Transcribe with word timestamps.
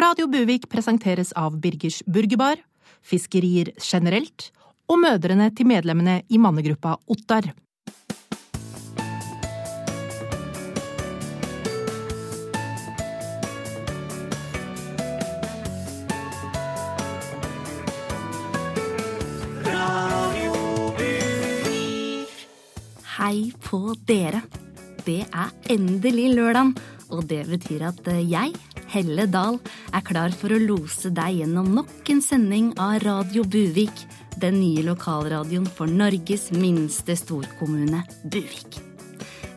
Radio 0.00 0.24
Buvik 0.32 0.64
presenteres 0.72 1.28
av 1.36 1.58
Birgers 1.60 1.98
Burgerbar, 2.08 2.56
fiskerier 3.04 3.68
generelt 3.84 4.46
og 4.88 4.96
mødrene 5.02 5.50
til 5.52 5.68
medlemmene 5.68 6.22
i 6.24 6.38
mannegruppa 6.40 6.94
Ottar. 7.10 7.50
Hei 23.18 23.50
på 23.68 23.82
dere. 24.08 24.40
Det 25.04 25.26
er 25.28 25.52
endelig 25.68 26.30
lørdag, 26.38 26.72
og 27.12 27.28
det 27.28 27.44
betyr 27.52 27.90
at 27.92 28.14
jeg, 28.24 28.56
Helle 28.90 29.26
Dahl, 29.30 29.60
er 29.94 30.02
klar 30.02 30.34
for 30.34 30.50
å 30.50 30.58
lose 30.58 31.12
deg 31.14 31.40
gjennom 31.40 31.68
nok 31.78 32.10
en 32.10 32.22
sending 32.24 32.72
av 32.80 32.98
Radio 33.04 33.44
Buvik, 33.46 34.04
den 34.42 34.58
nye 34.58 34.82
lokalradioen 34.86 35.68
for 35.70 35.90
Norges 35.90 36.48
minste 36.54 37.14
storkommune, 37.18 38.02
Buvik. 38.24 38.80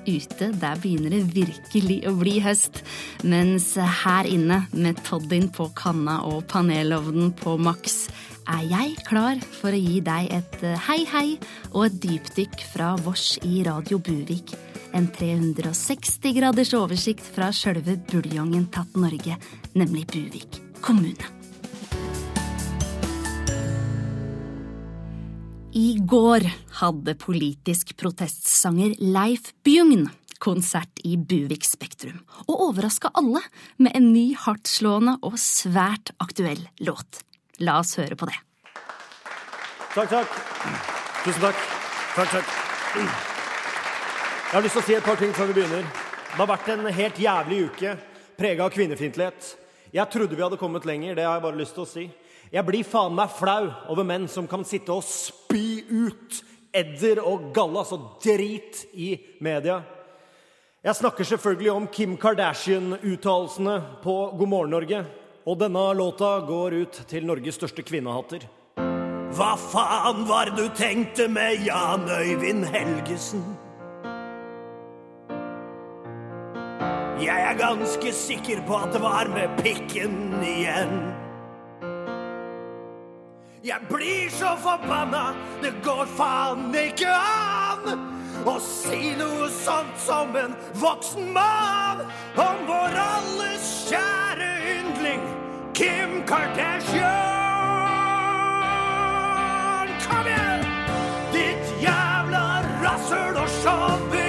Ute 0.04 0.50
der 0.60 0.82
begynner 0.84 1.16
det 1.16 1.24
virkelig 1.32 2.02
å 2.10 2.14
bli 2.20 2.36
høst, 2.44 2.82
mens 3.24 3.72
her 4.04 4.28
inne, 4.28 4.66
med 4.76 5.00
toddyen 5.08 5.48
på 5.56 5.70
kanna 5.78 6.20
og 6.28 6.44
panelovnen 6.52 7.32
på 7.40 7.56
maks, 7.58 8.06
er 8.44 8.68
jeg 8.68 8.98
klar 9.08 9.40
for 9.62 9.72
å 9.72 9.80
gi 9.80 10.02
deg 10.04 10.30
et 10.36 10.68
hei, 10.90 11.00
hei 11.08 11.28
og 11.72 11.88
et 11.88 11.98
dypdykk 12.06 12.68
fra 12.74 12.94
vårs 13.00 13.38
i 13.48 13.64
Radio 13.66 14.02
Buvik. 14.04 14.54
En 14.94 15.08
360 15.10 16.36
graders 16.38 16.74
oversikt 16.78 17.26
fra 17.36 17.50
sjølve 17.56 17.96
buljongen 18.12 18.68
tatt 18.74 18.94
Norge, 18.94 19.40
nemlig 19.74 20.06
Buvik 20.12 20.60
kommune. 20.86 21.32
I 25.74 25.96
går 25.98 26.46
hadde 26.84 27.16
politisk 27.18 27.96
protestsanger 27.98 28.94
Leif 29.02 29.50
Bjugn 29.66 30.06
konsert 30.44 31.02
i 31.08 31.16
Buvik 31.18 31.66
Spektrum, 31.66 32.22
og 32.46 32.68
overraska 32.70 33.10
alle 33.18 33.42
med 33.82 33.96
en 33.98 34.12
ny 34.14 34.28
hardtslående 34.38 35.18
og 35.26 35.40
svært 35.42 36.14
aktuell 36.22 36.62
låt. 36.86 37.24
La 37.64 37.80
oss 37.82 37.98
høre 37.98 38.20
på 38.20 38.30
det. 38.30 38.38
Takk, 39.96 40.10
takk. 40.14 40.42
Tusen 41.24 41.48
takk. 41.48 41.70
Takk, 42.14 42.36
takk. 42.38 43.32
Jeg 44.54 44.60
har 44.60 44.66
lyst 44.68 44.76
til 44.78 44.84
å 44.84 44.86
si 44.86 44.94
et 44.94 45.02
par 45.08 45.18
ting 45.18 45.32
før 45.34 45.48
vi 45.50 45.54
begynner. 45.58 45.86
Det 46.30 46.38
har 46.38 46.46
vært 46.46 46.68
en 46.70 46.86
helt 46.94 47.18
jævlig 47.18 47.56
uke, 47.72 47.94
prega 48.38 48.68
av 48.68 48.76
kvinnefiendtlighet. 48.76 49.48
Jeg 49.98 50.14
trodde 50.14 50.38
vi 50.38 50.44
hadde 50.46 50.60
kommet 50.62 50.86
lenger, 50.86 51.16
det 51.18 51.24
har 51.26 51.40
jeg 51.40 51.44
bare 51.48 51.58
lyst 51.58 51.74
til 51.74 51.82
å 51.82 51.90
si. 51.90 52.04
Jeg 52.54 52.68
blir 52.68 52.86
faen 52.86 53.16
meg 53.18 53.34
flau 53.34 53.72
over 53.90 54.06
menn 54.06 54.28
som 54.30 54.46
kan 54.52 54.62
sitte 54.62 54.94
og 54.94 55.02
spy 55.08 55.82
ut 55.90 56.38
edder 56.70 57.24
og 57.24 57.50
galle, 57.58 57.82
altså 57.82 57.98
drit, 58.22 58.84
i 58.94 59.16
media. 59.42 59.80
Jeg 60.86 61.02
snakker 61.02 61.32
selvfølgelig 61.32 61.74
om 61.74 61.90
Kim 61.90 62.14
Kardashian-uttalelsene 62.22 63.80
på 64.06 64.18
God 64.38 64.54
morgen 64.54 64.78
Norge. 64.78 65.02
Og 65.50 65.58
denne 65.66 65.90
låta 65.98 66.36
går 66.46 66.78
ut 66.84 67.04
til 67.10 67.26
Norges 67.26 67.58
største 67.58 67.82
kvinnehater. 67.82 68.46
Hva 69.34 69.52
faen 69.58 70.28
var 70.30 70.54
du 70.54 70.68
tenkte 70.78 71.26
med 71.42 71.66
Jan 71.66 72.06
Øyvind 72.22 72.70
Helgesen? 72.70 73.63
Jeg 77.24 77.42
er 77.42 77.54
ganske 77.56 78.12
sikker 78.14 78.62
på 78.68 78.76
at 78.76 78.94
det 78.94 79.02
var 79.02 79.28
med 79.32 79.48
pikken 79.64 80.44
igjen. 80.44 80.92
Jeg 83.64 83.80
blir 83.90 84.30
så 84.30 84.58
forbanna, 84.60 85.32
det 85.62 85.72
går 85.86 86.04
faen 86.18 86.76
ikke 86.76 87.08
an 87.08 88.02
å 88.44 88.58
si 88.60 89.14
noe 89.16 89.48
sånt 89.56 89.96
som 90.04 90.36
en 90.36 90.58
voksen 90.82 91.32
mann 91.32 92.04
om 92.36 92.66
vår 92.68 92.98
alles 93.06 93.70
kjære 93.88 94.50
yndling 94.74 95.24
Kim 95.72 96.20
Kardashian. 96.28 97.08
Kom 100.10 100.28
igjen! 100.28 100.68
Ditt 101.32 101.72
jævla 101.86 102.44
rasshøl 102.84 103.40
og 103.46 103.50
sjåvinist. 103.62 104.23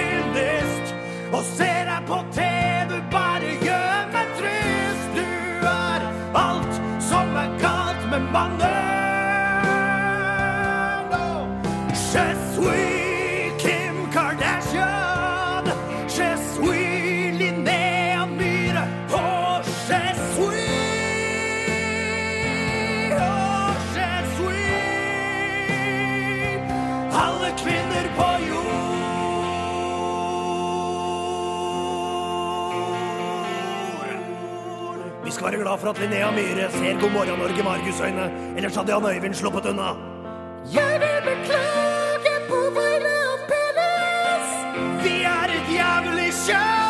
Jord. 35.45 35.51
Være 35.51 35.63
glad 35.63 35.79
for 35.79 35.89
at 35.89 35.99
Linnea 35.99 36.31
Myhre 36.31 36.71
ser 36.71 37.01
God 37.01 37.11
morgen 37.11 37.39
Norge 37.39 37.63
med 37.63 37.71
argusøyne. 37.71 38.55
Ellers 38.57 38.75
hadde 38.75 38.91
Jan 38.91 39.05
Øyvind 39.05 39.33
sluppet 39.33 39.65
unna. 39.65 39.89
Jeg 40.73 40.93
vil 41.01 41.19
beklage 41.29 42.33
på 42.49 42.55
vegne 42.77 43.13
av 43.33 43.37
penis. 43.51 44.49
Vi 45.03 45.21
er 45.23 45.47
et 45.57 45.69
jævlig 45.77 46.33
kjønn. 46.47 46.84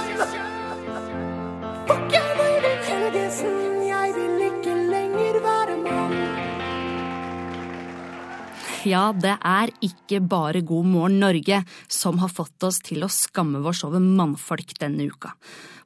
Ja, 8.86 9.08
det 9.18 9.34
er 9.42 9.72
ikke 9.82 10.20
bare 10.22 10.60
God 10.62 10.86
morgen 10.86 11.16
Norge 11.24 11.64
som 11.90 12.20
har 12.22 12.30
fått 12.30 12.62
oss 12.68 12.78
til 12.86 13.02
å 13.02 13.10
skamme 13.10 13.64
oss 13.66 13.82
over 13.88 14.04
mannfolk 14.04 14.76
denne 14.78 15.08
uka. 15.10 15.32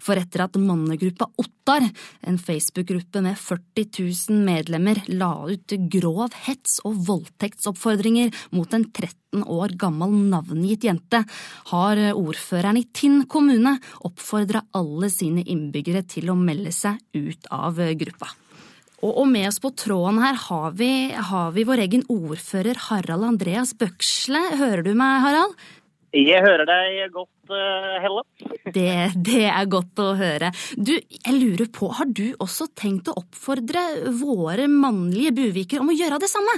For 0.04 0.20
etter 0.20 0.44
at 0.44 0.58
mannegruppa 0.60 1.30
Ottar, 1.40 1.86
en 2.28 2.40
Facebook-gruppe 2.40 3.22
med 3.24 3.40
40 3.40 3.88
000 4.02 4.42
medlemmer, 4.48 5.00
la 5.16 5.32
ut 5.48 5.76
grov 5.92 6.36
hets 6.48 6.82
og 6.88 7.00
voldtektsoppfordringer 7.08 8.36
mot 8.56 8.76
en 8.76 8.88
13 8.90 9.48
år 9.48 9.78
gammel 9.80 10.20
navngitt 10.34 10.90
jente, 10.90 11.24
har 11.72 12.04
ordføreren 12.12 12.81
i 12.81 12.88
Tinn 12.92 13.24
kommune 13.31 13.78
oppfordra 14.08 14.66
alle 14.76 15.12
sine 15.14 15.48
innbyggere 15.48 16.04
til 16.04 16.34
å 16.34 16.40
melde 16.40 16.76
seg 16.76 17.00
ut 17.16 17.52
av 17.56 17.80
gruppa. 18.00 18.34
Og 19.06 19.26
med 19.32 19.48
oss 19.48 19.62
på 19.64 19.72
tråden 19.80 20.20
her 20.20 20.36
har 20.50 20.74
vi, 20.76 20.92
har 21.14 21.54
vi 21.56 21.64
vår 21.68 21.86
egen 21.86 22.02
ordfører 22.12 22.80
Harald 22.90 23.24
Andreas 23.24 23.72
Bøksle. 23.80 24.42
Hører 24.60 24.84
du 24.84 24.92
meg, 24.92 25.22
Harald? 25.24 25.56
Jeg 26.16 26.42
hører 26.42 26.66
deg 26.66 27.14
godt, 27.14 27.52
uh, 27.54 27.96
Helle. 28.02 28.24
Det, 28.74 28.92
det, 29.16 29.46
er 29.46 29.70
godt 29.70 30.02
å 30.02 30.10
høre. 30.20 30.50
Du, 30.76 30.96
jeg 30.98 31.36
lurer 31.38 31.70
på, 31.72 31.92
har 31.96 32.10
du 32.10 32.34
også 32.42 32.68
tenkt 32.76 33.12
å 33.12 33.16
oppfordre 33.22 34.12
våre 34.18 34.66
mannlige 34.68 35.36
buviker 35.38 35.84
om 35.84 35.94
å 35.94 35.96
gjøre 35.96 36.20
det 36.24 36.31
samme? 36.31 36.58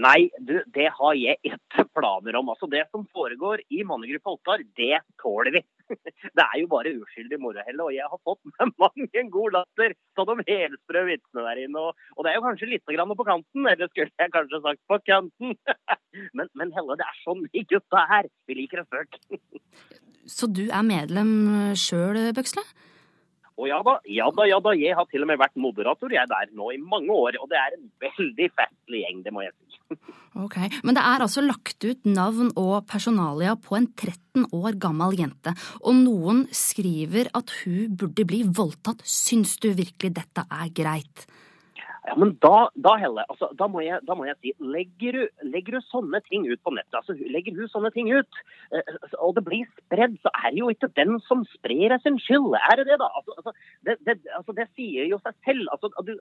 Nei, 0.00 0.28
du, 0.42 0.58
det 0.74 0.90
har 0.98 1.16
jeg 1.18 1.38
ikke 1.46 1.86
planer 1.96 2.36
om. 2.40 2.50
Altså, 2.52 2.68
Det 2.70 2.82
som 2.90 3.06
foregår 3.14 3.62
i 3.70 3.86
mannegruppa 3.86 4.34
Ottar, 4.36 4.66
det 4.76 5.00
tåler 5.22 5.54
vi. 5.56 5.64
Det 6.36 6.44
er 6.44 6.56
jo 6.60 6.68
bare 6.70 6.92
uskyldig 7.00 7.38
morohelle, 7.42 7.86
og 7.86 7.94
jeg 7.94 8.06
har 8.12 8.20
fått 8.26 8.40
med 8.50 8.74
mange 8.82 9.08
en 9.22 9.32
god 9.34 9.56
latter 9.58 9.96
av 10.20 10.30
de 10.30 10.46
helsprø 10.48 11.04
vitsene 11.08 11.46
der 11.46 11.62
inne. 11.64 11.84
Og, 11.88 12.06
og, 12.16 12.22
det 12.24 12.32
er 12.32 12.38
jo 12.38 12.44
kanskje 12.46 12.70
litt 12.72 12.94
grann 12.94 13.16
på 13.16 13.28
kanten, 13.28 13.68
eller 13.72 13.90
skulle 13.90 14.10
jeg 14.10 14.34
kanskje 14.36 14.62
sagt 14.66 14.82
på 14.90 15.00
kanten. 15.08 15.56
Men, 16.36 16.48
men 16.58 16.72
Helle, 16.74 16.96
det 16.98 17.04
er 17.06 17.18
sånn 17.22 17.44
vi 17.52 17.62
gutta 17.70 18.00
er. 18.18 18.26
Vi 18.50 18.56
liker 18.58 18.80
en 18.80 18.86
spøk. 18.88 19.18
Så 20.26 20.48
du 20.50 20.64
er 20.66 20.82
medlem 20.82 21.30
sjøl, 21.78 22.18
Bøksle? 22.34 22.64
Og 23.60 23.68
ja 23.68 23.80
da, 23.84 23.98
ja 24.08 24.28
da, 24.32 24.46
ja 24.48 24.58
da. 24.64 24.72
Jeg 24.78 24.96
har 24.96 25.08
til 25.10 25.24
og 25.24 25.28
med 25.30 25.40
vært 25.40 25.58
moderator 25.60 26.12
jeg 26.12 26.22
er 26.24 26.30
der 26.30 26.52
nå 26.56 26.70
i 26.72 26.80
mange 26.80 27.12
år. 27.12 27.36
Og 27.42 27.50
det 27.52 27.58
er 27.60 27.76
en 27.76 27.90
veldig 28.06 28.48
festlig 28.56 29.04
gjeng, 29.04 29.20
det 29.26 29.34
må 29.36 29.44
jeg 29.44 29.52
si. 29.56 29.78
Ok, 30.40 30.56
Men 30.86 30.94
det 30.96 31.02
er 31.02 31.24
altså 31.24 31.42
lagt 31.42 31.82
ut 31.84 32.06
navn 32.06 32.52
og 32.60 32.86
personalia 32.88 33.56
på 33.58 33.76
en 33.76 33.88
13 33.90 34.46
år 34.56 34.78
gammel 34.80 35.18
jente. 35.18 35.52
Og 35.82 35.98
noen 35.98 36.44
skriver 36.54 37.32
at 37.36 37.52
hun 37.64 37.96
burde 37.98 38.24
bli 38.28 38.44
voldtatt. 38.46 39.02
Syns 39.04 39.58
du 39.60 39.72
virkelig 39.74 40.14
dette 40.16 40.46
er 40.46 40.70
greit? 40.72 41.26
Ja, 42.08 42.14
men 42.16 42.32
da, 42.40 42.70
da 42.80 42.94
Helle, 42.96 43.24
altså, 43.28 43.50
da, 43.58 43.66
må 43.68 43.82
jeg, 43.84 44.00
da 44.08 44.14
må 44.16 44.24
jeg 44.24 44.36
si 44.40 44.52
legger 44.64 45.18
du, 45.18 45.24
legger 45.52 45.76
du 45.76 45.84
sånne 45.84 46.20
ting 46.24 46.46
ut 46.48 46.60
på 46.64 46.72
nettet, 46.72 46.96
altså 46.96 47.12
legger 47.34 47.58
hun 47.58 47.68
sånne 47.68 47.90
ting 47.92 48.08
ut, 48.08 48.40
eh, 48.72 48.94
og 49.20 49.34
det 49.36 49.42
blir 49.44 49.66
spredd, 49.82 50.16
så 50.24 50.32
er 50.40 50.54
det 50.54 50.62
jo 50.62 50.70
ikke 50.72 50.88
den 50.96 51.18
som 51.26 51.44
sprer 51.52 51.92
sin 52.00 52.16
skyld. 52.24 52.56
Er 52.56 52.80
det 52.80 52.86
det, 52.88 52.96
da? 53.02 53.10
Altså, 53.20 53.36
altså, 53.36 53.52
det, 53.84 53.98
det, 54.08 54.16
altså, 54.38 54.54
det 54.56 54.66
sier 54.72 55.10
jo 55.10 55.18
seg 55.26 55.36
selv. 55.44 55.68
Altså, 55.74 55.90
du, 56.06 56.14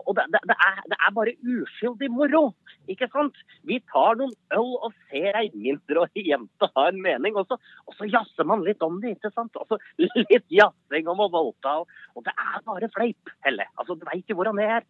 og 0.00 0.10
det, 0.18 0.26
det, 0.34 0.56
er, 0.56 0.82
det, 0.90 0.98
er, 0.98 1.14
bare 1.14 1.36
uskyldig 1.54 2.10
moro, 2.16 2.42
ikke 2.90 3.10
sant? 3.14 3.38
Vi 3.70 3.78
tar 3.92 4.18
noen 4.18 4.34
øl 4.58 4.74
og 4.80 4.90
ser 5.12 5.38
ei 5.38 5.46
mindreårig 5.54 6.26
jente 6.26 6.70
ha 6.74 6.88
en 6.90 7.00
mening, 7.06 7.38
og 7.38 7.46
så, 7.46 7.60
og 7.86 7.98
så 8.00 8.10
jazzer 8.10 8.50
man 8.50 8.66
litt 8.66 8.82
om 8.82 8.98
det, 9.04 9.14
ikke 9.14 9.30
sant? 9.36 9.54
Altså, 9.62 9.78
litt 10.26 10.50
jazzing 10.50 11.06
om 11.14 11.22
å 11.22 11.30
voldta, 11.30 11.78
og, 11.84 11.98
og 12.18 12.26
det 12.26 12.34
er 12.34 12.66
bare 12.66 12.90
fleip, 12.98 13.34
Helle. 13.46 13.70
Altså, 13.78 13.94
Du 13.94 14.06
veit 14.10 14.26
jo 14.26 14.40
hvordan 14.40 14.58
det 14.58 14.70
er. 14.80 14.86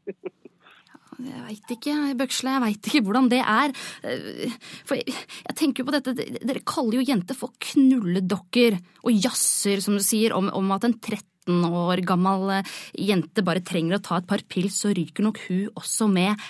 Jeg 1.20 1.42
veit 1.44 1.72
ikke, 1.74 1.94
Bøksle, 2.16 2.54
jeg 2.54 2.62
veit 2.64 2.88
ikke 2.88 3.02
hvordan 3.04 3.28
det 3.32 3.40
er. 3.42 3.74
Eh, 4.06 4.54
for 4.88 4.96
jeg, 4.96 5.16
jeg 5.48 5.56
tenker 5.58 5.82
jo 5.82 5.88
på 5.90 5.94
dette, 5.96 6.14
dere 6.16 6.62
kaller 6.64 7.00
jo 7.00 7.06
jenter 7.10 7.36
for 7.36 7.52
knulledokker 7.70 8.78
og 9.04 9.12
jazzer, 9.12 9.82
som 9.84 9.98
du 9.98 10.04
sier, 10.04 10.34
om, 10.36 10.48
om 10.56 10.72
at 10.76 10.86
en 10.88 10.96
13 10.96 11.66
år 11.66 12.04
gammel 12.08 12.54
eh, 12.56 12.72
jente 13.10 13.44
bare 13.44 13.64
trenger 13.66 13.98
å 13.98 14.04
ta 14.04 14.20
et 14.20 14.28
par 14.30 14.44
pils, 14.48 14.80
så 14.80 14.94
ryker 14.96 15.26
nok 15.26 15.42
hun 15.48 15.68
også 15.80 16.08
med. 16.10 16.48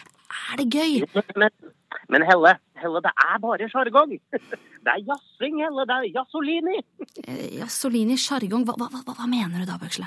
Er 0.52 0.62
det 0.62 0.70
gøy? 0.70 1.00
Men, 1.40 1.50
men 2.12 2.26
Helle, 2.28 2.54
Helle, 2.78 3.02
det 3.02 3.14
er 3.26 3.42
bare 3.42 3.70
sjargong. 3.72 4.18
Det 4.80 4.88
er 4.88 5.02
jazzing, 5.04 5.58
Helle. 5.60 5.84
Det 5.84 5.92
er 5.92 6.04
jazzolini. 6.14 6.78
Eh, 7.26 7.40
jazzolini, 7.58 8.14
sjargong, 8.16 8.62
hva, 8.64 8.78
hva, 8.80 8.86
hva, 8.94 9.12
hva 9.12 9.26
mener 9.28 9.60
du 9.60 9.68
da, 9.68 9.76
Bøksle? 9.76 10.06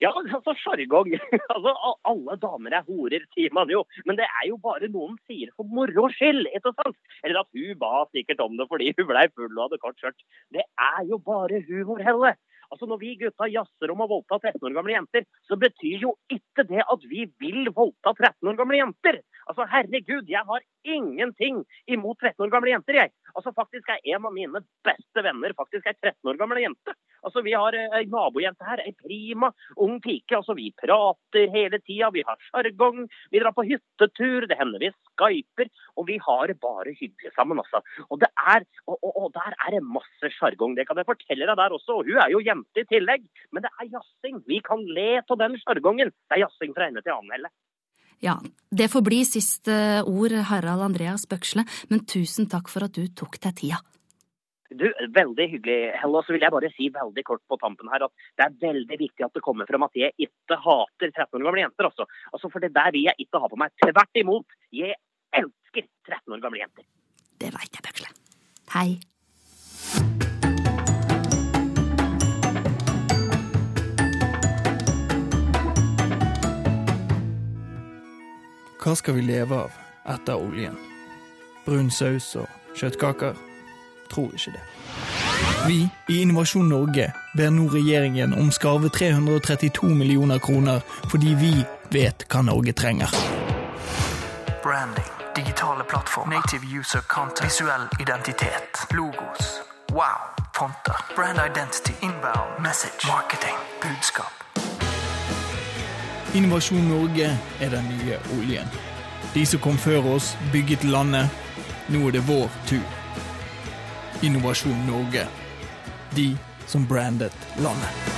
Ja, 0.00 0.10
altså 0.16 0.54
sjargong. 0.56 1.12
Altså, 1.54 1.72
alle 2.08 2.36
damer 2.40 2.76
er 2.78 2.86
horer, 2.88 3.24
sier 3.34 3.52
man 3.56 3.68
jo. 3.72 3.82
Men 4.08 4.16
det 4.20 4.26
er 4.28 4.46
jo 4.48 4.56
bare 4.62 4.88
noen 4.88 5.18
sier 5.28 5.50
for 5.56 5.68
moro 5.68 6.06
skyld, 6.14 6.46
ikke 6.56 6.72
sant? 6.78 6.96
Eller 7.24 7.42
at 7.42 7.50
hun 7.56 7.80
ba 7.80 8.06
sikkert 8.14 8.40
om 8.44 8.56
det 8.56 8.68
fordi 8.70 8.94
hun 8.96 9.10
blei 9.10 9.26
full 9.34 9.50
og 9.50 9.66
hadde 9.66 9.80
kort 9.82 10.00
skjørt. 10.00 10.24
Det 10.56 10.64
er 10.64 11.02
jo 11.10 11.20
bare 11.26 11.60
humor, 11.68 12.00
Helle. 12.06 12.36
Altså 12.70 12.86
Når 12.86 13.00
vi 13.02 13.16
gutta 13.18 13.48
jazzer 13.50 13.90
om 13.90 14.04
å 14.04 14.08
voldta 14.10 14.38
13 14.38 14.62
år 14.68 14.74
gamle 14.76 14.94
jenter, 14.94 15.24
så 15.48 15.58
betyr 15.58 16.04
jo 16.06 16.14
ikke 16.30 16.64
det 16.68 16.84
at 16.84 17.06
vi 17.10 17.26
vil 17.42 17.66
voldta 17.74 18.14
13 18.14 18.50
år 18.52 18.58
gamle 18.60 18.78
jenter. 18.78 19.18
Altså 19.50 19.66
Herregud, 19.72 20.30
jeg 20.30 20.46
har 20.46 20.62
ingenting 20.86 21.64
imot 21.90 22.22
13 22.22 22.46
år 22.46 22.52
gamle 22.54 22.70
jenter, 22.76 23.00
jeg. 23.02 23.12
Altså 23.34 23.52
Faktisk 23.56 23.88
er 23.92 24.02
en 24.14 24.26
av 24.28 24.34
mine 24.34 24.62
beste 24.86 25.24
venner 25.24 25.54
faktisk 25.58 25.88
ei 25.90 25.96
13 25.96 26.30
år 26.32 26.38
gamle 26.40 26.62
jente. 26.62 26.94
Altså 27.26 27.42
Vi 27.44 27.54
har 27.56 27.76
ei 27.76 28.06
nabojente 28.10 28.66
her, 28.66 28.82
ei 28.84 28.94
prima 28.96 29.50
ung 29.76 29.98
pike. 30.04 30.38
Altså 30.38 30.56
Vi 30.58 30.70
prater 30.80 31.50
hele 31.52 31.80
tida, 31.84 32.10
vi 32.14 32.24
har 32.26 32.38
sjargong, 32.50 33.04
vi 33.32 33.42
drar 33.42 33.54
på 33.56 33.66
hyttetur, 33.68 34.48
det 34.50 34.58
hender 34.60 34.82
vi 34.82 34.92
skyper, 35.12 35.70
og 35.96 36.08
vi 36.08 36.18
har 36.26 36.46
det 36.50 36.58
bare 36.62 36.94
hyggelig 36.96 37.34
sammen, 37.36 37.60
altså. 37.62 37.82
Og, 38.08 38.20
det 38.22 38.30
er, 38.54 38.66
og, 38.86 38.98
og, 38.98 39.12
og 39.24 39.32
der 39.36 39.56
er 39.56 39.76
det 39.76 39.82
masse 39.84 40.32
sjargong, 40.38 40.76
det 40.78 40.86
kan 40.88 41.00
jeg 41.00 41.08
fortelle 41.08 41.48
deg 41.48 41.58
der 41.60 41.76
også. 41.76 42.00
Og 42.00 42.08
hun 42.08 42.20
er 42.22 42.32
jo 42.32 42.44
jente 42.44 42.84
i 42.84 42.88
tillegg. 42.90 43.26
Men 43.52 43.66
det 43.66 43.72
er 43.76 43.90
jazzing. 43.96 44.42
Vi 44.48 44.60
kan 44.64 44.82
le 44.96 45.10
av 45.20 45.36
den 45.40 45.58
sjargongen. 45.62 46.10
Det 46.10 46.38
er 46.38 46.46
jazzing 46.46 46.76
fra 46.76 46.88
ende 46.88 47.04
til 47.04 47.14
annen, 47.14 47.34
Helle. 47.36 47.52
Ja, 48.20 48.36
det 48.70 48.90
får 48.92 49.02
bli 49.04 49.22
siste 49.24 49.74
ord, 50.04 50.34
Harald 50.50 50.84
Andreas 50.84 51.24
Bøksle, 51.28 51.64
men 51.88 52.04
tusen 52.04 52.48
takk 52.52 52.68
for 52.68 52.84
at 52.84 52.92
du 52.96 53.06
tok 53.16 53.40
deg 53.40 53.56
tida. 53.62 53.80
Du, 54.70 54.86
Veldig 55.10 55.46
hyggelig, 55.50 55.78
Helle. 55.98 56.20
Og 56.20 56.26
så 56.26 56.34
vil 56.34 56.44
jeg 56.44 56.54
bare 56.54 56.70
si 56.76 56.90
veldig 56.94 57.24
kort 57.26 57.42
på 57.50 57.58
tampen 57.58 57.90
her 57.90 58.04
at 58.06 58.28
det 58.38 58.46
er 58.46 58.58
veldig 58.68 59.00
viktig 59.00 59.26
at 59.26 59.34
det 59.34 59.42
kommer 59.42 59.66
frem 59.66 59.82
at 59.82 59.98
jeg 59.98 60.14
ikke 60.28 60.60
hater 60.62 61.10
13 61.10 61.40
år 61.40 61.48
gamle 61.48 61.64
jenter. 61.64 61.90
Også. 61.90 62.06
altså 62.30 62.52
For 62.52 62.62
det 62.62 62.70
der 62.76 62.94
vil 62.94 63.08
jeg 63.08 63.26
ikke 63.26 63.42
ha 63.42 63.50
på 63.50 63.58
meg. 63.58 63.74
Tvert 63.82 64.22
imot. 64.22 64.58
Jeg 64.70 64.94
elsker 65.42 65.90
13 66.06 66.38
år 66.38 66.46
gamle 66.46 66.62
jenter. 66.62 66.86
Det 67.40 67.50
veit 67.56 67.74
jeg, 67.74 67.86
Bøksle. 67.88 68.14
Hei. 68.76 70.19
Hva 78.90 78.96
skal 78.96 79.14
vi 79.14 79.20
leve 79.22 79.54
av 79.54 79.74
etter 80.10 80.34
oljen? 80.34 80.74
Brun 81.62 81.92
saus 81.94 82.32
og 82.40 82.48
kjøttkaker? 82.74 83.36
Tror 84.10 84.32
ikke 84.34 84.56
det. 84.56 84.62
Vi 85.68 85.76
i 86.10 86.16
Innovasjon 86.24 86.66
Norge 86.72 87.04
ber 87.38 87.52
nå 87.54 87.68
regjeringen 87.70 88.34
om 88.34 88.50
skarve 88.50 88.90
332 88.90 89.92
millioner 89.94 90.42
kroner 90.42 90.82
fordi 91.12 91.36
vi 91.38 91.52
vet 91.94 92.26
hva 92.34 92.42
Norge 92.48 92.74
trenger. 92.74 93.14
Branding, 94.66 95.14
digitale 95.38 95.86
plattformer, 95.86 96.40
native 96.40 96.66
user 96.80 97.06
content, 97.06 97.46
visuell 97.46 97.86
identitet, 98.02 98.88
logos, 98.90 99.62
wow, 99.94 100.34
fonter, 100.50 100.98
brand 101.14 101.38
identity, 101.38 101.94
inbound, 102.02 102.58
message, 102.58 103.06
marketing, 103.06 103.54
budskap. 103.86 104.34
Innovasjon 106.30 106.84
Norge 106.86 107.26
er 107.58 107.72
den 107.72 107.88
nye 107.90 108.14
oljen. 108.36 108.68
De 109.34 109.42
som 109.46 109.58
kom 109.64 109.74
før 109.74 110.12
oss, 110.12 110.36
bygget 110.52 110.84
landet. 110.86 111.26
Nå 111.90 112.04
er 112.06 112.14
det 112.14 112.22
vår 112.28 112.46
tur. 112.70 112.84
Innovasjon 114.22 114.78
Norge. 114.86 115.24
De 116.14 116.28
som 116.70 116.86
brandet 116.86 117.34
landet. 117.58 118.14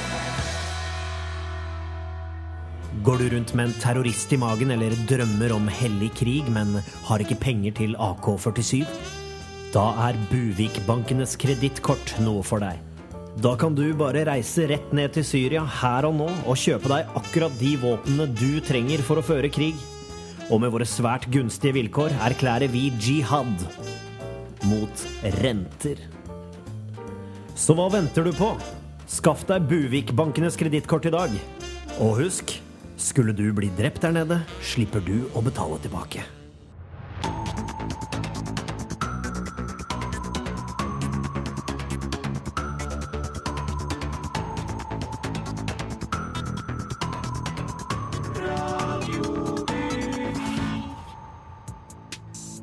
Går 3.00 3.24
du 3.24 3.26
rundt 3.32 3.56
med 3.56 3.70
en 3.70 3.80
terrorist 3.80 4.36
i 4.36 4.42
magen 4.44 4.76
eller 4.76 4.92
drømmer 5.08 5.56
om 5.56 5.72
hellig 5.72 6.12
krig, 6.20 6.52
men 6.52 6.82
har 7.08 7.24
ikke 7.24 7.40
penger 7.40 7.80
til 7.80 7.96
AK-47? 7.96 8.84
Da 9.72 9.88
er 10.10 10.20
Buvik-bankenes 10.28 11.38
kredittkort 11.40 12.18
noe 12.20 12.44
for 12.44 12.60
deg. 12.60 12.91
Da 13.40 13.54
kan 13.56 13.72
du 13.72 13.86
bare 13.96 14.26
reise 14.28 14.66
rett 14.68 14.90
ned 14.92 15.14
til 15.16 15.24
Syria 15.24 15.62
her 15.80 16.04
og 16.04 16.18
nå 16.18 16.28
og 16.28 16.58
kjøpe 16.60 16.90
deg 16.92 17.14
akkurat 17.16 17.54
de 17.56 17.70
våpnene 17.80 18.26
du 18.36 18.60
trenger 18.64 19.00
for 19.06 19.20
å 19.20 19.24
føre 19.24 19.48
krig. 19.52 19.78
Og 20.52 20.60
med 20.60 20.72
våre 20.74 20.84
svært 20.84 21.24
gunstige 21.32 21.78
vilkår 21.78 22.12
erklærer 22.28 22.68
vi 22.68 22.90
jihad 23.00 23.64
mot 24.68 25.06
renter. 25.40 26.04
Så 27.56 27.72
hva 27.78 27.88
venter 27.94 28.28
du 28.28 28.36
på? 28.36 28.52
Skaff 29.08 29.46
deg 29.48 29.64
Buvik-bankenes 29.70 30.58
kredittkort 30.60 31.08
i 31.08 31.14
dag. 31.16 31.32
Og 32.04 32.20
husk, 32.20 32.52
skulle 33.00 33.32
du 33.36 33.46
bli 33.56 33.72
drept 33.80 34.04
der 34.04 34.12
nede, 34.12 34.42
slipper 34.60 35.00
du 35.08 35.24
å 35.32 35.44
betale 35.44 35.80
tilbake. 35.80 36.28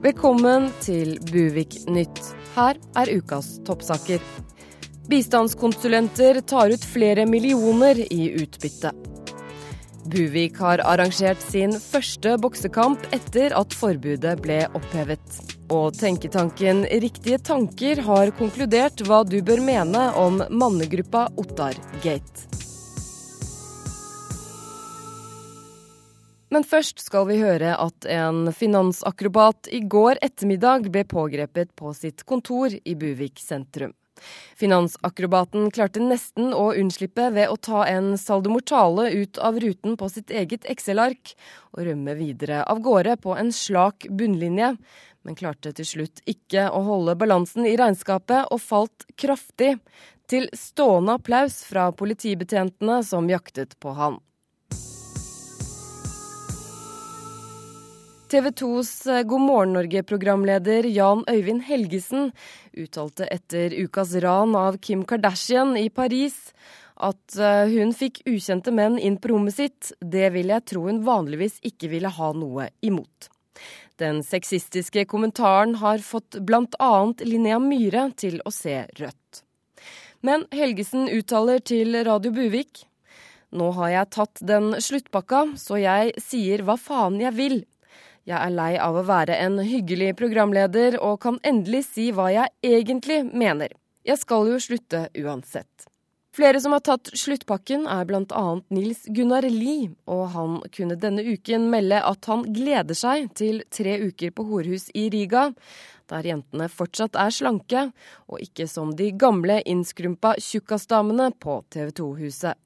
Velkommen 0.09 0.71
til 0.81 1.19
Buvik 1.29 1.75
Nytt. 1.85 2.17
Her 2.55 2.79
er 2.97 3.09
ukas 3.13 3.59
toppsaker. 3.67 4.23
Bistandskonsulenter 5.05 6.39
tar 6.49 6.73
ut 6.73 6.87
flere 6.95 7.27
millioner 7.29 7.99
i 8.01 8.31
utbytte. 8.41 8.89
Buvik 10.09 10.57
har 10.63 10.81
arrangert 10.81 11.43
sin 11.45 11.77
første 11.77 12.39
boksekamp 12.41 13.05
etter 13.13 13.53
at 13.59 13.75
forbudet 13.77 14.33
ble 14.41 14.63
opphevet. 14.79 15.41
Og 15.69 15.93
tenketanken 15.99 16.87
Riktige 17.05 17.37
tanker 17.51 18.01
har 18.09 18.33
konkludert 18.39 19.05
hva 19.05 19.21
du 19.21 19.43
bør 19.45 19.61
mene 19.61 20.07
om 20.17 20.41
mannegruppa 20.49 21.27
Ottar-gate. 21.37 22.58
Men 26.50 26.65
først 26.65 27.01
skal 27.03 27.27
vi 27.29 27.38
høre 27.44 27.75
at 27.77 28.06
en 28.10 28.50
finansakrobat 28.56 29.70
i 29.75 29.84
går 29.86 30.18
ettermiddag 30.25 30.89
ble 30.89 31.06
pågrepet 31.06 31.75
på 31.77 31.94
sitt 31.94 32.25
kontor 32.25 32.74
i 32.74 32.96
Buvik 32.98 33.38
sentrum. 33.44 33.94
Finansakrobaten 34.60 35.70
klarte 35.72 36.01
nesten 36.03 36.51
å 36.51 36.72
unnslippe 36.74 37.29
ved 37.36 37.51
å 37.51 37.56
ta 37.56 37.86
en 37.88 38.15
saldomortale 38.20 39.08
ut 39.13 39.39
av 39.39 39.60
ruten 39.63 39.96
på 40.00 40.10
sitt 40.12 40.34
eget 40.34 40.68
Excel-ark 40.70 41.36
og 41.72 41.86
rømme 41.88 42.18
videre 42.20 42.63
av 42.68 42.82
gårde 42.84 43.15
på 43.24 43.38
en 43.39 43.53
slak 43.56 44.10
bunnlinje, 44.10 44.74
men 45.24 45.39
klarte 45.39 45.72
til 45.75 45.88
slutt 45.88 46.24
ikke 46.29 46.68
å 46.74 46.82
holde 46.88 47.18
balansen 47.20 47.68
i 47.70 47.77
regnskapet 47.79 48.50
og 48.51 48.62
falt 48.63 49.08
kraftig, 49.20 49.77
til 50.29 50.46
stående 50.53 51.15
applaus 51.18 51.63
fra 51.65 51.88
politibetjentene 51.96 53.00
som 53.08 53.29
jaktet 53.32 53.74
på 53.82 53.96
han. 53.98 54.20
TV 58.29 58.50
2s 58.50 59.12
eh, 59.12 59.24
God 59.24 59.41
morgen 59.41 59.74
Norge-programleder 59.74 60.83
Jan 60.83 61.24
Øyvind 61.31 61.63
Helgesen 61.65 62.27
uttalte 62.77 63.25
etter 63.25 63.74
ukas 63.74 64.12
ran 64.21 64.53
av 64.55 64.77
Kim 64.77 65.01
Kardashian 65.09 65.74
i 65.77 65.88
Paris 65.89 66.36
At 66.93 67.39
eh, 67.41 67.71
hun 67.74 67.89
fikk 67.98 68.19
ukjente 68.29 68.69
menn 68.75 69.00
inn 69.01 69.17
på 69.17 69.31
rommet 69.31 69.55
sitt, 69.57 69.89
det 70.00 70.29
vil 70.36 70.53
jeg 70.53 70.65
tro 70.69 70.83
hun 70.86 71.01
vanligvis 71.07 71.57
ikke 71.65 71.89
ville 71.89 72.12
ha 72.19 72.29
noe 72.38 72.67
imot. 72.86 73.31
Den 73.98 74.21
sexistiske 74.21 75.07
kommentaren 75.09 75.79
har 75.81 75.98
fått 76.05 76.38
bl.a. 76.38 76.91
Linnea 77.25 77.57
Myhre 77.63 78.12
til 78.13 78.38
å 78.45 78.53
se 78.53 78.83
rødt. 79.00 79.41
Men 80.21 80.45
Helgesen 80.53 81.09
uttaler 81.09 81.65
til 81.65 81.98
Radio 82.05 82.36
Buvik 82.36 82.86
nå 83.50 83.71
har 83.79 83.89
jeg 83.89 84.13
tatt 84.13 84.45
den 84.45 84.75
sluttpakka, 84.77 85.55
så 85.57 85.81
jeg 85.81 86.13
sier 86.21 86.62
hva 86.62 86.77
faen 86.77 87.17
jeg 87.17 87.33
vil. 87.33 87.62
Jeg 88.29 88.38
er 88.38 88.51
lei 88.53 88.74
av 88.77 88.93
å 88.93 89.01
være 89.07 89.39
en 89.41 89.55
hyggelig 89.65 90.12
programleder 90.19 91.00
og 91.01 91.15
kan 91.24 91.39
endelig 91.41 91.88
si 91.88 92.12
hva 92.13 92.27
jeg 92.29 92.51
egentlig 92.62 93.24
mener. 93.25 93.71
Jeg 94.05 94.21
skal 94.21 94.51
jo 94.51 94.59
slutte 94.62 95.07
uansett. 95.17 95.88
Flere 96.38 96.59
som 96.62 96.75
har 96.75 96.83
tatt 96.86 97.09
sluttpakken 97.17 97.88
er 97.89 98.05
bl.a. 98.05 98.43
Nils 98.69 99.01
Gunnar 99.09 99.48
Lie, 99.50 99.89
og 100.05 100.27
han 100.36 100.59
kunne 100.75 101.00
denne 101.01 101.25
uken 101.25 101.65
melde 101.74 102.03
at 102.05 102.29
han 102.29 102.45
gleder 102.53 102.95
seg 102.95 103.31
til 103.33 103.63
tre 103.74 103.98
uker 103.98 104.36
på 104.38 104.45
horhus 104.51 104.91
i 104.93 105.07
Riga, 105.09 105.48
der 106.13 106.29
jentene 106.29 106.69
fortsatt 106.69 107.17
er 107.17 107.33
slanke, 107.33 107.88
og 108.29 108.45
ikke 108.45 108.69
som 108.69 108.93
de 108.93 109.09
gamle 109.17 109.57
innskrumpa 109.65 110.36
tjukkasdamene 110.38 111.31
på 111.41 111.63
TV 111.74 111.89
2-huset. 111.98 112.62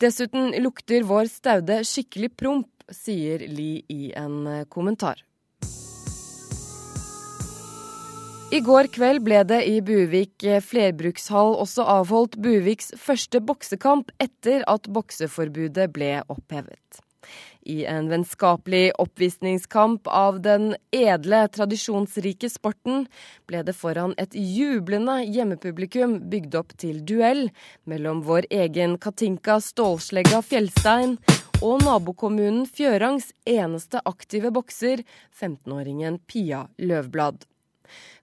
Dessuten 0.00 0.54
lukter 0.62 1.02
vår 1.04 1.26
staude 1.28 1.82
skikkelig 1.84 2.30
promp, 2.38 2.69
sier 2.94 3.42
Lie 3.48 3.84
i 3.88 4.12
en 4.16 4.64
kommentar. 4.68 5.24
I 8.50 8.58
går 8.66 8.88
kveld 8.90 9.22
ble 9.22 9.44
det 9.46 9.60
i 9.70 9.76
Buvik 9.78 10.42
flerbrukshall 10.66 11.54
også 11.62 11.84
avholdt 11.86 12.34
Buviks 12.42 12.90
første 12.98 13.38
boksekamp 13.38 14.10
etter 14.18 14.64
at 14.66 14.90
bokseforbudet 14.90 15.86
ble 15.94 16.16
opphevet. 16.26 17.04
I 17.70 17.84
en 17.86 18.08
vennskapelig 18.10 18.92
oppvisningskamp 18.98 20.06
av 20.06 20.40
den 20.42 20.72
edle, 20.90 21.44
tradisjonsrike 21.54 22.50
sporten 22.50 23.04
ble 23.46 23.60
det 23.66 23.76
foran 23.78 24.16
et 24.18 24.34
jublende 24.34 25.20
hjemmepublikum 25.22 26.16
bygd 26.32 26.56
opp 26.58 26.74
til 26.82 26.98
duell 27.06 27.44
mellom 27.86 28.24
vår 28.26 28.48
egen 28.62 28.96
Katinka 28.98 29.60
Stålslegga 29.62 30.42
Fjellstein 30.48 31.14
og 31.60 31.84
nabokommunen 31.84 32.66
Fjørangs 32.66 33.30
eneste 33.46 34.02
aktive 34.08 34.50
bokser, 34.56 35.04
15-åringen 35.38 36.18
Pia 36.26 36.64
Løvblad. 36.82 37.46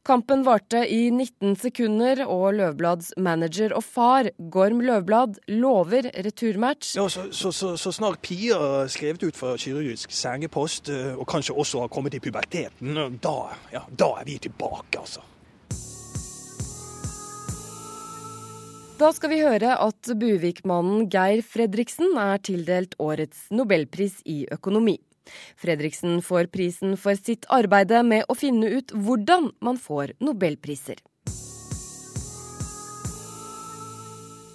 Kampen 0.07 0.45
varte 0.47 0.85
i 0.87 1.09
19 1.11 1.57
sekunder, 1.59 2.21
og 2.31 2.53
Løvblads 2.55 3.09
manager 3.19 3.73
og 3.75 3.83
far, 3.83 4.29
Gorm 4.53 4.79
Løvblad, 4.79 5.41
lover 5.51 6.07
returmatch. 6.23 6.93
Ja, 6.95 7.09
så, 7.11 7.25
så, 7.35 7.51
så, 7.51 7.73
så 7.75 7.91
snart 7.91 8.21
Pia 8.23 8.55
er 8.55 8.91
skrevet 8.93 9.25
ut 9.27 9.35
fra 9.35 9.57
kirurgisk 9.59 10.13
sengepost, 10.15 10.87
eh, 10.95 11.09
og 11.11 11.27
kanskje 11.27 11.57
også 11.59 11.81
har 11.83 11.91
kommet 11.91 12.15
i 12.15 12.21
puberteten, 12.23 12.95
da, 13.19 13.33
ja, 13.73 13.81
da 13.99 14.09
er 14.21 14.29
vi 14.29 14.37
tilbake, 14.47 15.01
altså. 15.01 15.25
Da 18.97 19.11
skal 19.13 19.35
vi 19.35 19.43
høre 19.43 19.75
at 19.75 20.13
Buvik-mannen 20.23 21.11
Geir 21.11 21.43
Fredriksen 21.43 22.15
er 22.15 22.39
tildelt 22.47 22.95
årets 23.03 23.49
nobelpris 23.51 24.21
i 24.23 24.45
økonomi. 24.55 24.95
Fredriksen 25.59 26.21
får 26.21 26.51
prisen 26.53 26.97
for 26.97 27.17
sitt 27.19 27.47
arbeide 27.49 28.03
med 28.03 28.25
å 28.29 28.37
finne 28.37 28.71
ut 28.79 28.93
hvordan 28.95 29.51
man 29.61 29.79
får 29.81 30.17
nobelpriser. 30.23 31.01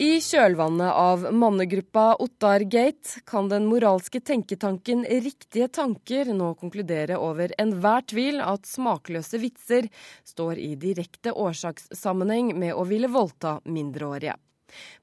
I 0.02 0.16
kjølvannet 0.18 0.92
av 0.98 1.28
mannegruppa 1.30 2.16
Ottar 2.24 2.64
Gate 2.66 3.20
kan 3.28 3.46
den 3.48 3.68
moralske 3.70 4.18
tenketanken 4.20 5.04
Riktige 5.06 5.68
tanker 5.68 6.32
nå 6.34 6.48
konkludere 6.58 7.20
over 7.22 7.54
enhver 7.62 8.02
tvil 8.10 8.40
at 8.42 8.66
smakløse 8.66 9.38
vitser 9.38 9.86
står 10.26 10.58
i 10.58 10.72
direkte 10.74 11.30
årsakssammenheng 11.30 12.50
med 12.58 12.74
å 12.74 12.82
ville 12.88 13.12
voldta 13.12 13.60
mindreårige. 13.62 14.34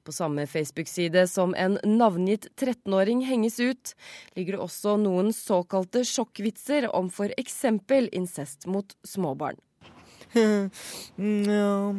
På 0.04 0.12
samme 0.12 0.46
Facebook-side 0.50 1.26
som 1.30 1.54
en 1.54 1.78
navngitt 1.84 2.48
13-åring 2.56 3.24
henges 3.28 3.60
ut, 3.60 3.94
ligger 4.36 4.56
det 4.56 4.64
også 4.66 4.96
noen 5.00 5.32
såkalte 5.36 6.04
sjokkvitser 6.04 6.90
om 6.94 7.10
f.eks. 7.12 7.64
incest 8.12 8.66
mot 8.66 8.96
småbarn. 9.06 9.60
Ja, 10.32 11.94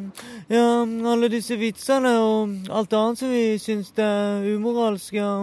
ja, 0.48 0.68
alle 1.12 1.28
disse 1.34 1.58
vitsene 1.60 2.14
og 2.24 2.70
alt 2.72 2.94
annet 2.96 3.20
som 3.20 3.34
vi 3.34 3.58
syns 3.60 3.92
er 4.00 4.46
umoralsk, 4.54 5.18
ja, 5.20 5.34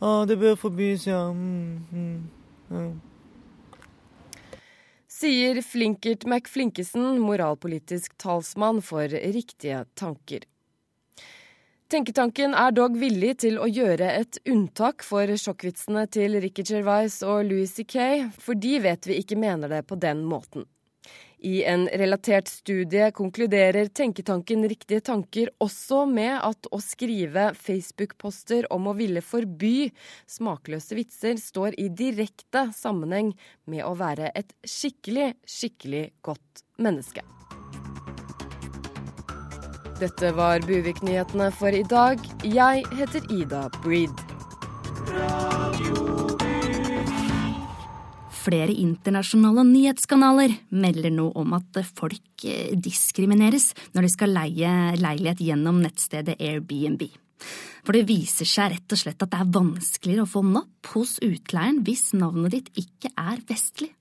ja, 0.00 0.10
det 0.26 0.40
bør 0.40 0.58
forbys, 0.58 1.06
ja. 1.06 1.22
ja. 2.74 2.82
Sier 5.20 5.62
Flinkert 5.62 6.26
McFlinkesen, 6.26 7.20
moralpolitisk 7.22 8.18
talsmann 8.18 8.82
for 8.82 9.06
Riktige 9.06 9.84
tanker. 9.94 10.49
Tenketanken 11.90 12.52
er 12.54 12.70
dog 12.70 12.94
villig 12.94 13.32
til 13.42 13.56
å 13.58 13.64
gjøre 13.66 14.12
et 14.20 14.36
unntak 14.46 15.02
for 15.02 15.26
sjokkvitsene 15.26 16.04
til 16.14 16.36
Ricky 16.38 16.62
Gervais 16.62 17.16
og 17.26 17.48
Louis 17.48 17.72
C.K., 17.74 18.28
for 18.38 18.54
de 18.54 18.76
vet 18.84 19.08
vi 19.10 19.16
ikke 19.18 19.38
mener 19.40 19.72
det 19.72 19.80
på 19.90 19.98
den 19.98 20.20
måten. 20.22 20.68
I 21.42 21.64
en 21.66 21.88
relatert 21.88 22.46
studie 22.52 23.08
konkluderer 23.16 23.90
tenketanken 23.90 24.68
Riktige 24.70 25.02
tanker 25.10 25.50
også 25.58 26.04
med 26.06 26.36
at 26.36 26.70
å 26.70 26.78
skrive 26.84 27.48
Facebook-poster 27.58 28.70
om 28.70 28.86
å 28.86 28.94
ville 28.94 29.24
forby 29.24 29.90
smakløse 30.30 30.94
vitser 30.94 31.42
står 31.42 31.74
i 31.74 31.88
direkte 31.90 32.68
sammenheng 32.76 33.34
med 33.66 33.82
å 33.88 33.96
være 33.98 34.30
et 34.38 34.54
skikkelig, 34.62 35.32
skikkelig 35.42 36.06
godt 36.22 36.66
menneske. 36.78 37.26
Dette 40.00 40.30
var 40.32 40.62
Buvik-nyhetene 40.64 41.50
for 41.52 41.76
i 41.76 41.82
dag. 41.84 42.22
Jeg 42.40 42.86
heter 42.96 43.26
Ida 43.36 43.66
Breed. 43.82 44.22
Flere 48.40 48.72
internasjonale 48.72 49.66
nyhetskanaler 49.68 50.54
melder 50.72 51.12
nå 51.12 51.26
om 51.36 51.52
at 51.58 51.82
folk 51.84 52.46
eh, 52.48 52.72
diskrimineres 52.72 53.74
når 53.92 54.08
de 54.08 54.12
skal 54.14 54.32
leie 54.38 54.72
leilighet 54.96 55.44
gjennom 55.50 55.82
nettstedet 55.84 56.40
Airbnb. 56.40 57.04
For 57.84 57.92
det 57.92 58.06
viser 58.08 58.48
seg 58.48 58.72
rett 58.72 58.96
og 58.96 59.02
slett 59.02 59.20
at 59.20 59.34
det 59.34 59.42
er 59.42 59.52
vanskeligere 59.52 60.24
å 60.24 60.32
få 60.32 60.46
napp 60.48 60.94
hos 60.94 61.18
utleieren 61.20 61.84
hvis 61.84 62.14
navnet 62.16 62.56
ditt 62.56 62.86
ikke 62.86 63.12
er 63.20 63.44
vestlig. 63.52 63.92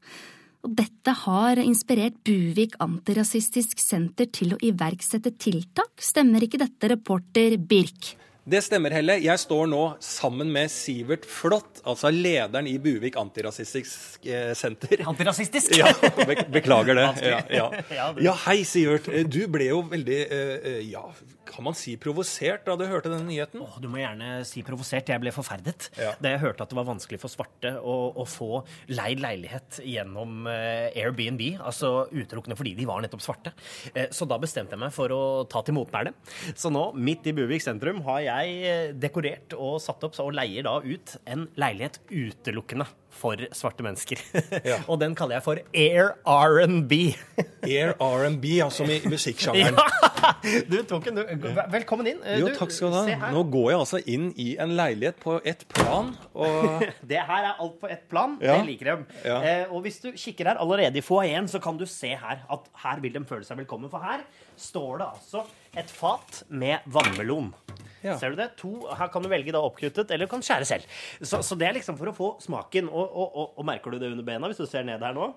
Og 0.66 0.74
dette 0.76 1.14
har 1.26 1.60
inspirert 1.64 2.18
Buvik 2.28 2.74
antirasistisk 2.84 3.80
senter 3.80 4.28
til 4.36 4.56
å 4.58 4.62
iverksette 4.66 5.32
tiltak, 5.40 5.94
stemmer 6.04 6.44
ikke 6.44 6.60
dette, 6.60 6.90
reporter 6.92 7.56
Birk? 7.58 8.16
Det 8.50 8.64
stemmer, 8.66 8.90
Helle. 8.96 9.20
Jeg 9.22 9.38
står 9.44 9.68
nå 9.70 9.82
sammen 10.02 10.50
med 10.52 10.72
Sivert 10.74 11.28
Flått, 11.30 11.84
altså 11.86 12.10
lederen 12.10 12.66
i 12.68 12.80
Buvik 12.82 13.16
antirasistisk 13.22 14.26
eh, 14.26 14.56
senter. 14.58 15.04
Antirasistisk? 15.08 15.76
Ja, 15.78 15.92
be 16.26 16.36
beklager 16.56 16.98
det. 16.98 17.06
Ja, 17.30 17.40
Ja, 17.54 17.68
ja. 18.26 18.34
hei, 18.48 18.64
Sivert. 18.66 19.08
Eh, 19.14 19.28
Du 19.30 19.44
ble 19.54 19.70
jo 19.70 19.84
veldig, 19.92 20.20
eh, 20.34 20.80
ja, 20.90 21.04
kan 21.50 21.66
man 21.66 21.76
si 21.78 21.96
provosert 22.00 22.64
da 22.68 22.76
du 22.80 22.86
hørte 22.88 23.10
denne 23.12 23.26
nyheten? 23.28 23.62
Åh, 23.66 23.80
du 23.82 23.88
må 23.92 24.00
gjerne 24.02 24.44
si 24.48 24.62
provosert. 24.66 25.10
Jeg 25.10 25.22
ble 25.24 25.32
forferdet 25.34 25.90
Ja. 26.00 26.14
da 26.22 26.30
jeg 26.36 26.40
hørte 26.44 26.62
at 26.64 26.70
det 26.72 26.78
var 26.78 26.88
vanskelig 26.88 27.20
for 27.20 27.32
svarte 27.34 27.72
å, 27.82 27.96
å 28.16 28.26
få 28.30 28.62
leid 28.94 29.20
leilighet 29.24 29.80
gjennom 29.84 30.48
eh, 30.48 30.92
Airbnb, 31.02 31.42
altså 31.60 32.08
utelukkende 32.14 32.58
fordi 32.60 32.76
de 32.78 32.86
var 32.90 33.02
nettopp 33.04 33.24
svarte. 33.26 33.54
Eh, 33.94 34.08
så 34.16 34.28
da 34.30 34.38
bestemte 34.42 34.78
jeg 34.78 34.84
meg 34.86 34.94
for 34.96 35.10
å 35.16 35.22
ta 35.50 35.64
til 35.66 35.76
motmæle. 35.80 36.14
Så 36.56 36.72
nå, 36.74 36.90
midt 36.96 37.28
i 37.28 37.36
Buvik 37.38 37.66
sentrum, 37.66 38.04
har 38.08 38.22
jeg 38.28 38.56
eh, 38.70 38.94
dekorert 38.94 39.58
og 39.58 39.80
satt 39.84 40.04
opp 40.08 40.16
så- 40.16 40.28
og 40.30 40.36
leier 40.38 40.64
da 40.68 40.78
ut 40.84 41.18
en 41.26 41.48
leilighet 41.58 42.00
utelukkende 42.10 42.86
for 43.20 43.42
svarte 43.56 43.86
mennesker. 43.86 44.22
og 44.90 45.00
den 45.02 45.16
kaller 45.18 45.38
jeg 45.40 45.46
for 45.46 45.62
Air 45.76 46.14
R&B. 46.24 47.00
Air 47.70 47.94
R&B, 48.00 48.46
altså 48.66 48.88
i 48.88 49.02
musikksjangeren. 49.10 49.80
Ja, 50.20 50.34
du 50.68 50.76
tok 50.84 51.06
en 51.10 51.16
du. 51.16 51.46
Velkommen 51.72 52.08
inn. 52.12 52.18
Jo, 52.42 52.50
du, 52.50 52.56
takk 52.60 52.74
skal 52.76 52.92
du 52.92 52.98
ha. 52.98 53.30
Nå 53.32 53.46
går 53.52 53.70
jeg 53.72 53.78
altså 53.80 54.00
inn 54.12 54.26
i 54.40 54.50
en 54.62 54.74
leilighet 54.76 55.16
på 55.24 55.38
ett 55.48 55.64
plan, 55.72 56.12
og 56.36 56.84
Det 57.08 57.22
her 57.30 57.48
er 57.48 57.54
alt 57.54 57.78
på 57.80 57.88
ett 57.92 58.04
plan. 58.12 58.36
Ja. 58.44 58.58
Det 58.60 58.68
liker 58.68 58.92
de. 58.92 59.22
Ja. 59.24 59.38
Eh, 59.40 59.72
og 59.72 59.86
hvis 59.86 60.02
du 60.04 60.10
kikker 60.12 60.52
her 60.52 60.60
allerede 60.60 61.00
i 61.00 61.06
foajeen, 61.06 61.48
så 61.48 61.62
kan 61.64 61.80
du 61.80 61.86
se 61.90 62.12
her 62.20 62.44
at 62.52 62.70
her 62.84 63.02
vil 63.04 63.16
de 63.16 63.24
føle 63.32 63.48
seg 63.48 63.62
velkommen. 63.64 63.92
For 63.92 64.04
her 64.04 64.28
står 64.60 65.00
det 65.02 65.08
altså 65.08 65.46
et 65.78 65.90
fat 65.92 66.44
med 66.50 66.80
vannmelon. 66.90 67.52
Ser 68.00 68.32
du 68.32 68.38
det? 68.40 68.46
To, 68.62 68.70
her 68.96 69.10
kan 69.12 69.20
du 69.20 69.28
velge 69.28 69.52
da 69.52 69.60
oppkuttet, 69.60 70.08
eller 70.16 70.30
kan 70.32 70.40
skjære 70.40 70.64
selv. 70.70 70.86
Så, 71.20 71.42
så 71.44 71.58
det 71.60 71.66
er 71.68 71.74
liksom 71.76 71.98
for 72.00 72.08
å 72.08 72.14
få 72.16 72.30
smaken. 72.40 72.88
Og, 72.88 73.04
og, 73.12 73.34
og, 73.42 73.50
og 73.60 73.68
merker 73.68 73.92
du 73.92 73.98
det 74.00 74.08
under 74.14 74.24
bena, 74.24 74.48
hvis 74.48 74.62
du 74.62 74.64
ser 74.72 74.86
ned 74.88 75.04
her 75.04 75.18
nå? 75.18 75.28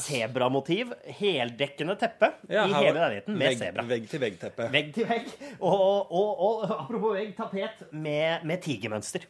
Sebramotiv. 0.00 0.94
Heldekkende 1.18 1.98
teppe 2.00 2.30
Ja, 2.48 2.64
i 2.64 2.72
hele 2.72 2.94
leiligheten 2.96 3.36
med 3.36 3.50
vegg- 3.50 3.60
sebra. 3.60 3.84
Vegg-til-vegg-teppe. 3.90 4.70
Vegg 4.72 4.88
til 4.96 5.08
vegg. 5.10 5.28
Og, 5.60 6.64
apropos 6.78 7.12
vegg, 7.18 7.34
tapet 7.36 7.84
med, 7.92 8.46
med 8.48 8.64
tigermønster. 8.64 9.28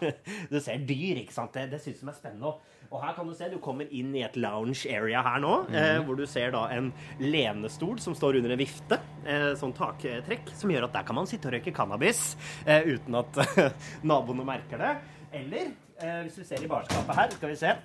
du 0.50 0.58
ser 0.58 0.82
dyr, 0.82 1.22
ikke 1.22 1.36
sant? 1.36 1.54
Det, 1.54 1.68
det 1.76 1.82
syns 1.84 2.02
de 2.02 2.10
er 2.10 2.18
spennende. 2.18 2.50
Og, 2.50 2.74
og 2.90 3.00
her 3.02 3.16
kan 3.16 3.28
du 3.28 3.34
se, 3.36 3.48
du 3.50 3.58
kommer 3.62 3.88
inn 3.94 4.12
i 4.16 4.22
et 4.26 4.36
lounge 4.40 4.86
area 4.92 5.22
her 5.26 5.40
nå, 5.42 5.54
eh, 5.74 5.98
hvor 6.06 6.18
du 6.18 6.24
ser 6.30 6.52
da 6.54 6.66
en 6.74 6.92
lenestol 7.22 7.98
som 8.02 8.14
står 8.16 8.40
under 8.40 8.54
en 8.54 8.60
vifte, 8.60 9.00
eh, 9.24 9.50
sånn 9.58 9.74
taktrekk, 9.76 10.52
som 10.56 10.72
gjør 10.72 10.88
at 10.88 10.96
der 10.98 11.08
kan 11.08 11.18
man 11.18 11.28
sitte 11.30 11.50
og 11.50 11.56
røyke 11.56 11.74
cannabis 11.76 12.22
eh, 12.64 12.86
uten 12.94 13.18
at 13.22 13.42
naboene 14.10 14.46
merker 14.46 14.82
det. 14.82 14.94
Eller 15.36 15.72
eh, 15.98 16.22
hvis 16.24 16.38
du 16.40 16.46
ser 16.46 16.62
i 16.62 16.70
barskapet 16.70 17.20
her, 17.20 17.36
skal 17.36 17.52
vi 17.52 17.60
se. 17.60 17.76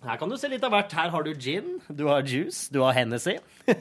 Her 0.00 0.16
kan 0.16 0.30
du 0.32 0.36
se 0.40 0.48
litt 0.48 0.62
av 0.64 0.72
hvert. 0.72 0.92
Her 0.96 1.10
har 1.12 1.22
du 1.26 1.34
gin, 1.36 1.74
du 1.92 2.06
har 2.08 2.22
juice, 2.24 2.70
du 2.72 2.78
har 2.80 2.94
Hennessy. 2.96 3.34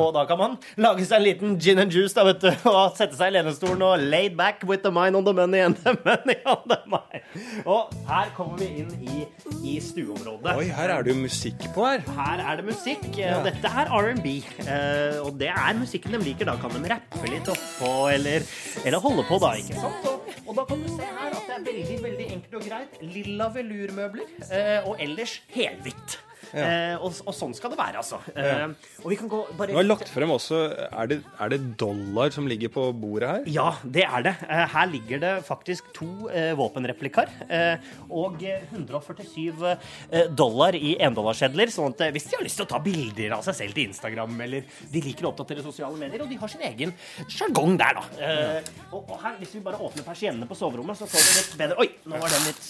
og 0.00 0.14
da 0.16 0.22
kan 0.26 0.38
man 0.40 0.54
lage 0.80 1.04
seg 1.06 1.18
en 1.20 1.24
liten 1.26 1.52
gin 1.60 1.78
and 1.82 1.92
juice 1.92 2.16
da, 2.16 2.24
vet 2.26 2.40
du, 2.42 2.48
og 2.70 2.94
sette 2.96 3.14
seg 3.18 3.28
i 3.30 3.34
lenestolen 3.36 3.82
og 3.84 4.00
laid 4.10 4.38
back 4.38 4.64
with 4.66 4.80
the 4.82 4.90
mind 4.94 5.18
on 5.18 5.26
the 5.26 5.34
money 5.36 5.60
and 5.62 5.76
the 5.84 5.92
money 6.06 6.38
on 6.48 6.64
the 6.70 6.78
mind. 6.90 7.36
Og 7.68 7.92
her 8.08 8.32
kommer 8.38 8.56
vi 8.62 8.70
inn 8.80 8.90
i, 9.04 9.26
i 9.68 9.74
stueområdet. 9.84 10.54
Oi, 10.56 10.64
her 10.80 10.94
er 10.96 11.04
det 11.06 11.12
jo 11.12 11.20
musikk 11.26 11.68
på 11.76 11.84
her. 11.90 12.02
Her 12.16 12.42
er 12.46 12.62
det 12.62 12.66
musikk, 12.70 13.04
Ja. 13.20 13.36
og 13.36 13.44
dette 13.50 13.68
er 13.84 13.92
R&B. 14.00 14.32
eh, 14.64 15.20
Og 15.26 15.36
det 15.40 15.52
er 15.52 15.76
musikken 15.78 16.16
de 16.16 16.22
liker. 16.24 16.48
Da 16.48 16.56
kan 16.62 16.72
de 16.72 16.88
rappe 16.94 17.28
litt 17.28 17.52
oppå, 17.52 17.92
eller, 18.14 18.48
eller 18.86 19.04
holde 19.04 19.26
på, 19.28 19.38
da. 19.44 19.52
ikke 19.60 19.76
sant? 19.84 20.08
Og, 20.08 20.34
og 20.46 20.56
da 20.56 20.64
kan 20.72 20.80
du 20.82 20.88
se 20.96 21.04
her 21.04 21.36
at 21.36 21.44
det 21.50 21.56
er 21.58 21.64
veldig 21.68 22.00
veldig 22.08 22.26
enkelt 22.38 22.58
og 22.62 22.66
greit. 22.70 22.98
Lilla 23.12 23.50
velurmøbler, 23.54 24.34
eh, 24.48 24.88
og 24.88 24.96
ellers 25.04 25.36
helhvitt. 25.54 26.18
Eh, 26.50 26.96
og, 26.98 27.14
og 27.30 27.34
sånn 27.36 27.52
skal 27.54 27.70
det 27.70 27.76
være, 27.78 28.00
altså. 28.00 28.16
Eh, 28.34 28.72
og 29.04 29.12
vi 29.12 29.14
kan 29.20 29.28
gå 29.30 29.38
bare 29.54 29.70
Du 29.70 29.76
har 29.76 29.84
lagt 29.86 30.08
frem 30.10 30.32
også 30.34 30.56
Er 30.88 31.06
det, 31.06 31.18
er 31.38 31.52
det 31.52 31.58
dollar 31.78 32.32
som 32.34 32.48
ligger 32.50 32.72
på 32.74 32.88
bordet 32.98 33.28
her? 33.30 33.44
Ja, 33.54 33.66
det 33.84 34.02
er 34.02 34.24
det. 34.26 34.32
Eh, 34.48 34.64
Her 34.72 34.88
ligger 34.90 35.22
det 35.22 35.30
faktisk 35.46 35.92
to 35.94 36.08
eh, 36.26 36.50
våpenreplikaer 36.58 37.30
eh, 37.46 37.86
og 38.10 38.42
eh, 38.42 38.64
147 38.72 39.62
eh, 39.62 40.26
dollar 40.34 40.74
i 40.74 40.96
endollarsedler. 41.06 41.70
Sånn 41.70 41.94
at 41.94 42.02
hvis 42.16 42.26
de 42.32 42.40
har 42.40 42.42
lyst 42.48 42.58
til 42.58 42.66
å 42.66 42.72
ta 42.74 42.82
bilder 42.82 43.36
av 43.38 43.46
seg 43.46 43.60
selv 43.60 43.78
til 43.78 43.86
Instagram, 43.92 44.34
eller 44.48 44.66
de 44.90 45.04
liker 45.06 45.28
å 45.28 45.30
oppdatere 45.30 45.62
sosiale 45.62 46.02
medier, 46.02 46.24
og 46.26 46.32
de 46.34 46.40
har 46.42 46.50
sin 46.50 46.66
egen 46.66 46.96
sjargong 47.30 47.78
der, 47.78 48.00
da. 48.00 48.26
Eh, 48.26 48.74
og, 48.90 49.04
og 49.04 49.20
her, 49.22 49.38
hvis 49.38 49.54
vi 49.54 49.62
bare 49.70 49.78
åpner 49.86 50.02
persiennene 50.08 50.50
på 50.50 50.58
soverommet, 50.58 50.98
så 50.98 51.06
får 51.06 51.28
vi 51.28 51.38
litt 51.38 51.54
bedre 51.62 51.78
Oi, 51.86 51.92
nå 52.10 52.18
var 52.26 52.34
den 52.34 52.50
litt 52.50 52.64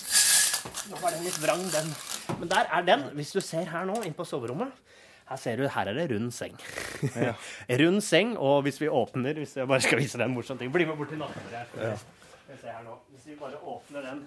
Nå 0.91 0.99
var 1.01 1.15
den 1.15 1.25
litt 1.27 1.39
vrang, 1.43 1.63
den. 1.73 1.91
Men 2.41 2.53
der 2.53 2.71
er 2.71 2.87
den. 2.87 3.05
Hvis 3.19 3.33
du 3.37 3.41
ser 3.45 3.69
her 3.71 3.87
nå, 3.89 4.01
inn 4.07 4.17
på 4.17 4.27
soverommet. 4.29 4.73
Her 5.31 5.39
ser 5.39 5.61
du, 5.61 5.67
her 5.71 5.87
er 5.93 5.95
det 5.95 6.09
rund 6.11 6.33
seng. 6.35 6.57
rund 7.83 8.03
seng, 8.03 8.33
og 8.35 8.65
hvis 8.67 8.81
vi 8.83 8.89
åpner 8.91 9.39
Hvis 9.39 9.55
jeg 9.61 9.69
bare 9.71 9.85
skal 9.85 10.01
vise 10.03 10.19
deg 10.19 10.27
en 10.27 10.35
morsom 10.35 10.59
ting 10.59 10.73
Bli 10.75 10.89
med 10.89 10.99
bort 10.99 11.13
til 11.13 11.21
nattbordet 11.21 11.55
her. 11.55 11.93
Ja. 11.93 11.93
skal 12.51 12.73
her 12.73 12.83
nå. 12.89 12.97
Hvis 13.15 13.29
vi 13.31 13.39
bare 13.39 13.61
åpner 13.63 14.09
den 14.09 14.25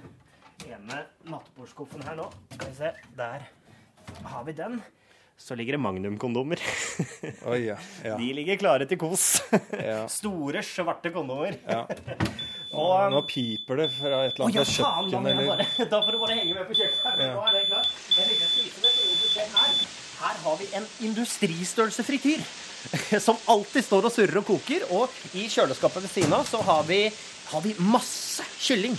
ene 0.69 1.01
nattbordskuffen 1.27 2.05
her 2.07 2.15
nå 2.21 2.29
Skal 2.53 2.69
vi 2.71 2.77
se. 2.77 2.93
Der 3.19 3.47
har 4.31 4.47
vi 4.47 4.55
den. 4.55 4.79
Så 5.37 5.57
ligger 5.59 5.75
det 5.75 5.83
magnumkondomer. 5.83 6.61
Oh, 7.47 7.55
ja. 7.59 7.75
ja. 8.03 8.15
De 8.19 8.27
ligger 8.37 8.59
klare 8.59 8.85
til 8.87 8.99
kos. 9.01 9.41
Ja. 9.75 10.05
Store, 10.19 10.61
svarte 10.63 11.11
kondomer. 11.11 11.57
Og, 12.73 13.11
Nå 13.13 13.19
piper 13.29 13.77
det 13.83 13.87
fra 13.93 14.23
et 14.25 14.33
eller 14.33 14.47
annet 14.47 14.55
kjøkken. 14.55 14.83
fra 14.83 14.91
kjøkkenet 15.03 15.31
eller 15.33 15.49
bare, 15.51 15.87
da 15.93 15.99
får 16.01 16.15
du 16.15 16.19
bare 16.23 16.37
henge 16.39 16.53
med 16.57 16.65
på 16.69 16.77
kjøkkenet. 16.79 17.19
Ja. 17.21 17.33
Nå 17.35 17.43
er 17.45 17.57
det 17.57 17.63
klart. 17.69 17.89
Jeg 18.09 18.25
tenkte 18.27 18.39
jeg 18.39 18.49
skulle 18.49 18.65
vise 18.65 18.81
det, 18.81 18.93
så 18.93 19.01
hvis 19.09 19.21
du 19.23 19.39
her, 19.57 19.75
her 20.23 20.39
har 20.47 20.57
vi 20.61 20.69
en 20.79 20.87
industristørrelse 21.09 22.05
frityr. 22.07 22.45
Som 23.27 23.37
alltid 23.53 23.85
står 23.85 24.09
og 24.09 24.11
surrer 24.15 24.41
og 24.41 24.47
koker. 24.49 24.87
Og 24.97 25.21
i 25.39 25.45
kjøleskapet 25.53 26.03
ved 26.07 26.11
siden 26.11 26.33
av 26.35 26.47
så 26.49 26.59
har 26.65 26.81
vi, 26.89 27.03
har 27.53 27.61
vi 27.63 27.75
masse 27.93 28.43
kylling. 28.59 28.97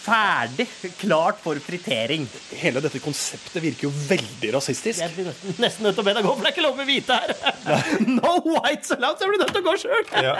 Ferdig, 0.00 0.64
klart 0.96 1.40
for 1.42 1.58
fritering. 1.60 2.24
Hele 2.56 2.80
dette 2.80 3.02
konseptet 3.04 3.60
virker 3.60 3.88
jo 3.88 3.90
veldig 3.92 4.52
rasistisk. 4.54 5.02
Jeg 5.02 5.12
blir 5.12 5.28
nesten, 5.60 5.84
nødt 5.84 5.98
til 5.98 6.00
å 6.00 6.06
be 6.06 6.14
deg 6.16 6.24
gå, 6.24 6.32
for 6.32 6.46
det 6.46 6.50
er 6.50 6.56
ikke 6.56 6.64
lov 6.64 6.78
med 6.80 6.88
hvite 6.88 7.18
her. 7.20 7.34
No 8.20 8.38
whites 8.46 8.94
allowed, 8.96 9.20
så 9.20 9.26
jeg 9.26 9.34
blir 9.34 9.42
nødt 9.42 9.52
til 9.52 9.60
å 9.60 9.66
gå 9.66 9.74
sjøl. 9.82 10.08
Ja. 10.24 10.32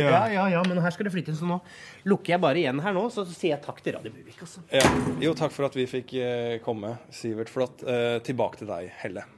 Ja, 0.00 0.22
ja, 0.32 0.46
ja, 0.54 0.64
men 0.64 0.80
her 0.80 0.94
skal 0.96 1.10
det 1.10 1.12
flyttes, 1.12 1.42
så 1.42 1.50
nå 1.50 1.60
lukker 2.08 2.34
jeg 2.36 2.42
bare 2.42 2.62
igjen 2.62 2.80
her 2.82 2.96
nå, 2.96 3.04
så 3.12 3.26
sier 3.28 3.52
jeg 3.52 3.62
takk 3.66 3.84
til 3.84 3.98
Radio 3.98 4.14
Buvik. 4.16 4.40
Altså. 4.46 4.64
Ja. 4.72 4.86
Jo, 5.22 5.36
takk 5.38 5.52
for 5.52 5.68
at 5.68 5.76
vi 5.76 5.86
fikk 5.90 6.16
eh, 6.16 6.56
komme, 6.64 6.96
Sivert. 7.12 7.52
Flott. 7.52 7.84
Eh, 7.84 8.16
tilbake 8.24 8.62
til 8.62 8.72
deg, 8.72 8.88
Helle. 9.02 9.28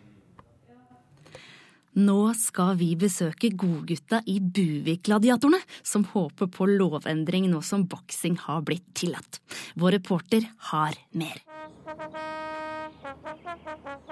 Nå 1.94 2.32
skal 2.34 2.74
vi 2.74 2.88
besøke 2.98 3.52
godgutta 3.54 4.18
i 4.26 4.40
Buvik-gladiatorene, 4.42 5.60
som 5.86 6.02
håper 6.10 6.48
på 6.50 6.66
lovendring 6.66 7.46
nå 7.52 7.60
som 7.62 7.84
boksing 7.86 8.34
har 8.48 8.64
blitt 8.66 8.88
tillatt. 8.98 9.38
Vår 9.74 9.96
reporter 9.96 10.46
har 10.70 10.94
mer. 11.10 11.40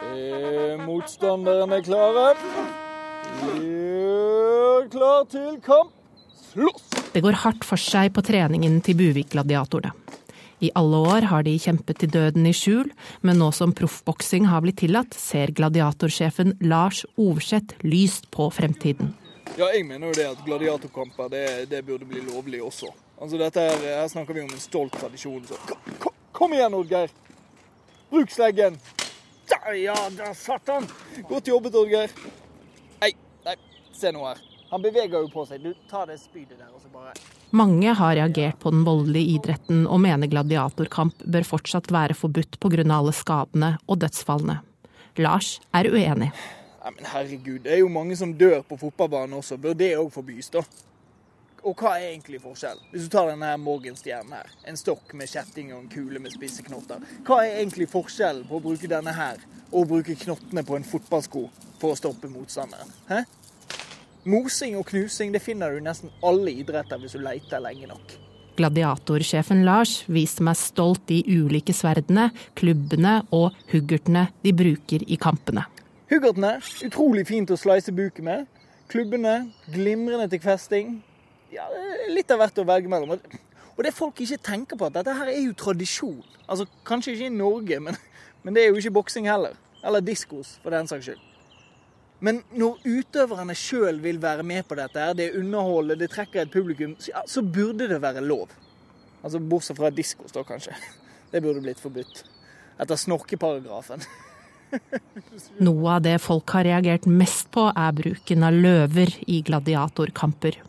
Er 0.03 0.81
motstanderne 0.83 1.79
klare? 1.87 2.33
Gjør 3.55 4.88
klar 4.90 5.29
til 5.31 5.61
kamp. 5.62 5.94
Slåss! 6.53 6.88
Det 7.14 7.22
går 7.22 7.38
hardt 7.44 7.64
for 7.64 7.81
seg 7.81 8.11
på 8.16 8.25
treningen 8.27 8.81
til 8.85 8.98
Buvik-gladiatorene. 8.98 9.94
I 10.62 10.70
alle 10.79 10.98
år 11.11 11.27
har 11.27 11.42
de 11.42 11.57
kjempet 11.59 11.98
til 11.98 12.11
døden 12.14 12.44
i 12.46 12.53
skjul, 12.55 12.90
men 13.27 13.40
nå 13.42 13.48
som 13.55 13.72
proffboksing 13.75 14.46
har 14.46 14.62
blitt 14.62 14.79
tillatt, 14.83 15.14
ser 15.18 15.51
gladiatorsjefen 15.59 16.55
Lars 16.70 17.03
Ovseth 17.18 17.83
lyst 17.83 18.29
på 18.35 18.46
fremtiden. 18.55 19.11
Ja, 19.59 19.72
jeg 19.75 19.87
mener 19.88 20.12
jo 20.12 20.18
det 20.20 20.29
at 20.31 20.44
gladiatorkamper 20.46 21.33
det, 21.33 21.46
det 21.70 21.83
burde 21.87 22.07
bli 22.07 22.22
lovlig 22.29 22.62
også. 22.62 22.92
Altså 23.22 23.38
dette 23.38 23.62
her, 23.62 23.82
her 23.87 24.08
snakker 24.11 24.35
vi 24.35 24.42
om 24.42 24.50
en 24.50 24.62
stolt 24.62 24.96
tradisjon. 24.98 25.44
Så 25.46 25.54
kom, 25.68 25.98
kom, 26.02 26.14
kom 26.35 26.54
igjen, 26.56 26.74
Oddgeir. 26.74 27.12
Bruk 28.11 28.32
sleggen. 28.35 28.78
Der, 29.52 29.76
ja, 29.78 29.94
der 30.16 30.32
satt 30.35 30.66
han. 30.72 30.88
Godt 31.28 31.52
jobbet, 31.52 31.76
Oddgeir. 31.78 32.11
Nei, 32.98 33.12
nei, 33.46 33.54
se 33.94 34.11
nå 34.11 34.26
her. 34.26 34.42
Han 34.72 34.82
beveger 34.82 35.22
jo 35.22 35.30
på 35.30 35.46
seg. 35.46 35.62
Du, 35.62 35.70
ta 35.87 36.02
det 36.08 36.18
spydet 36.18 36.58
der, 36.58 36.74
og 36.74 36.82
så 36.82 36.90
bare 36.90 37.14
Mange 37.54 37.94
har 37.94 38.16
reagert 38.18 38.58
på 38.58 38.72
den 38.74 38.82
voldelige 38.88 39.37
idretten 39.37 39.85
og 39.85 40.00
mener 40.02 40.30
gladiatorkamp 40.32 41.22
bør 41.22 41.46
fortsatt 41.46 41.92
være 41.94 42.18
forbudt 42.18 42.58
pga. 42.58 42.82
alle 42.90 43.12
skadene 43.14 43.76
og 43.87 44.02
dødsfallene. 44.02 44.62
Lars 45.22 45.61
er 45.70 45.92
uenig. 45.92 46.32
Nei, 46.82 46.90
men 46.96 47.04
herregud, 47.06 47.58
det 47.62 47.76
er 47.76 47.85
jo 47.85 47.92
mange 47.92 48.16
som 48.18 48.32
dør 48.35 48.64
på 48.66 48.80
fotballbanen 48.80 49.38
også. 49.38 49.61
Bør 49.62 49.78
det 49.78 49.94
òg 50.00 50.11
forbys, 50.11 50.50
da? 50.50 50.64
Og 51.62 51.79
hva 51.79 51.92
er 51.94 52.09
egentlig 52.09 52.40
forskjellen? 52.42 52.83
Hvis 52.90 53.05
du 53.07 53.12
tar 53.14 53.29
denne 53.31 53.53
Morgenstjernen 53.62 54.33
her, 54.35 54.48
en 54.66 54.79
stokk 54.79 55.12
med 55.14 55.31
kjetting 55.31 55.70
og 55.70 55.85
en 55.85 55.90
kule 55.92 56.18
med 56.22 56.35
spisse 56.35 56.64
knotter. 56.66 57.05
Hva 57.22 57.44
er 57.44 57.61
egentlig 57.61 57.87
forskjellen 57.92 58.48
på 58.48 58.59
å 58.59 58.64
bruke 58.64 58.90
denne 58.90 59.14
her 59.14 59.38
og 59.70 59.85
å 59.85 59.90
bruke 59.92 60.16
knottene 60.18 60.64
på 60.66 60.75
en 60.75 60.87
fotballsko 60.87 61.44
for 61.79 61.94
å 61.94 61.98
stoppe 61.98 62.31
motstanderen? 62.33 62.90
Hæ? 63.07 63.22
Mosing 64.27 64.75
og 64.79 64.90
knusing 64.90 65.31
det 65.35 65.42
finner 65.42 65.70
du 65.70 65.79
i 65.79 65.85
nesten 65.87 66.11
alle 66.27 66.51
idretter 66.51 66.98
hvis 66.98 67.14
du 67.14 67.22
leter 67.22 67.62
lenge 67.62 67.88
nok. 67.90 68.16
Gladiatorsjefen 68.59 69.62
Lars 69.66 70.03
viste 70.11 70.42
meg 70.44 70.59
stolt 70.59 71.07
de 71.09 71.22
ulike 71.31 71.75
sverdene, 71.75 72.29
klubbene 72.59 73.20
og 73.31 73.55
huggertene 73.70 74.27
de 74.42 74.53
bruker 74.55 75.07
i 75.07 75.16
kampene. 75.16 75.64
Huggertene, 76.11 76.57
utrolig 76.85 77.25
fint 77.31 77.55
å 77.55 77.57
slice 77.57 77.94
buken 77.94 78.27
med. 78.27 78.44
Klubbene, 78.92 79.38
glimrende 79.72 80.27
til 80.35 80.42
festing. 80.42 80.92
Ja, 81.52 81.66
litt 82.08 82.30
av 82.32 82.40
hvert 82.40 82.60
å 82.62 82.64
velge 82.68 82.88
mellom. 82.88 83.18
Og 83.72 83.84
det 83.84 83.92
folk 83.96 84.20
ikke 84.24 84.40
tenker 84.44 84.78
på, 84.78 84.88
at 84.88 84.96
dette 84.98 85.16
her 85.16 85.28
er 85.32 85.42
jo 85.42 85.52
tradisjon. 85.58 86.22
Altså, 86.46 86.66
Kanskje 86.88 87.16
ikke 87.16 87.28
i 87.28 87.34
Norge, 87.34 87.80
men, 87.84 87.98
men 88.44 88.56
det 88.56 88.64
er 88.64 88.72
jo 88.72 88.80
ikke 88.80 88.96
boksing 89.00 89.28
heller. 89.28 89.58
Eller 89.82 90.04
diskos, 90.04 90.56
for 90.62 90.74
den 90.74 90.88
saks 90.88 91.08
skyld. 91.08 91.28
Men 92.22 92.38
når 92.54 92.84
utøverne 92.86 93.54
sjøl 93.58 93.96
vil 94.04 94.20
være 94.22 94.44
med 94.46 94.62
på 94.68 94.76
dette, 94.78 95.00
her, 95.00 95.16
det 95.18 95.32
underholder, 95.34 95.98
det 95.98 96.12
trekker 96.12 96.44
et 96.44 96.52
publikum, 96.54 96.94
så, 97.02 97.10
ja, 97.16 97.22
så 97.26 97.42
burde 97.42 97.88
det 97.90 97.98
være 98.02 98.22
lov. 98.22 98.52
Altså 99.22 99.40
Bortsett 99.42 99.78
fra 99.78 99.90
diskos, 99.94 100.34
da, 100.34 100.44
kanskje. 100.46 100.76
Det 101.32 101.42
burde 101.42 101.62
blitt 101.64 101.82
forbudt. 101.82 102.22
Etter 102.80 102.98
snorkeparagrafen. 103.00 104.04
Noe 105.66 105.96
av 105.96 106.04
det 106.04 106.16
folk 106.22 106.54
har 106.54 106.66
reagert 106.68 107.08
mest 107.10 107.50
på, 107.54 107.66
er 107.74 107.96
bruken 107.96 108.46
av 108.46 108.54
løver 108.54 109.16
i 109.26 109.42
gladiatorkamper. 109.44 110.60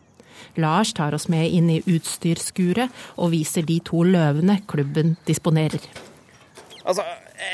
Lars 0.58 0.94
tar 0.94 1.16
oss 1.16 1.28
med 1.32 1.50
inn 1.50 1.70
i 1.70 1.82
utstyrsskuret 1.82 2.92
og 3.18 3.32
viser 3.34 3.66
de 3.68 3.80
to 3.86 4.04
løvene 4.08 4.60
klubben 4.68 5.18
disponerer. 5.28 5.82
Altså, 6.86 7.04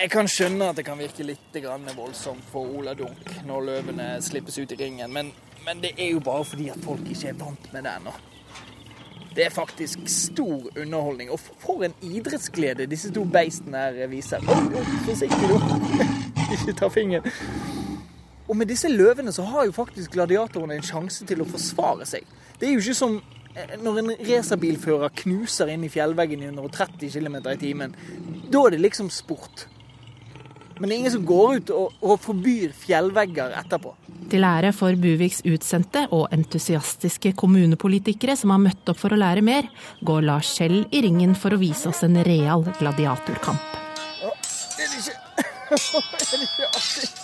Jeg 0.01 0.11
kan 0.11 0.27
skjønne 0.27 0.69
at 0.69 0.77
det 0.77 0.85
kan 0.85 0.97
virke 0.97 1.23
litt 1.25 1.55
voldsomt 1.95 2.43
for 2.51 2.65
Ola 2.77 2.93
Dunk 2.93 3.43
når 3.45 3.65
løvene 3.65 4.21
slippes 4.21 4.57
ut 4.59 4.71
i 4.71 4.75
ringen, 4.75 5.11
men 5.13 5.31
Men 5.65 5.81
det 5.81 5.91
er 5.97 6.11
jo 6.13 6.19
bare 6.19 6.45
fordi 6.45 6.69
at 6.69 6.79
folk 6.83 7.01
ikke 7.09 7.27
er 7.27 7.33
vant 7.33 7.73
med 7.73 7.83
det 7.83 7.91
ennå. 7.99 8.13
Det 9.35 9.45
er 9.45 9.49
faktisk 9.49 9.99
stor 10.07 10.61
underholdning. 10.77 11.31
Og 11.31 11.39
for 11.39 11.83
en 11.83 11.93
idrettsglede 12.01 12.85
disse 12.85 13.11
to 13.13 13.23
beistene 13.23 13.77
her 13.77 14.07
viser. 14.07 14.39
Oi, 14.39 14.85
forsiktig 15.05 15.49
nå. 15.51 15.59
ikke 16.55 16.73
ta 16.79 16.89
fingeren. 16.89 17.31
Og 18.49 18.57
med 18.57 18.69
disse 18.71 18.89
løvene 18.89 19.31
så 19.33 19.45
har 19.45 19.67
jo 19.67 19.75
faktisk 19.75 20.15
gladiatorene 20.17 20.79
en 20.79 20.85
sjanse 20.85 21.25
til 21.29 21.43
å 21.43 21.49
forsvare 21.49 22.07
seg. 22.09 22.25
Det 22.57 22.67
er 22.67 22.73
jo 22.73 22.81
ikke 22.81 22.97
som 22.97 23.19
eh, 23.53 23.75
når 23.83 23.99
en 24.01 24.13
racerbilfører 24.25 25.13
knuser 25.21 25.69
inn 25.69 25.85
i 25.85 25.91
fjellveggen 25.93 26.41
i 26.41 26.49
130 26.49 27.13
km 27.13 27.37
i 27.45 27.59
timen. 27.61 27.93
Da 28.49 28.63
er 28.65 28.73
det 28.73 28.81
liksom 28.81 29.11
sport. 29.13 29.67
Men 30.79 30.89
det 30.89 30.95
er 30.95 30.99
ingen 31.03 31.13
som 31.13 31.27
går 31.27 31.59
ut 31.59 31.71
og, 31.75 31.95
og 32.01 32.21
forbyr 32.23 32.73
fjellvegger 32.73 33.53
etterpå. 33.59 33.93
Til 34.31 34.45
ære 34.47 34.71
for 34.73 34.97
Buviks 35.01 35.41
utsendte 35.49 36.05
og 36.15 36.29
entusiastiske 36.33 37.33
kommunepolitikere 37.37 38.37
som 38.39 38.53
har 38.55 38.63
møtt 38.63 38.89
opp 38.89 39.01
for 39.01 39.13
å 39.13 39.19
lære 39.19 39.43
mer, 39.45 39.69
går 40.05 40.25
Lars 40.25 40.55
Kjell 40.57 40.85
i 40.95 41.03
ringen 41.05 41.35
for 41.37 41.53
å 41.53 41.61
vise 41.61 41.91
oss 41.91 42.01
en 42.07 42.17
real 42.25 42.65
gladiatorkamp. 42.79 43.79
Å, 44.23 44.35
er 44.79 44.87
det 44.87 45.03
ikke 45.03 45.17
Er 45.69 46.37
det 46.39 46.45
ikke 46.47 46.69
artig? 46.73 47.18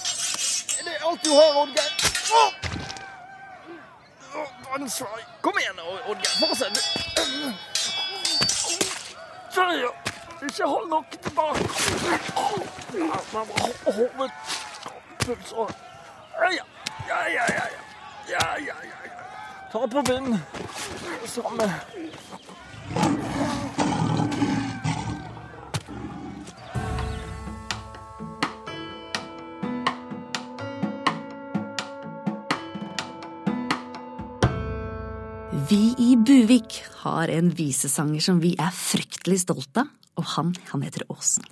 Alt 1.06 1.24
du 1.24 1.30
har, 1.30 1.62
Oddgeir? 1.62 1.92
Å! 2.34 2.44
Oh, 4.36 4.48
Kom 5.42 5.60
igjen, 5.60 5.80
Oddgeir. 6.10 6.34
Fortsett. 6.40 6.78
Ja. 9.56 9.92
Ikke 10.46 10.66
hold 10.68 10.90
nok 10.90 11.06
tilbake. 11.22 11.64
Hovedpuls 13.86 15.52
og 15.54 15.72
Ja, 16.36 16.50
ja, 16.52 16.66
ja. 17.08 17.20
ja, 17.34 17.46
ja. 17.54 17.86
Ja, 18.30 18.46
ja. 18.68 18.76
Ta 19.72 19.88
på 19.88 20.02
vind. 20.02 20.40
Samme. 21.26 21.74
Vi 35.76 35.96
i 35.98 36.16
Buvik 36.16 36.84
har 37.02 37.28
en 37.28 37.50
visesanger 37.52 38.24
som 38.24 38.38
vi 38.40 38.54
er 38.56 38.72
fryktelig 38.72 39.42
stolte 39.42 39.82
av, 39.82 39.90
og 40.16 40.28
han, 40.38 40.54
han 40.70 40.86
heter 40.86 41.04
Åsen. 41.12 41.44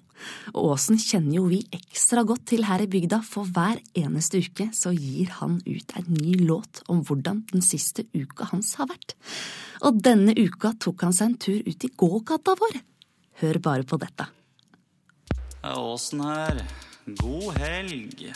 Og 0.53 0.69
Åsen 0.77 0.95
kjenner 1.01 1.41
jo 1.41 1.49
vi 1.51 1.57
ekstra 1.75 2.23
godt 2.23 2.45
til 2.53 2.63
her 2.63 2.86
i 2.86 2.88
bygda, 2.88 3.19
for 3.27 3.51
hver 3.51 3.81
eneste 3.99 4.39
uke 4.45 4.69
så 4.71 4.93
gir 4.95 5.33
han 5.41 5.57
ut 5.65 5.91
en 5.99 6.07
ny 6.13 6.38
låt 6.39 6.79
om 6.88 7.01
hvordan 7.03 7.43
den 7.51 7.65
siste 7.67 8.05
uka 8.15 8.47
hans 8.53 8.71
har 8.79 8.88
vært. 8.93 9.17
Og 9.83 9.99
denne 10.07 10.38
uka 10.39 10.71
tok 10.79 11.03
han 11.03 11.19
seg 11.19 11.33
en 11.33 11.38
tur 11.43 11.59
ut 11.67 11.83
i 11.83 11.91
gågata 11.91 12.55
vår. 12.63 12.79
Hør 13.43 13.63
bare 13.67 13.83
på 13.83 13.99
dette. 14.05 14.31
Det 15.51 15.75
Åsen 15.83 16.23
her. 16.29 16.63
God 17.19 17.59
helg. 17.59 18.29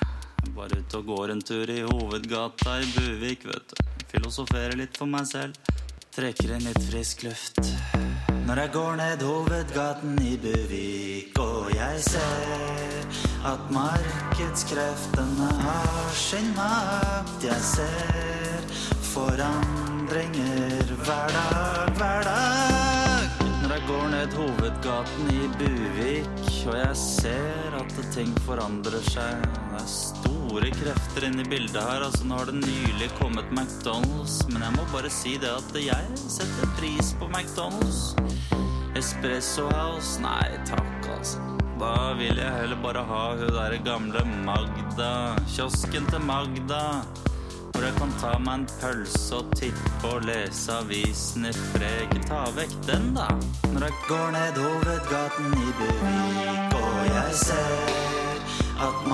Bare 0.51 0.83
ute 0.83 0.99
og 0.99 1.13
går 1.15 1.37
en 1.37 1.47
tur 1.53 1.71
i 1.71 1.85
hovedgata 1.87 2.81
i 2.83 2.91
Buvik, 2.97 3.47
vet 3.47 3.71
du. 3.71 3.96
Filosoferer 4.11 4.77
litt 4.79 4.97
for 4.97 5.09
meg 5.11 5.27
selv. 5.27 5.57
Trekker 6.15 6.55
inn 6.55 6.63
litt 6.65 6.83
frisk 6.87 7.25
luft. 7.27 7.59
Når 8.47 8.61
jeg 8.61 8.71
går 8.73 8.93
ned 8.95 9.23
hovedgaten 9.27 10.15
i 10.23 10.37
Buvik, 10.39 11.35
og 11.43 11.67
jeg 11.75 11.99
ser 12.05 13.17
at 13.51 13.65
markedskreftene 13.75 15.49
har 15.61 16.13
sin 16.15 16.47
makt. 16.55 17.43
Jeg 17.43 17.59
ser 17.67 18.65
forandringer 19.11 20.95
hver 21.03 21.35
dag, 21.35 21.91
hver 21.99 22.23
dag. 22.31 23.45
Når 23.61 23.75
jeg 23.75 23.85
går 23.91 24.07
ned 24.15 24.39
hovedgaten 24.39 25.31
i 25.35 25.51
Buvik, 25.59 26.43
og 26.67 26.79
jeg 26.79 26.95
ser 27.03 27.77
at 27.83 27.99
ting 28.15 28.31
forandrer 28.47 29.03
seg. 29.11 29.43
Er 29.77 29.87
store 30.47 30.69
krefter 30.71 31.25
inn 31.27 31.39
i 31.39 31.43
bildet 31.43 31.81
her. 31.83 32.03
Altså, 32.05 32.23
nå 32.27 32.37
har 32.39 32.47
det 32.47 32.61
nylig 32.61 33.09
kommet 33.19 33.49
McDonald's, 33.51 34.39
men 34.51 34.63
jeg 34.63 34.75
må 34.77 34.85
bare 34.93 35.11
si 35.11 35.35
det 35.41 35.51
at 35.51 35.75
jeg 35.75 36.19
setter 36.31 36.71
pris 36.79 37.11
på 37.19 37.27
McDonald's. 37.27 38.15
Espresso 38.95 39.67
House? 39.75 40.21
Nei 40.23 40.55
takk, 40.69 41.09
altså. 41.17 41.43
Da 41.77 42.13
vil 42.17 42.39
jeg 42.39 42.53
heller 42.61 42.79
bare 42.81 43.03
ha 43.05 43.23
hun 43.37 43.51
derre 43.53 43.81
gamle 43.85 44.23
Magda. 44.47 45.35
Kiosken 45.51 46.07
til 46.09 46.23
Magda. 46.25 47.03
Hvor 47.73 47.83
jeg 47.85 47.93
kan 47.99 48.15
ta 48.17 48.31
meg 48.41 48.63
en 48.63 48.65
pølse 48.79 49.37
og 49.37 49.51
tippe 49.59 50.09
og 50.09 50.25
lese 50.25 50.79
avisen 50.79 51.45
i 51.51 51.53
fred. 51.57 52.07
Ikke 52.07 52.23
ta 52.31 52.47
vekk 52.55 52.79
den, 52.87 53.11
da. 53.19 53.27
Når 53.75 53.89
jeg 53.89 53.99
går 54.07 54.33
ned 54.39 54.63
hovedgaten 54.63 55.53
i 55.59 55.69
Buvik, 55.81 56.79
og 56.79 56.99
jeg 57.11 57.39
ser 57.43 57.95
at 58.87 59.07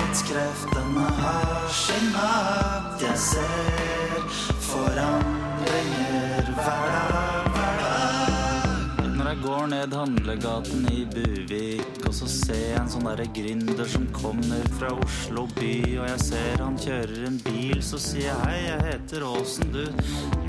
markedskreftene 0.00 1.04
har 1.20 1.68
sin 1.68 2.12
makt. 2.14 3.02
Jeg 3.02 3.18
ser 3.18 4.22
forandringer 4.64 6.48
hver 6.56 6.86
dag, 6.94 7.50
hver 7.54 7.76
dag. 7.82 9.10
Når 9.16 9.28
jeg 9.28 9.40
går 9.42 9.66
ned 9.74 9.96
handlegaten 9.96 10.88
i 10.92 11.04
Buvik, 11.14 12.06
og 12.06 12.14
så 12.16 12.28
ser 12.32 12.62
jeg 12.62 12.80
en 12.80 12.90
sånn 12.90 13.08
derre 13.10 13.28
gründer 13.36 13.88
som 13.88 14.06
kommer 14.16 14.64
fra 14.78 14.92
Oslo 15.04 15.46
by, 15.58 15.74
og 16.00 16.08
jeg 16.08 16.20
ser 16.24 16.64
han 16.64 16.78
kjører 16.80 17.26
en 17.28 17.40
bil, 17.44 17.80
så 17.84 18.00
sier 18.00 18.30
jeg 18.30 18.44
hei, 18.46 18.60
jeg 18.70 18.86
heter 18.88 19.26
Åsen, 19.28 19.74
du. 19.74 19.84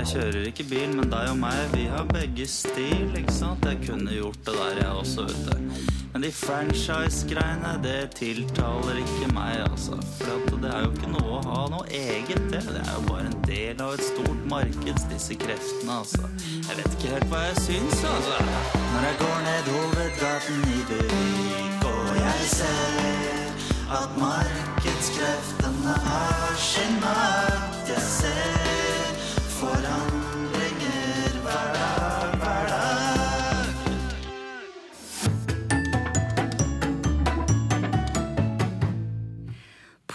Jeg 0.00 0.12
kjører 0.14 0.48
ikke 0.48 0.70
bil, 0.70 0.96
men 0.96 1.12
deg 1.12 1.34
og 1.34 1.42
meg, 1.44 1.64
vi 1.76 1.90
har 1.92 2.08
begge 2.12 2.48
stil, 2.48 3.10
ikke 3.20 3.40
sant? 3.42 3.68
Jeg 3.68 3.84
kunne 3.84 4.16
gjort 4.16 4.40
det 4.48 4.56
der, 4.62 4.86
jeg 4.86 5.02
også, 5.02 5.28
vet 5.28 5.52
du. 5.52 6.01
Men 6.12 6.22
de 6.22 6.30
franchise-greiene, 6.32 7.70
det 7.82 8.10
tiltaler 8.18 8.98
ikke 9.00 9.30
meg, 9.32 9.62
altså. 9.64 9.96
For 10.20 10.58
det 10.60 10.68
er 10.68 10.84
jo 10.84 10.90
ikke 10.92 11.12
noe 11.14 11.38
å 11.38 11.42
ha 11.46 11.62
noe 11.72 11.86
eget, 11.88 12.42
det. 12.52 12.60
Det 12.68 12.82
er 12.82 12.90
jo 12.92 13.04
bare 13.06 13.30
en 13.30 13.38
del 13.48 13.80
av 13.80 13.94
et 13.96 14.04
stort 14.04 14.42
marked, 14.50 15.00
disse 15.12 15.38
kreftene, 15.40 15.96
altså. 16.02 16.28
Jeg 16.68 16.80
vet 16.82 16.98
ikke 16.98 17.14
helt 17.14 17.32
hva 17.32 17.40
jeg 17.46 17.62
syns, 17.64 18.04
altså. 18.10 18.36
Når 18.92 19.08
jeg 19.08 19.20
går 19.22 19.38
ned 19.48 19.70
hovedgaten 19.72 20.66
i 20.68 20.82
Bevik, 20.90 21.86
og 21.94 22.12
jeg 22.20 22.50
ser 22.56 23.32
at 23.92 24.18
markedskreftene 24.20 25.96
har 26.08 26.52
sin 26.56 27.00
makt. 27.00 27.88
Jeg 27.88 28.04
ser 28.08 29.16
forandringer 29.58 30.21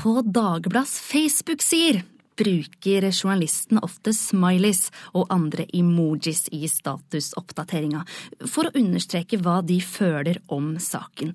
På 0.07 0.21
Dagbladets 0.21 0.99
Facebook-sider 0.99 2.03
bruker 2.37 3.09
journalisten 3.11 3.81
ofte 3.83 4.13
smileys 4.15 4.85
og 5.11 5.25
andre 5.35 5.65
emojis 5.75 6.45
i 6.55 6.61
statusoppdateringa 6.71 8.05
for 8.47 8.69
å 8.69 8.71
understreke 8.79 9.41
hva 9.43 9.57
de 9.67 9.81
føler 9.83 10.39
om 10.47 10.77
saken. 10.79 11.33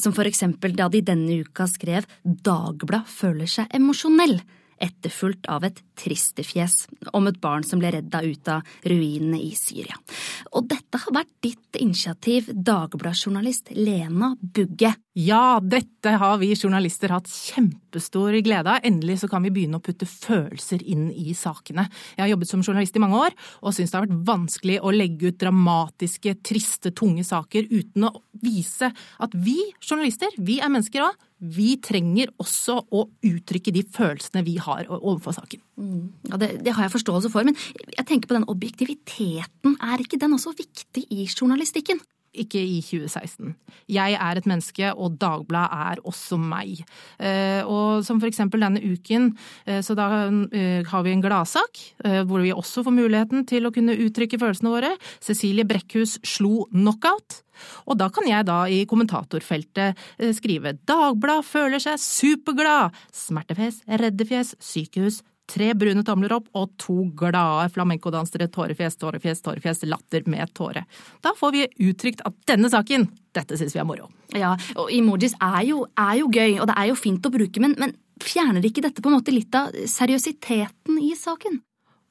Som 0.00 0.16
for 0.16 0.24
eksempel 0.24 0.72
da 0.78 0.88
de 0.88 1.04
denne 1.04 1.42
uka 1.42 1.68
skrev 1.68 2.08
Dagblad 2.24 3.12
føler 3.12 3.50
seg 3.58 3.76
emosjonell 3.76 4.38
etterfulgt 4.80 5.48
av 5.50 5.66
et 5.66 5.80
tristefjes 5.98 6.86
om 7.16 7.26
et 7.28 7.38
barn 7.42 7.64
som 7.66 7.80
ble 7.82 7.90
redda 7.96 8.22
ut 8.24 8.50
av 8.52 8.66
ruinene 8.86 9.40
i 9.42 9.52
Syria. 9.58 9.96
Og 10.54 10.68
dette 10.70 11.00
har 11.02 11.14
vært 11.14 11.32
ditt 11.44 11.78
initiativ, 11.80 12.50
Dagbladet-journalist 12.52 13.72
Lena 13.76 14.32
Bugge. 14.40 14.94
Ja, 15.18 15.58
dette 15.58 16.12
har 16.20 16.36
vi 16.38 16.52
journalister 16.54 17.10
hatt 17.10 17.26
kjempestor 17.26 18.36
glede 18.46 18.76
av. 18.76 18.84
Endelig 18.86 19.18
så 19.22 19.30
kan 19.30 19.42
vi 19.42 19.52
begynne 19.54 19.80
å 19.80 19.84
putte 19.84 20.06
følelser 20.06 20.84
inn 20.86 21.08
i 21.10 21.34
sakene. 21.34 21.88
Jeg 22.14 22.22
har 22.24 22.32
jobbet 22.32 22.52
som 22.52 22.62
journalist 22.62 22.96
i 22.96 23.02
mange 23.02 23.18
år, 23.26 23.38
og 23.62 23.74
syns 23.74 23.90
det 23.90 23.98
har 23.98 24.06
vært 24.06 24.26
vanskelig 24.28 24.78
å 24.78 24.94
legge 24.94 25.32
ut 25.32 25.40
dramatiske, 25.42 26.36
triste, 26.46 26.94
tunge 26.94 27.26
saker 27.26 27.66
uten 27.72 28.06
å 28.08 28.14
vise 28.38 28.92
at 28.94 29.34
vi 29.34 29.58
journalister, 29.82 30.30
vi 30.38 30.60
er 30.62 30.70
mennesker 30.70 31.08
òg. 31.08 31.24
Vi 31.38 31.76
trenger 31.84 32.32
også 32.42 32.80
å 32.90 33.04
uttrykke 33.26 33.72
de 33.74 33.84
følelsene 33.94 34.42
vi 34.46 34.56
har 34.58 34.88
overfor 34.90 35.36
saken. 35.36 35.62
Ja, 36.26 36.38
det, 36.40 36.50
det 36.66 36.74
har 36.74 36.86
jeg 36.86 36.96
forståelse 36.96 37.30
for, 37.30 37.46
men 37.46 37.58
jeg 37.94 38.06
tenker 38.08 38.30
på 38.30 38.38
den 38.38 38.48
objektiviteten. 38.50 39.76
Er 39.78 40.02
ikke 40.02 40.18
den 40.18 40.34
også 40.34 40.56
viktig 40.58 41.06
i 41.14 41.28
journalistikken? 41.30 42.02
Ikke 42.36 42.60
i 42.60 42.80
2016. 42.84 43.54
Jeg 43.88 44.16
er 44.18 44.38
et 44.38 44.46
menneske, 44.48 44.90
og 44.92 45.16
Dagbladet 45.20 45.78
er 45.88 46.02
også 46.04 46.36
meg. 46.40 46.82
Eh, 47.18 47.64
og 47.64 48.04
som 48.06 48.20
for 48.20 48.28
eksempel 48.28 48.62
denne 48.62 48.82
uken, 48.84 49.30
eh, 49.66 49.80
så 49.84 49.96
da 49.96 50.08
eh, 50.28 50.84
har 50.86 51.06
vi 51.06 51.14
en 51.14 51.24
gladsak, 51.24 51.80
hvor 52.28 52.42
vi 52.44 52.52
også 52.52 52.84
får 52.86 52.94
muligheten 52.94 53.46
til 53.48 53.66
å 53.66 53.72
kunne 53.74 53.96
uttrykke 53.96 54.38
følelsene 54.40 54.72
våre. 54.72 54.92
Cecilie 55.24 55.66
Brekkhus 55.68 56.18
slo 56.26 56.66
knockout. 56.72 57.42
Og 57.90 57.98
da 57.98 58.06
kan 58.14 58.28
jeg 58.28 58.46
da 58.46 58.60
i 58.70 58.84
kommentatorfeltet 58.88 59.98
skrive 60.36 60.76
Dagblad 60.86 61.42
føler 61.46 61.82
seg 61.82 61.98
superglad, 61.98 62.94
smertefjes, 63.14 63.80
reddefjes, 63.98 64.54
sykehus, 64.62 65.22
tre 65.48 65.70
brune 65.78 66.04
tomler 66.06 66.34
opp 66.36 66.48
og 66.58 66.74
to 66.80 67.08
glade 67.18 67.68
flamencodansere, 67.74 68.48
tårefjes, 68.52 68.98
tårefjes, 69.00 69.42
tårefjes, 69.44 69.84
latter 69.88 70.26
med 70.30 70.52
tåre. 70.56 70.84
Da 71.24 71.34
får 71.38 71.54
vi 71.54 71.66
uttrykt 71.88 72.24
at 72.28 72.36
denne 72.50 72.70
saken, 72.72 73.08
dette 73.36 73.58
syns 73.60 73.76
vi 73.76 73.82
er 73.82 73.88
moro. 73.88 74.10
Ja, 74.36 74.54
og 74.76 74.92
emojis 74.94 75.36
er 75.40 75.62
jo, 75.70 75.86
er 75.98 76.18
jo 76.20 76.28
gøy, 76.32 76.58
og 76.58 76.68
det 76.70 76.76
er 76.76 76.90
jo 76.90 76.98
fint 76.98 77.24
å 77.24 77.32
bruke, 77.32 77.62
men, 77.64 77.76
men 77.80 77.96
fjerner 78.22 78.64
ikke 78.66 78.84
dette 78.84 79.02
på 79.02 79.10
en 79.10 79.18
måte 79.18 79.34
litt 79.34 79.54
av 79.56 79.72
seriøsiteten 79.88 81.00
i 81.00 81.14
saken? 81.18 81.62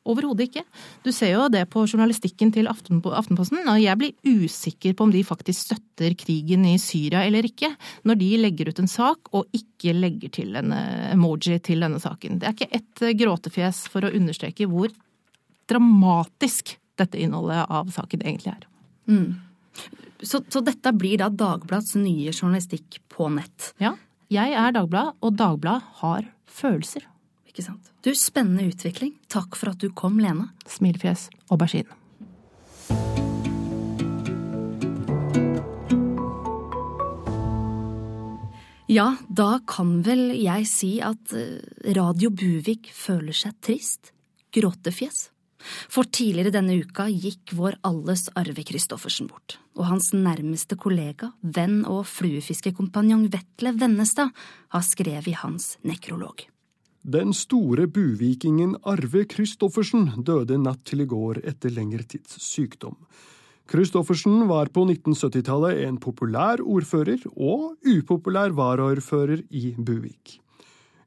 Overhodet 0.07 0.47
ikke. 0.47 0.63
Du 1.05 1.11
ser 1.15 1.33
jo 1.33 1.47
det 1.51 1.65
på 1.73 1.83
journalistikken 1.85 2.51
til 2.55 2.69
Aftenposten, 2.69 3.63
og 3.67 3.81
jeg 3.81 3.99
blir 3.99 4.15
usikker 4.27 4.95
på 4.97 5.07
om 5.07 5.13
de 5.13 5.23
faktisk 5.27 5.67
støtter 5.67 6.15
krigen 6.19 6.65
i 6.67 6.77
Syria 6.81 7.25
eller 7.27 7.47
ikke, 7.47 7.69
når 8.07 8.19
de 8.21 8.29
legger 8.41 8.71
ut 8.71 8.81
en 8.83 8.91
sak 8.91 9.31
og 9.35 9.49
ikke 9.55 9.95
legger 9.97 10.33
til 10.39 10.55
en 10.59 10.73
eh, 10.75 11.11
emoji 11.13 11.59
til 11.63 11.83
denne 11.83 11.99
saken. 12.03 12.39
Det 12.39 12.49
er 12.49 12.55
ikke 12.55 12.79
ett 12.79 13.03
eh, 13.03 13.15
gråtefjes 13.19 13.83
for 13.91 14.07
å 14.07 14.13
understreke 14.15 14.69
hvor 14.71 14.93
dramatisk 15.67 16.77
dette 16.97 17.19
innholdet 17.21 17.67
av 17.69 17.91
saken 17.93 18.23
egentlig 18.23 18.53
er. 18.55 18.65
Mm. 19.11 19.35
Så, 20.23 20.41
så, 20.49 20.63
dette 20.65 20.93
blir 20.97 21.19
da 21.21 21.29
Dagblads 21.29 21.93
nye 21.99 22.31
journalistikk 22.31 23.01
på 23.13 23.29
nett? 23.35 23.73
Ja. 23.83 23.93
Jeg 24.33 24.55
er 24.57 24.73
Dagbladet, 24.75 25.19
og 25.21 25.35
Dagbladet 25.37 25.99
har 26.01 26.25
følelser. 26.49 27.05
Ikke 27.57 27.71
sant. 27.71 27.87
Du, 28.05 28.11
spennende 28.13 28.67
utvikling. 28.69 29.15
Takk 29.33 29.55
for 29.57 29.71
at 29.71 29.81
du 29.81 29.89
kom, 29.89 30.19
Lena. 30.21 30.51
Smilfjes. 30.69 31.23
Aubergine. 31.49 31.89
Ja, 38.87 39.07
da 39.25 39.47
kan 39.65 40.03
vel 40.05 40.29
jeg 40.37 40.67
si 40.69 40.91
at 41.01 41.33
eh, 41.33 41.57
Radio 41.97 42.29
Buvik 42.29 42.91
føler 42.93 43.33
seg 43.33 43.57
trist. 43.65 44.13
Gråtefjes. 44.53 45.31
For 45.89 46.05
tidligere 46.05 46.53
denne 46.53 46.77
uka 46.77 47.07
gikk 47.09 47.55
vår 47.57 47.79
alles 47.89 48.27
Arve 48.37 48.61
Christoffersen 48.69 49.31
bort, 49.31 49.57
og 49.73 49.89
hans 49.89 50.11
nærmeste 50.13 50.77
kollega, 50.77 51.33
venn 51.41 51.81
og 51.89 52.05
fluefiskekompanjong 52.11 53.25
Vetle 53.33 53.73
Vennestad 53.81 54.29
har 54.69 54.85
skrevet 54.85 55.33
i 55.33 55.35
hans 55.41 55.73
nekrolog. 55.81 56.45
Den 57.07 57.29
store 57.31 57.85
buvikingen 57.87 58.73
Arve 58.83 59.21
Christoffersen 59.31 60.09
døde 60.27 60.57
natt 60.59 60.81
til 60.89 61.05
i 61.05 61.07
går 61.07 61.37
etter 61.47 61.71
lengre 61.71 62.03
tids 62.03 62.33
sykdom. 62.43 62.97
Christoffersen 63.71 64.41
var 64.49 64.67
på 64.75 64.83
1970-tallet 64.83 65.85
en 65.85 65.99
populær 66.03 66.59
ordfører 66.59 67.21
og 67.31 67.77
upopulær 67.87 68.51
varaordfører 68.57 69.45
i 69.55 69.69
Buvik. 69.77 70.41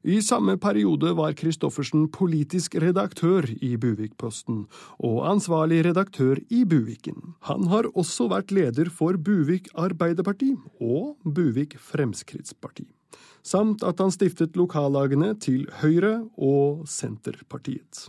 I 0.01 0.15
samme 0.25 0.55
periode 0.57 1.11
var 1.19 1.35
Christoffersen 1.37 2.07
politisk 2.09 2.79
redaktør 2.81 3.45
i 3.61 3.75
Buvik-posten 3.77 4.63
og 5.05 5.19
ansvarlig 5.29 5.83
redaktør 5.85 6.41
i 6.49 6.63
Buviken. 6.65 7.35
Han 7.45 7.69
har 7.69 7.91
også 7.93 8.25
vært 8.33 8.49
leder 8.49 8.89
for 8.89 9.21
Buvik 9.21 9.69
Arbeiderparti 9.77 10.55
og 10.81 11.13
Buvik 11.21 11.77
Fremskrittsparti 11.77 12.87
samt 13.43 13.83
at 13.83 14.01
han 14.01 14.13
stiftet 14.13 14.57
lokallagene 14.59 15.33
til 15.41 15.67
Høyre 15.81 16.19
og 16.37 16.87
Senterpartiet. 16.89 18.07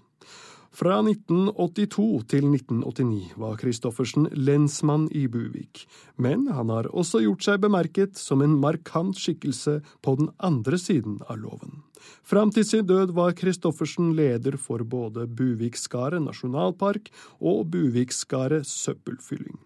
Fra 0.73 1.03
1982 1.05 2.23
til 2.33 2.47
1989 2.49 3.35
var 3.37 3.59
Christoffersen 3.61 4.31
lensmann 4.33 5.05
i 5.13 5.27
Buvik, 5.29 5.83
men 6.17 6.47
han 6.49 6.73
har 6.73 6.89
også 6.97 7.21
gjort 7.27 7.45
seg 7.45 7.61
bemerket 7.61 8.17
som 8.17 8.41
en 8.41 8.55
markant 8.61 9.19
skikkelse 9.21 9.83
på 10.01 10.15
den 10.17 10.31
andre 10.41 10.81
siden 10.81 11.19
av 11.29 11.43
loven. 11.43 11.83
Fram 12.25 12.55
til 12.57 12.65
sin 12.65 12.89
død 12.89 13.13
var 13.19 13.37
Christoffersen 13.37 14.15
leder 14.17 14.57
for 14.57 14.81
både 14.81 15.27
Buvikskaret 15.29 16.25
nasjonalpark 16.25 17.13
og 17.45 17.69
Buvikskaret 17.75 18.65
søppelfylling. 18.65 19.61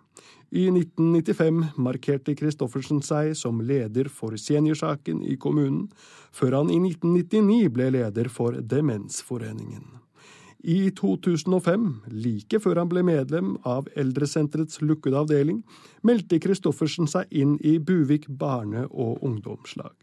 I 0.51 0.69
1995 0.71 1.75
markerte 1.83 2.37
Christoffersen 2.39 3.03
seg 3.03 3.33
som 3.37 3.59
leder 3.67 4.09
for 4.13 4.37
seniorsaken 4.39 5.25
i 5.27 5.35
kommunen, 5.37 5.89
før 6.33 6.61
han 6.61 6.71
i 6.71 6.79
1999 6.79 7.73
ble 7.75 7.91
leder 7.99 8.31
for 8.31 8.61
Demensforeningen. 8.63 9.97
I 10.67 10.91
2005, 10.99 11.85
like 12.11 12.59
før 12.63 12.81
han 12.81 12.89
ble 12.91 13.03
medlem 13.07 13.53
av 13.69 13.91
Eldresenterets 13.99 14.81
lukkede 14.83 15.21
avdeling, 15.21 15.61
meldte 16.03 16.41
Christoffersen 16.43 17.11
seg 17.11 17.31
inn 17.31 17.55
i 17.63 17.77
Buvik 17.79 18.27
barne- 18.27 18.89
og 18.91 19.23
ungdomslag. 19.27 19.95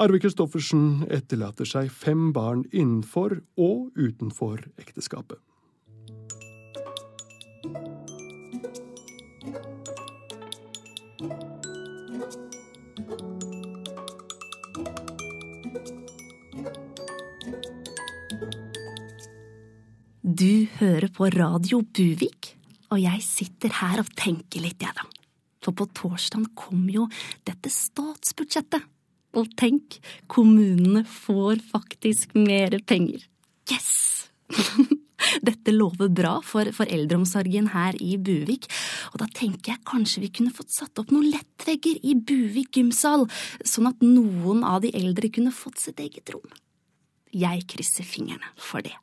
Arve 0.00 0.18
Christoffersen 0.22 1.04
etterlater 1.12 1.68
seg 1.68 1.90
fem 1.92 2.30
barn 2.32 2.64
innenfor 2.72 3.42
og 3.60 3.90
utenfor 3.98 4.64
ekteskapet. 4.80 5.38
Du 20.40 20.64
hører 20.78 21.10
på 21.12 21.26
Radio 21.34 21.82
Buvik, 21.84 22.54
og 22.88 23.00
jeg 23.02 23.20
sitter 23.20 23.74
her 23.76 24.00
og 24.00 24.08
tenker 24.16 24.62
litt, 24.64 24.80
jeg, 24.80 24.94
da. 24.96 25.02
For 25.60 25.76
på 25.76 25.84
torsdag 25.92 26.46
kom 26.56 26.86
jo 26.88 27.02
dette 27.44 27.68
statsbudsjettet. 27.68 28.86
Og 29.36 29.50
tenk, 29.60 29.98
kommunene 30.32 31.02
får 31.04 31.60
faktisk 31.74 32.32
mer 32.38 32.78
penger. 32.88 33.26
Yes! 33.68 33.90
Dette 35.50 35.74
lover 35.76 36.08
bra 36.08 36.32
for, 36.40 36.72
for, 36.72 36.88
eldreomsorgen 36.88 37.68
her 37.74 38.00
i 38.00 38.16
Buvik, 38.16 38.70
og 39.12 39.20
da 39.20 39.28
tenker 39.36 39.74
jeg 39.74 39.84
kanskje 39.92 40.24
vi 40.24 40.32
kunne 40.40 40.56
fått 40.56 40.72
satt 40.72 41.04
opp 41.04 41.12
noen 41.12 41.28
lettvegger 41.34 42.00
i 42.00 42.16
Buvik 42.16 42.80
gymsal, 42.80 43.28
sånn 43.60 43.92
at 43.92 44.00
noen 44.00 44.64
av 44.64 44.80
de 44.88 44.94
eldre 45.04 45.28
kunne 45.36 45.52
fått 45.52 45.84
sitt 45.84 46.00
eget 46.00 46.32
rom. 46.32 46.48
Jeg 47.36 47.68
krysser 47.76 48.08
fingrene 48.08 48.56
for 48.56 48.80
det. 48.88 48.96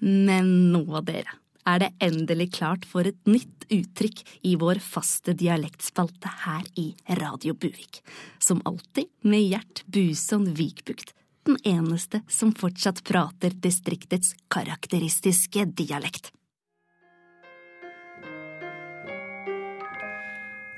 Men 0.00 0.72
nå, 0.72 0.84
dere, 1.04 1.36
er 1.68 1.82
det 1.82 1.90
endelig 2.00 2.50
klart 2.56 2.86
for 2.88 3.04
et 3.04 3.20
nytt 3.28 3.66
uttrykk 3.70 4.22
i 4.48 4.56
vår 4.60 4.80
faste 4.82 5.34
dialektspalte 5.36 6.32
her 6.46 6.64
i 6.80 6.90
Radio 7.20 7.54
Buvik. 7.54 8.00
Som 8.40 8.62
alltid 8.64 9.10
med 9.28 9.44
Gjert 9.44 9.84
Buson 9.86 10.48
Vikbukt, 10.56 11.12
den 11.46 11.60
eneste 11.64 12.22
som 12.28 12.54
fortsatt 12.56 13.04
prater 13.04 13.52
distriktets 13.52 14.34
karakteristiske 14.48 15.68
dialekt. 15.76 16.32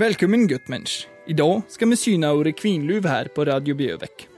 Velkommen, 0.03 0.49
guttmensch. 0.51 1.07
I 1.31 1.37
dag 1.39 1.63
skal 1.71 1.93
vi 1.95 2.01
syne 2.01 2.35
ordet 2.35 2.57
kvinluv 2.59 3.07
her 3.07 3.31
på 3.31 3.47
Radio 3.47 3.79
Bjørvik. 3.79 4.32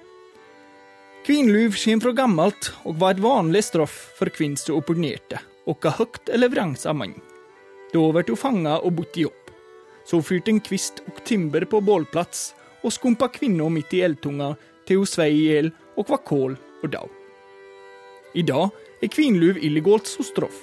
Kvinnluv 1.25 1.73
kommer 1.73 2.01
fra 2.05 2.11
gammelt 2.13 2.67
og 2.85 2.99
var 3.01 3.15
et 3.15 3.23
vanlig 3.25 3.63
straff 3.65 3.95
for 4.19 4.29
kvinner 4.29 4.61
som 4.61 4.77
opponerte, 4.77 5.39
åka 5.65 5.95
høyt 5.97 6.29
eller 6.29 6.53
vrangsa 6.53 6.93
mann. 6.93 7.15
Da 7.95 8.03
ble 8.13 8.27
hun 8.29 8.37
fanga 8.37 8.75
og 8.85 8.99
bodd 8.99 9.17
i 9.17 9.25
jobb. 9.25 9.49
Så 10.05 10.21
fyrte 10.21 10.53
en 10.53 10.61
kvist 10.61 11.01
og 11.09 11.23
timber 11.25 11.65
på 11.65 11.81
bålplass, 11.81 12.53
og 12.85 12.93
skumpa 12.93 13.31
kvinna 13.33 13.71
midt 13.73 13.97
i 13.97 14.03
eldtunga 14.05 14.51
til 14.85 15.01
hun 15.01 15.09
svei 15.09 15.31
i 15.33 15.43
hjel 15.47 15.73
og 15.97 16.13
var 16.13 16.21
kål 16.29 16.59
og 16.83 16.89
dau. 16.93 17.09
I 18.37 18.45
dag 18.45 18.69
er 19.01 19.17
kvinnluv 19.17 19.65
illegalt 19.65 20.11
som 20.11 20.29
straff. 20.29 20.61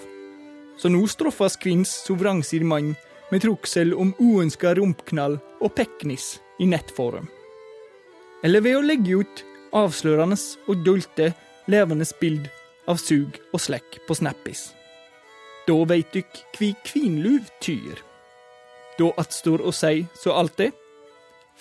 Så 0.78 0.93
nå 0.93 1.02
straffes 1.10 1.58
kvinns 1.58 1.89
som 2.06 2.21
vrangsier 2.21 2.62
mann 2.62 2.93
med 3.34 3.41
truksel 3.41 3.95
om 3.97 4.13
uønska 4.21 4.76
rumpknall 4.78 5.41
og 5.58 5.74
peknis 5.74 6.36
i 6.62 6.69
nettforum. 6.69 7.26
Eller 8.45 8.62
ved 8.62 8.78
å 8.78 8.86
legge 8.86 9.24
ut 9.24 9.47
avslørende 9.74 10.38
og 10.68 10.86
dulte 10.86 11.32
levende 11.72 12.06
bild 12.20 12.48
av 12.90 13.00
sug 13.02 13.38
og 13.54 13.62
slekk 13.62 14.02
på 14.08 14.18
Snappis. 14.18 14.72
Da 15.68 15.78
veit 15.88 16.10
dykk 16.14 16.42
kvi 16.56 16.72
kvinluv 16.86 17.50
tyr. 17.62 18.02
Da 18.98 19.12
attstår 19.22 19.62
å 19.64 19.74
si 19.76 20.06
så 20.18 20.34
alltid, 20.36 20.74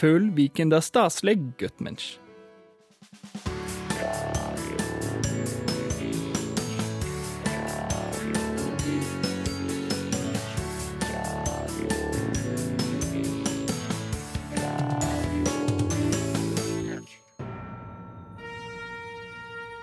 føl 0.00 0.30
viken 0.36 0.72
da 0.72 0.80
staselig, 0.84 1.36
guttmensch. 1.60 2.16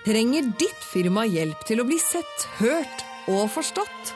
Trenger 0.07 0.41
ditt 0.55 0.83
firma 0.87 1.25
hjelp 1.27 1.65
til 1.67 1.81
å 1.81 1.85
bli 1.87 1.97
sett, 1.99 2.43
hørt 2.61 3.01
og 3.27 3.49
forstått? 3.51 4.13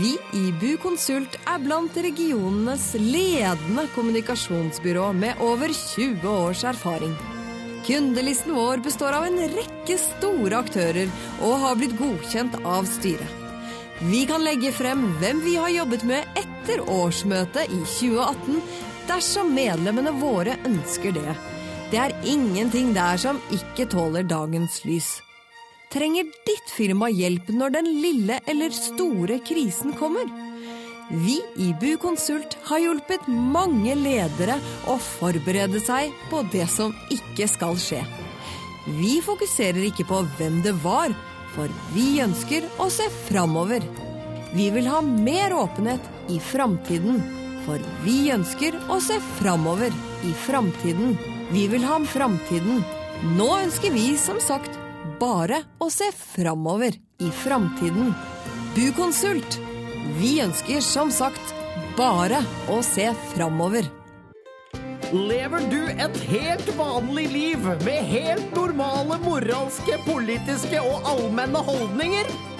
Vi 0.00 0.16
i 0.34 0.48
Bukonsult 0.58 1.36
er 1.46 1.60
blant 1.62 1.94
regionenes 2.02 2.88
ledende 2.98 3.84
kommunikasjonsbyrå 3.94 5.12
med 5.14 5.38
over 5.46 5.70
20 5.70 6.26
års 6.32 6.64
erfaring. 6.66 7.14
Kundelisten 7.86 8.58
vår 8.58 8.82
består 8.82 9.14
av 9.20 9.28
en 9.28 9.38
rekke 9.54 10.00
store 10.02 10.64
aktører 10.64 11.14
og 11.46 11.62
har 11.62 11.78
blitt 11.78 11.94
godkjent 12.00 12.58
av 12.66 12.90
styret. 12.90 13.40
Vi 14.10 14.26
kan 14.26 14.42
legge 14.42 14.74
frem 14.74 15.12
hvem 15.22 15.46
vi 15.46 15.54
har 15.62 15.76
jobbet 15.78 16.10
med 16.10 16.42
etter 16.42 16.82
årsmøtet 16.90 17.70
i 17.70 17.84
2018, 18.00 18.62
dersom 19.06 19.54
medlemmene 19.54 20.18
våre 20.18 20.58
ønsker 20.66 21.14
det. 21.14 21.38
Det 21.92 22.00
er 22.00 22.14
ingenting 22.24 22.94
der 22.96 23.18
som 23.20 23.40
ikke 23.54 23.86
tåler 23.92 24.24
dagens 24.26 24.80
lys. 24.88 25.10
Trenger 25.92 26.26
ditt 26.46 26.70
firma 26.74 27.10
hjelp 27.12 27.52
når 27.54 27.76
den 27.76 27.90
lille 28.02 28.40
eller 28.50 28.72
store 28.74 29.38
krisen 29.46 29.92
kommer? 29.98 30.26
Vi 31.10 31.36
i 31.60 31.68
Bukonsult 31.80 32.56
har 32.70 32.80
hjulpet 32.80 33.28
mange 33.28 33.92
ledere 33.98 34.56
å 34.88 34.96
forberede 34.98 35.82
seg 35.84 36.14
på 36.30 36.40
det 36.54 36.64
som 36.72 36.94
ikke 37.12 37.46
skal 37.52 37.76
skje. 37.78 38.00
Vi 38.88 39.18
fokuserer 39.24 39.84
ikke 39.84 40.08
på 40.08 40.22
hvem 40.38 40.62
det 40.64 40.72
var, 40.82 41.12
for 41.54 41.70
vi 41.92 42.18
ønsker 42.24 42.66
å 42.80 42.88
se 42.92 43.06
framover. 43.28 43.84
Vi 44.56 44.70
vil 44.72 44.88
ha 44.88 45.04
mer 45.04 45.54
åpenhet 45.56 46.32
i 46.32 46.40
framtiden, 46.40 47.20
for 47.68 47.84
vi 48.04 48.32
ønsker 48.32 48.80
å 48.88 48.98
se 49.04 49.20
framover 49.38 49.94
i 50.24 50.34
framtiden. 50.46 51.33
Vi 51.50 51.68
vil 51.68 51.84
ha 51.84 51.98
framtiden. 52.04 52.82
Nå 53.36 53.48
ønsker 53.62 53.92
vi 53.94 54.14
som 54.18 54.40
sagt 54.40 54.78
bare 55.20 55.60
å 55.78 55.90
se 55.92 56.08
framover 56.16 56.96
i 57.20 57.30
framtiden. 57.30 58.14
Bukonsult. 58.74 59.58
Vi 60.18 60.38
ønsker 60.44 60.80
som 60.84 61.12
sagt 61.14 61.54
bare 61.98 62.40
å 62.72 62.80
se 62.82 63.10
framover. 63.34 63.90
Lever 65.14 65.68
du 65.70 65.82
et 65.92 66.16
helt 66.26 66.72
vanlig 66.78 67.28
liv 67.30 67.68
med 67.84 68.08
helt 68.08 68.56
normale 68.56 69.20
moralske, 69.22 70.00
politiske 70.08 70.80
og 70.82 71.06
allmenne 71.12 71.60
holdninger? 71.68 72.53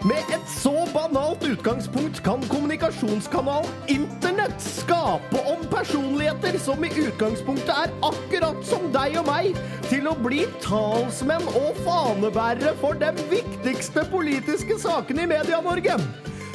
Med 0.00 0.30
et 0.32 0.46
så 0.48 0.72
banalt 0.94 1.42
utgangspunkt 1.44 2.22
kan 2.24 2.40
kommunikasjonskanalen 2.48 3.68
Internett 3.92 4.56
skape 4.64 5.42
om 5.44 5.60
personligheter 5.68 6.56
som 6.58 6.80
i 6.84 6.88
utgangspunktet 7.02 7.74
er 7.74 7.92
akkurat 8.08 8.62
som 8.64 8.86
deg 8.94 9.18
og 9.20 9.28
meg, 9.28 9.60
til 9.90 10.08
å 10.08 10.14
bli 10.16 10.46
talsmenn 10.64 11.44
og 11.52 11.76
fanebærere 11.84 12.72
for 12.80 12.96
de 12.96 13.12
viktigste 13.28 14.06
politiske 14.08 14.80
sakene 14.80 15.28
i 15.28 15.32
Media-Norge. 15.34 16.00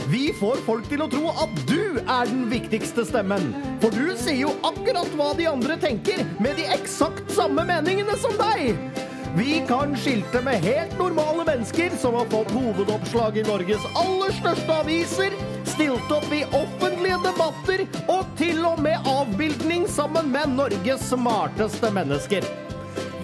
Vi 0.10 0.31
får 0.41 0.65
folk 0.65 0.89
til 0.89 1.05
å 1.05 1.12
tro 1.13 1.29
at 1.29 1.65
du 1.69 2.01
er 2.01 2.25
den 2.25 2.47
viktigste 2.49 3.05
stemmen. 3.05 3.51
For 3.81 3.93
du 3.93 4.17
sier 4.17 4.47
jo 4.47 4.58
akkurat 4.65 5.13
hva 5.17 5.36
de 5.38 5.51
andre 5.53 5.77
tenker, 5.81 6.25
med 6.41 6.58
de 6.58 6.65
eksakt 6.73 7.29
samme 7.38 7.65
meningene 7.69 8.17
som 8.25 8.34
deg. 8.41 9.04
Vi 9.38 9.63
kan 9.67 9.98
skilte 9.98 10.41
med 10.41 10.63
helt 10.63 11.00
normale 11.00 11.43
mennesker 11.45 11.89
som 11.89 12.13
har 12.13 12.26
fått 12.26 12.52
hovedoppslag 12.52 13.38
i 13.38 13.43
Norges 13.43 13.84
aller 13.95 14.32
største 14.32 14.76
aviser, 14.80 15.34
stilt 15.67 16.12
opp 16.12 16.30
i 16.32 16.45
offentlige 16.56 17.17
debatter 17.26 17.84
og 18.08 18.30
til 18.39 18.62
og 18.63 18.80
med 18.86 19.10
avbildning 19.12 19.89
sammen 19.91 20.32
med 20.32 20.54
Norges 20.56 21.04
smarteste 21.10 21.91
mennesker. 21.91 22.48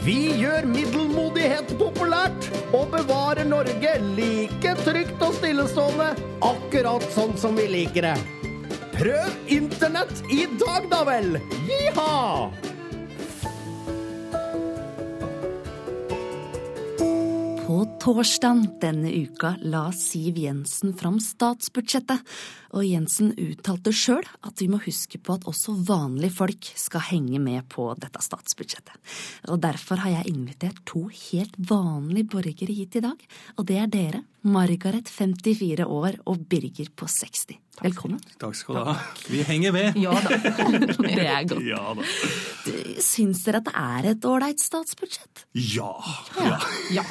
Vi 0.04 0.18
gjør 0.42 0.68
middelmodighet 0.68 1.72
populært 1.80 2.50
og 2.76 2.92
bevarer 2.92 3.48
Norge 3.48 3.94
like 4.18 4.76
trygt 4.84 5.24
og 5.24 5.38
stillestående, 5.40 6.10
akkurat 6.44 7.08
sånn 7.16 7.38
som 7.40 7.56
vi 7.56 7.70
liker 7.72 8.10
det. 8.10 8.18
Prøv 8.98 9.32
internett 9.48 10.26
i 10.28 10.44
dag, 10.60 10.92
da 10.92 11.06
vel! 11.08 11.40
Jiha! 11.70 12.71
Torsdag 18.02 18.80
denne 18.82 19.12
uka 19.14 19.52
la 19.62 19.92
Siv 19.94 20.40
Jensen 20.42 20.94
fram 20.98 21.20
statsbudsjettet, 21.22 22.24
og 22.72 22.86
Jensen 22.88 23.34
uttalte 23.36 23.94
sjøl 23.96 24.26
at 24.48 24.62
vi 24.62 24.70
må 24.72 24.80
huske 24.86 25.20
på 25.20 25.36
at 25.36 25.48
også 25.50 25.76
vanlige 25.88 26.34
folk 26.36 26.72
skal 26.80 27.04
henge 27.12 27.40
med 27.44 27.68
på 27.72 27.90
dette 28.00 28.24
statsbudsjettet. 28.24 28.96
Og 29.52 29.62
Derfor 29.62 30.02
har 30.04 30.16
jeg 30.18 30.32
invitert 30.34 30.84
to 30.90 31.08
helt 31.10 31.58
vanlige 31.58 32.30
borgere 32.32 32.76
hit 32.76 32.98
i 32.98 33.04
dag, 33.04 33.28
og 33.58 33.68
det 33.68 33.82
er 33.82 33.92
dere, 33.92 34.24
Margaret 34.42 35.06
54 35.12 35.86
år 35.86 36.16
og 36.26 36.48
Birger 36.50 36.88
på 36.98 37.06
60. 37.06 37.60
Velkommen. 37.82 38.20
Takk 38.42 38.56
skal 38.58 38.78
du 38.78 38.80
ha. 38.90 38.96
Vi 39.30 39.44
henger 39.46 39.74
med. 39.74 39.98
Ja 40.02 40.16
da, 40.18 40.38
det 41.06 41.24
er 41.24 41.46
godt. 41.50 41.64
Ja 41.66 41.94
da. 41.98 42.06
Syns 43.02 43.44
dere 43.46 43.62
at 43.62 43.70
det 43.70 43.74
er 43.78 44.08
et 44.12 44.26
ålreit 44.28 44.62
statsbudsjett? 44.62 45.46
Ja. 45.54 45.94
Ja. 46.94 47.06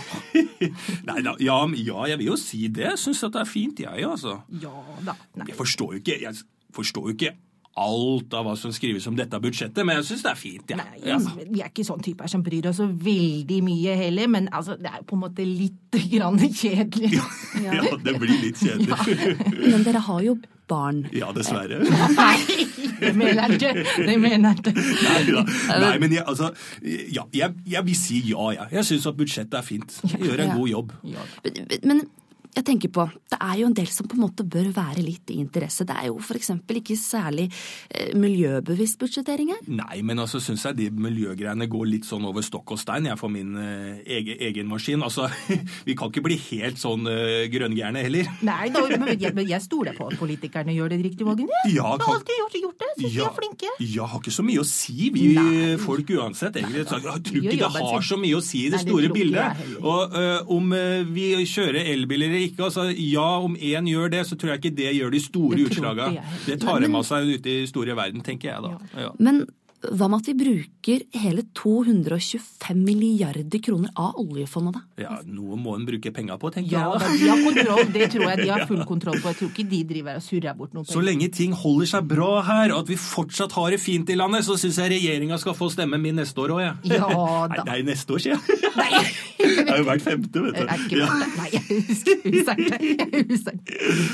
Nei 1.09 1.19
da, 1.27 1.37
ja, 1.43 1.59
ja, 1.79 2.05
jeg 2.13 2.21
vil 2.21 2.33
jo 2.33 2.39
si 2.39 2.65
det. 2.69 2.89
Jeg 2.89 3.03
syns 3.03 3.23
det 3.25 3.43
er 3.43 3.51
fint, 3.51 3.83
jeg, 3.87 4.07
altså. 4.07 4.41
Ja 4.63 4.75
da. 5.07 5.15
Nei. 5.39 5.50
Jeg 5.51 5.59
forstår 5.59 5.95
jo 5.97 6.03
ikke, 6.05 6.19
jeg 6.23 6.43
forstår 6.77 7.09
jo 7.11 7.17
ikke 7.19 7.35
alt 7.81 8.35
av 8.35 8.45
hva 8.49 8.53
som 8.59 8.73
skrives 8.75 9.05
om 9.07 9.15
dette 9.17 9.39
budsjettet, 9.41 9.79
men 9.87 10.01
jeg 10.01 10.09
syns 10.09 10.25
det 10.27 10.31
er 10.33 10.39
fint. 10.39 10.73
Ja. 10.75 11.17
Nei, 11.23 11.45
vi 11.55 11.61
er 11.63 11.69
ikke 11.71 11.85
sånn 11.87 12.03
typer 12.05 12.29
som 12.29 12.43
bryr 12.45 12.67
oss 12.69 12.81
så 12.83 12.89
veldig 12.91 13.61
mye 13.65 13.95
heller, 13.97 14.27
men 14.29 14.49
altså, 14.53 14.75
det 14.77 14.91
er 14.91 14.99
jo 14.99 15.07
på 15.13 15.17
en 15.17 15.23
måte 15.23 15.47
litt 15.47 16.01
grann 16.11 16.41
kjedelig. 16.43 17.21
Ja, 17.63 17.79
det 18.05 18.17
blir 18.19 18.35
litt 18.43 18.59
kjedelig. 18.61 18.99
Men 19.71 19.87
dere 19.87 20.03
har 20.09 20.21
jo 20.27 20.35
barn. 20.71 21.05
Ja, 21.15 21.31
dessverre. 21.35 21.79
Nei, 22.19 22.37
det 23.01 23.15
mener 23.19 23.41
jeg 23.47 23.57
ikke. 23.61 23.73
Det 24.07 24.17
mener 24.23 24.51
jeg 24.51 24.61
ikke. 24.61 24.75
Nei. 25.07 25.81
Nei 25.87 25.95
men 26.03 26.15
jeg, 26.19 26.27
altså, 26.31 26.51
ja, 27.11 27.25
jeg, 27.35 27.55
jeg 27.71 27.87
vil 27.89 27.97
si 28.03 28.21
ja, 28.35 28.51
jeg. 28.59 28.69
Jeg 28.81 28.89
syns 28.91 29.09
at 29.11 29.19
budsjettet 29.19 29.57
er 29.63 29.67
fint. 29.67 29.97
Jeg 30.11 30.27
gjør 30.27 30.43
en 30.45 30.51
Ja. 30.53 30.59
god 30.59 30.69
jobb. 30.75 30.93
Men, 31.07 31.79
men 31.87 32.03
jeg 32.51 32.67
tenker 32.67 32.91
på, 32.91 33.05
det 33.31 33.39
er 33.39 33.59
jo 33.61 33.69
en 33.69 33.75
del 33.77 33.89
som 33.93 34.09
på 34.11 34.17
en 34.19 34.25
måte 34.25 34.45
bør 34.49 34.71
være 34.75 35.05
litt 35.05 35.31
i 35.31 35.39
interesse. 35.39 35.87
Det 35.87 35.95
er 35.95 36.09
jo 36.11 36.19
for 36.25 36.39
eksempel 36.39 36.81
ikke 36.81 36.97
særlig 36.99 37.47
eh, 37.89 38.11
miljøbevisst 38.19 38.99
budsjettering 39.01 39.53
her. 39.55 39.61
Nei, 39.71 40.01
men 40.07 40.19
altså 40.23 40.41
syns 40.43 40.65
jeg 40.67 40.79
de 40.81 40.89
miljøgreiene 40.91 41.69
går 41.71 41.87
litt 41.93 42.09
sånn 42.09 42.27
over 42.27 42.45
stokk 42.45 42.75
og 42.75 42.81
stein, 42.83 43.07
jeg 43.07 43.21
for 43.21 43.33
min 43.33 43.55
eh, 43.61 44.03
egen, 44.19 44.41
egen 44.49 44.71
maskin. 44.71 45.05
Altså, 45.07 45.29
vi 45.89 45.97
kan 45.99 46.11
ikke 46.11 46.25
bli 46.27 46.39
helt 46.51 46.81
sånn 46.81 47.07
uh, 47.07 47.47
grønngærne 47.53 48.03
heller. 48.03 48.31
Nei, 48.47 48.71
da, 48.75 48.83
men 48.99 49.15
jeg, 49.15 49.35
men 49.37 49.47
jeg 49.49 49.63
stoler 49.65 49.95
på 49.97 50.11
at 50.11 50.19
politikerne 50.23 50.75
gjør 50.75 50.95
det 50.95 51.01
riktig, 51.05 51.27
Vågen. 51.29 51.51
Ja, 51.71 51.81
Ja, 51.81 51.95
har 52.01 52.17
alltid 52.17 52.37
gjort, 52.39 52.59
gjort 52.65 52.83
det. 52.83 52.91
Syns 52.97 53.15
de 53.15 53.23
er 53.25 53.35
flinke. 53.37 53.73
Ja, 53.95 54.09
har 54.11 54.23
ikke 54.23 54.35
så 54.35 54.45
mye 54.47 54.63
å 54.63 54.67
si, 54.67 55.11
vi 55.15 55.27
folk 55.81 56.11
uansett. 56.17 56.59
egentlig. 56.59 56.85
Så 56.89 56.99
jeg 56.99 57.23
tror 57.29 57.41
ikke 57.41 57.57
det 57.61 57.71
har 57.77 58.05
så 58.11 58.19
mye 58.21 58.39
å 58.39 58.43
si 58.45 58.65
i 58.67 58.71
det 58.73 58.81
Nei, 58.81 58.87
store 58.89 59.09
det 59.09 59.15
bildet. 59.15 59.65
Og 59.81 60.17
øh, 60.21 60.53
om 60.57 60.75
vi 61.15 61.27
kjører 61.49 61.91
elbiler 61.95 62.40
eller 62.41 62.49
ikke, 62.49 62.65
altså 62.65 62.89
ja, 62.97 63.29
om 63.45 63.57
én 63.57 63.89
gjør 63.91 64.11
det, 64.17 64.25
så 64.27 64.37
tror 64.39 64.55
jeg 64.55 64.63
ikke 64.63 64.77
det 64.81 64.91
gjør 64.97 65.15
de 65.15 65.23
store 65.23 65.65
heller. 65.71 66.21
Det 66.47 66.61
tar 66.63 66.81
de 66.81 66.93
av 66.95 67.07
seg 67.07 67.33
ute 67.37 67.57
i 67.61 67.65
store 67.69 67.97
verden, 67.99 68.25
tenker 68.25 68.55
jeg 68.55 68.63
da. 68.65 68.77
Ja. 68.97 69.11
Men 69.21 69.45
hva 69.81 70.11
med 70.13 70.21
at 70.21 70.27
vi 70.29 70.35
bruker 70.37 71.05
hele 71.17 71.43
225 71.57 72.83
milliarder 72.85 73.63
kroner 73.65 73.89
av 73.97 74.19
oljefondet, 74.21 74.77
da? 74.77 74.83
Ja, 75.01 75.15
noe 75.25 75.57
må 75.57 75.73
en 75.79 75.87
bruke 75.89 76.13
penger 76.13 76.37
på, 76.41 76.51
tenker 76.53 76.75
Ja, 76.75 76.83
da, 76.93 77.09
jeg 77.09 77.23
de 77.23 77.31
har 77.31 77.41
kontroll. 77.47 77.93
Det 77.95 78.11
tror 78.13 78.27
jeg 78.27 78.43
de 78.43 78.51
har 78.53 78.67
full 78.69 78.85
kontroll 78.91 79.17
på. 79.23 79.33
Jeg 79.33 79.39
tror 79.41 79.53
ikke 79.55 79.67
de 79.73 79.81
driver 79.95 80.21
og 80.21 80.27
surrer 80.27 80.59
bort 80.59 80.77
noe. 80.77 80.85
Så 80.85 81.01
lenge 81.05 81.31
ting 81.33 81.57
holder 81.57 81.93
seg 81.95 82.13
bra 82.13 82.31
her, 82.45 82.75
og 82.75 82.85
at 82.85 82.93
vi 82.93 83.01
fortsatt 83.01 83.57
har 83.57 83.73
det 83.73 83.81
fint 83.81 84.13
i 84.13 84.19
landet, 84.21 84.45
så 84.45 84.59
syns 84.61 84.83
jeg 84.83 84.93
regjeringa 84.99 85.41
skal 85.41 85.57
få 85.57 85.71
stemmen 85.73 86.05
min 86.05 86.21
neste 86.21 86.45
år 86.45 86.57
òg, 86.59 86.63
jeg. 86.67 86.99
Ja 87.01 87.09
da. 87.55 87.65
Nei, 87.65 87.65
nei, 87.73 87.81
neste 87.95 88.19
år, 88.19 88.27
sier 88.27 88.37
jeg. 88.37 89.30
Jeg 89.51 89.67
er 89.69 89.79
jo 89.81 89.85
hvert 89.89 90.03
femte, 90.05 90.43
vet 90.45 90.55
du. 90.55 90.63
Er 90.65 90.85
ikke 90.85 90.99
Ja. 91.01 91.09
Nei, 91.37 91.49
jeg 91.53 91.63
husker 91.89 92.15
usagt 92.31 92.71
det. 92.71 92.79
Det. 93.31 93.55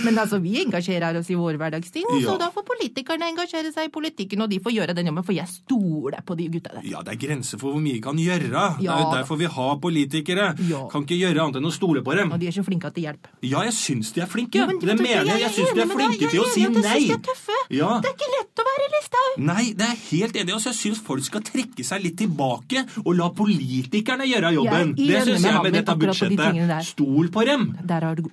Men 0.04 0.18
altså, 0.22 0.38
vi 0.42 0.54
engasjerer 0.64 1.18
oss 1.20 1.30
i 1.30 1.36
vår 1.38 1.56
hverdagsting, 1.60 2.04
og 2.10 2.20
så 2.22 2.32
Ja. 2.34 2.36
da 2.44 2.50
får 2.54 2.64
politikerne 2.68 3.28
engasjere 3.32 3.72
seg 3.74 3.88
i 3.88 3.92
politikken, 3.94 4.42
og 4.42 4.50
de 4.50 4.58
får 4.60 4.72
gjøre 4.76 4.94
den 4.96 5.06
jobben, 5.10 5.24
for 5.24 5.32
jeg 5.36 5.48
stoler 5.48 6.22
på 6.26 6.36
de 6.36 6.48
gutta 6.48 6.74
der. 6.76 6.82
Ja, 6.88 7.02
det 7.02 7.14
er 7.16 7.20
grenser 7.26 7.58
for 7.58 7.72
hvor 7.74 7.80
mye 7.82 7.96
vi 7.98 8.00
kan 8.00 8.16
gjøre. 8.16 8.48
Det 8.48 8.52
er 8.52 8.82
Ja. 8.82 8.98
jo 9.02 9.10
derfor 9.16 9.36
vi 9.38 9.44
har 9.46 9.76
politikere. 9.82 10.46
Kan 10.90 11.02
ikke 11.06 11.18
gjøre 11.20 11.40
annet 11.42 11.56
enn 11.56 11.66
å 11.66 11.72
stole 11.72 12.02
på 12.02 12.14
dem. 12.16 12.32
Og 12.32 12.38
de 12.40 12.46
er 12.48 12.52
så 12.52 12.64
flinke 12.64 12.92
til 12.94 13.04
hjelp. 13.04 13.26
Ja, 13.42 13.62
jeg 13.62 13.72
syns 13.72 14.12
de 14.12 14.20
er 14.22 14.26
flinke. 14.26 14.54
Ja, 14.58 14.66
men 14.66 14.78
det 14.78 14.96
mener 15.00 15.24
jeg. 15.26 15.40
Jeg 15.40 15.50
syns 15.56 15.74
de 15.74 15.80
er 15.80 15.90
flinke 15.92 16.30
til 16.30 16.40
å 16.40 16.46
si 16.52 16.62
at 16.64 16.72
nei. 16.72 16.82
jeg 16.82 17.02
synes 17.02 17.22
de 17.22 17.52
er. 17.52 17.76
Ja. 17.76 18.00
Det 18.00 18.10
er 18.10 18.14
ikke 18.16 18.30
lett 18.36 18.56
å 18.56 18.64
være 18.70 18.86
Listhaug. 18.96 19.38
Nei, 19.38 19.72
det 19.72 19.86
er 19.86 19.96
helt 20.10 20.34
enig. 20.36 20.52
Altså, 20.54 20.70
jeg 20.72 20.78
syns 20.94 21.00
folk 21.02 21.22
skal 21.24 21.40
trekke 21.42 21.84
seg 21.84 22.02
litt 22.02 22.16
tilbake 22.16 22.86
og 23.04 23.16
la 23.16 23.28
politikerne 23.30 24.24
gjøre 24.26 24.52
jobben. 24.54 24.94
Det 24.96 25.25
syns 25.26 25.42
med 25.44 25.52
jeg 25.52 25.64
med 25.66 25.76
dette 25.76 25.96
på 25.96 26.06
de. 26.66 26.78
Stol 26.86 27.30
på 27.34 27.44
dem! 27.48 27.66
Der 27.86 28.06
er 28.08 28.18
du, 28.18 28.28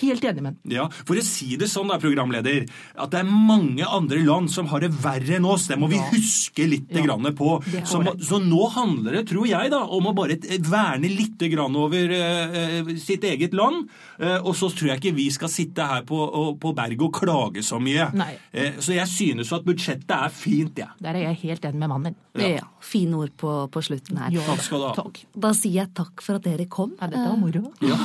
helt 0.00 0.24
enig 0.30 0.44
med. 0.44 0.58
Ja, 0.70 0.88
For 1.04 1.18
å 1.20 1.24
si 1.24 1.54
det 1.60 1.68
sånn, 1.72 1.90
da, 1.92 1.98
programleder, 2.02 2.66
at 3.00 3.14
det 3.14 3.22
er 3.22 3.30
mange 3.30 3.86
andre 3.86 4.20
land 4.24 4.50
som 4.52 4.68
har 4.72 4.84
det 4.84 4.92
verre 5.04 5.38
enn 5.38 5.48
oss. 5.48 5.68
Det 5.70 5.78
må 5.80 5.88
vi 5.92 6.00
huske 6.12 6.66
litt 6.68 6.92
Ja. 6.94 7.04
grann 7.06 7.26
på. 7.36 7.56
Så, 7.88 8.02
så 8.22 8.40
nå 8.42 8.68
handler 8.74 9.18
det, 9.18 9.24
tror 9.30 9.48
jeg, 9.48 9.70
da, 9.72 9.82
om 9.84 10.10
å 10.10 10.14
bare 10.16 10.38
verne 10.64 11.10
litt 11.10 11.40
grann 11.52 11.74
over 11.76 12.12
uh, 12.14 12.92
sitt 13.00 13.24
eget 13.26 13.54
land. 13.56 13.88
Uh, 14.20 14.38
og 14.44 14.52
så 14.58 14.70
tror 14.72 14.92
jeg 14.92 15.02
ikke 15.02 15.16
vi 15.16 15.28
skal 15.34 15.50
sitte 15.52 15.86
her 15.88 16.04
på, 16.06 16.18
og, 16.18 16.58
på 16.62 16.74
berget 16.76 17.04
og 17.04 17.14
klage 17.16 17.64
så 17.66 17.80
mye. 17.82 18.08
Eh, 18.52 18.78
så 18.82 18.94
jeg 18.96 19.10
synes 19.10 19.52
at 19.54 19.64
budsjettet 19.66 20.14
er 20.14 20.32
fint, 20.34 20.78
jeg. 20.78 20.90
Der 21.02 21.16
er 21.16 21.28
jeg 21.30 21.40
helt 21.44 21.66
enig 21.68 21.80
med 21.82 21.92
mannen 21.92 22.12
min. 22.12 22.20
Ja. 22.34 22.66
Fine 22.82 23.20
ord 23.22 23.34
på, 23.38 23.52
på 23.70 23.82
slutten 23.84 24.18
her. 24.18 24.32
Ja, 24.34 24.42
Takk 24.48 24.64
skal 24.66 24.82
du 24.82 24.86
ha. 24.90 25.04
Da 25.46 25.52
sier 25.56 25.84
jeg 25.84 25.92
takk 25.96 26.23
for 26.24 26.38
at 26.38 26.44
dere 26.46 26.66
kom. 26.72 26.94
Ja, 27.00 27.08
dette 27.12 27.24
var 27.28 27.38
moro. 27.40 27.62
Ja. 27.84 27.98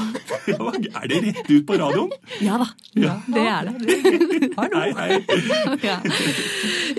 er 1.01 1.07
det 1.11 1.19
rett 1.25 1.49
ut 1.49 1.65
på 1.67 1.77
radioen? 1.79 2.13
Ja 2.43 2.59
da, 2.61 2.69
Ja. 2.99 3.15
det 3.27 3.45
er 3.47 3.69
det. 3.69 3.79
Hei, 4.75 4.91
hei. 4.99 5.09
ja. 5.89 5.97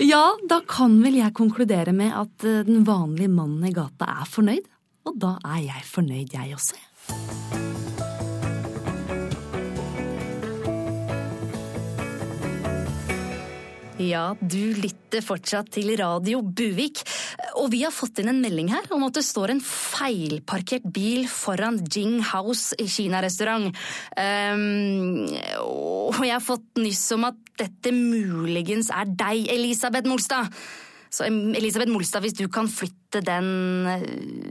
ja, 0.01 0.23
da 0.49 0.61
kan 0.67 0.97
vel 1.03 1.19
jeg 1.21 1.35
konkludere 1.37 1.93
med 1.95 2.13
at 2.15 2.47
eh, 2.47 2.61
den 2.67 2.85
vanlige 2.87 3.31
mannen 3.31 3.67
i 3.69 3.73
gata 3.75 4.09
er 4.21 4.29
fornøyd. 4.29 4.65
Og 5.09 5.17
da 5.21 5.35
er 5.55 5.63
jeg 5.69 5.85
fornøyd, 5.89 6.33
jeg 6.37 6.57
også. 6.57 7.60
Ja, 14.01 14.31
du 14.41 14.73
lytter 14.81 15.21
fortsatt 15.21 15.69
til 15.75 15.91
Radio 15.99 16.39
Buvik, 16.41 17.03
og 17.59 17.69
vi 17.73 17.83
har 17.83 17.93
fått 17.93 18.21
inn 18.21 18.31
en 18.31 18.39
melding 18.41 18.71
her 18.71 18.87
om 18.95 19.03
at 19.05 19.17
det 19.19 19.23
står 19.27 19.53
en 19.53 19.61
feilparkert 19.61 20.87
bil 20.95 21.27
foran 21.29 21.77
Jing 21.85 22.17
House 22.31 22.73
kinarestaurant. 22.79 23.69
Um, 24.17 25.27
og 25.61 26.23
jeg 26.25 26.33
har 26.33 26.45
fått 26.45 26.81
nyss 26.81 27.03
om 27.17 27.27
at 27.29 27.37
dette 27.61 27.93
muligens 27.93 28.89
er 28.95 29.11
deg, 29.11 29.45
Elisabeth 29.53 30.09
Molstad. 30.09 30.49
Så 31.11 31.27
Elisabeth 31.27 31.91
Molstad, 31.91 32.25
hvis 32.25 32.39
du 32.39 32.47
kan 32.49 32.71
flytte 32.71 33.21
den 33.27 33.47
eh, 33.91 34.05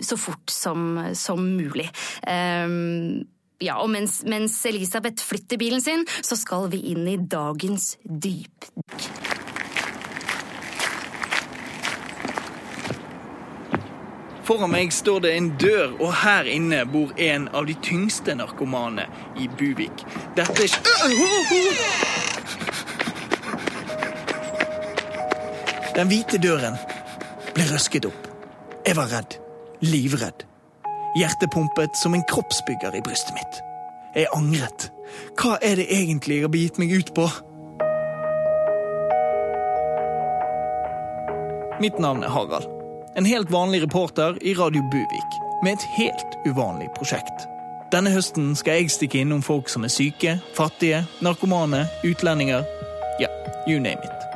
så 0.05 0.19
fort 0.21 0.53
som, 0.53 0.99
som 1.17 1.41
mulig. 1.57 1.89
Um, 2.23 3.25
ja, 3.61 3.77
og 3.81 3.91
mens, 3.93 4.21
mens 4.29 4.55
Elisabeth 4.69 5.25
flytter 5.25 5.61
bilen 5.61 5.85
sin, 5.85 6.07
så 6.25 6.37
skal 6.39 6.71
vi 6.73 6.85
inn 6.95 7.05
i 7.09 7.19
dagens 7.21 7.95
dypdykk. 8.05 9.40
Foran 14.51 14.73
meg 14.73 14.91
står 14.91 15.21
det 15.23 15.31
en 15.39 15.49
dør, 15.63 15.93
og 16.03 16.09
her 16.25 16.49
inne 16.51 16.81
bor 16.91 17.13
en 17.23 17.45
av 17.55 17.69
de 17.69 17.77
tyngste 17.87 18.35
narkomane 18.35 19.05
i 19.39 19.45
Buvik. 19.47 20.03
Dette 20.35 20.65
er 20.67 20.73
Den 25.95 26.11
hvite 26.11 26.41
døren 26.43 26.75
ble 27.55 27.69
røsket 27.69 28.09
opp. 28.11 28.27
Jeg 28.89 28.99
var 28.99 29.13
redd. 29.15 29.39
Livredd. 29.87 30.43
Hjertet 31.15 31.55
pumpet 31.55 31.95
som 32.03 32.19
en 32.19 32.27
kroppsbygger 32.27 32.99
i 32.99 33.05
brystet 33.07 33.39
mitt. 33.39 33.63
Jeg 34.19 34.35
angret. 34.35 34.91
Hva 35.39 35.61
er 35.63 35.79
det 35.79 35.87
egentlig 35.95 36.41
jeg 36.41 36.49
har 36.49 36.55
begitt 36.59 36.83
meg 36.83 36.91
ut 36.99 37.15
på? 37.15 37.31
Mitt 41.79 42.03
navn 42.03 42.27
er 42.27 42.35
Harald. 42.35 42.80
En 43.15 43.25
helt 43.25 43.51
vanlig 43.51 43.83
reporter 43.83 44.39
i 44.47 44.55
Radio 44.55 44.83
Buvik, 44.83 45.31
med 45.63 45.73
et 45.73 45.87
helt 45.97 46.37
uvanlig 46.47 46.87
prosjekt. 46.95 47.47
Denne 47.91 48.13
høsten 48.15 48.53
skal 48.55 48.79
jeg 48.79 48.93
stikke 48.95 49.19
innom 49.25 49.43
folk 49.43 49.67
som 49.69 49.83
er 49.83 49.91
syke, 49.91 50.37
fattige, 50.55 51.01
narkomane, 51.19 51.89
utlendinger. 52.07 52.63
Ja, 53.19 53.27
you 53.67 53.81
name 53.83 53.99
it. 54.07 54.27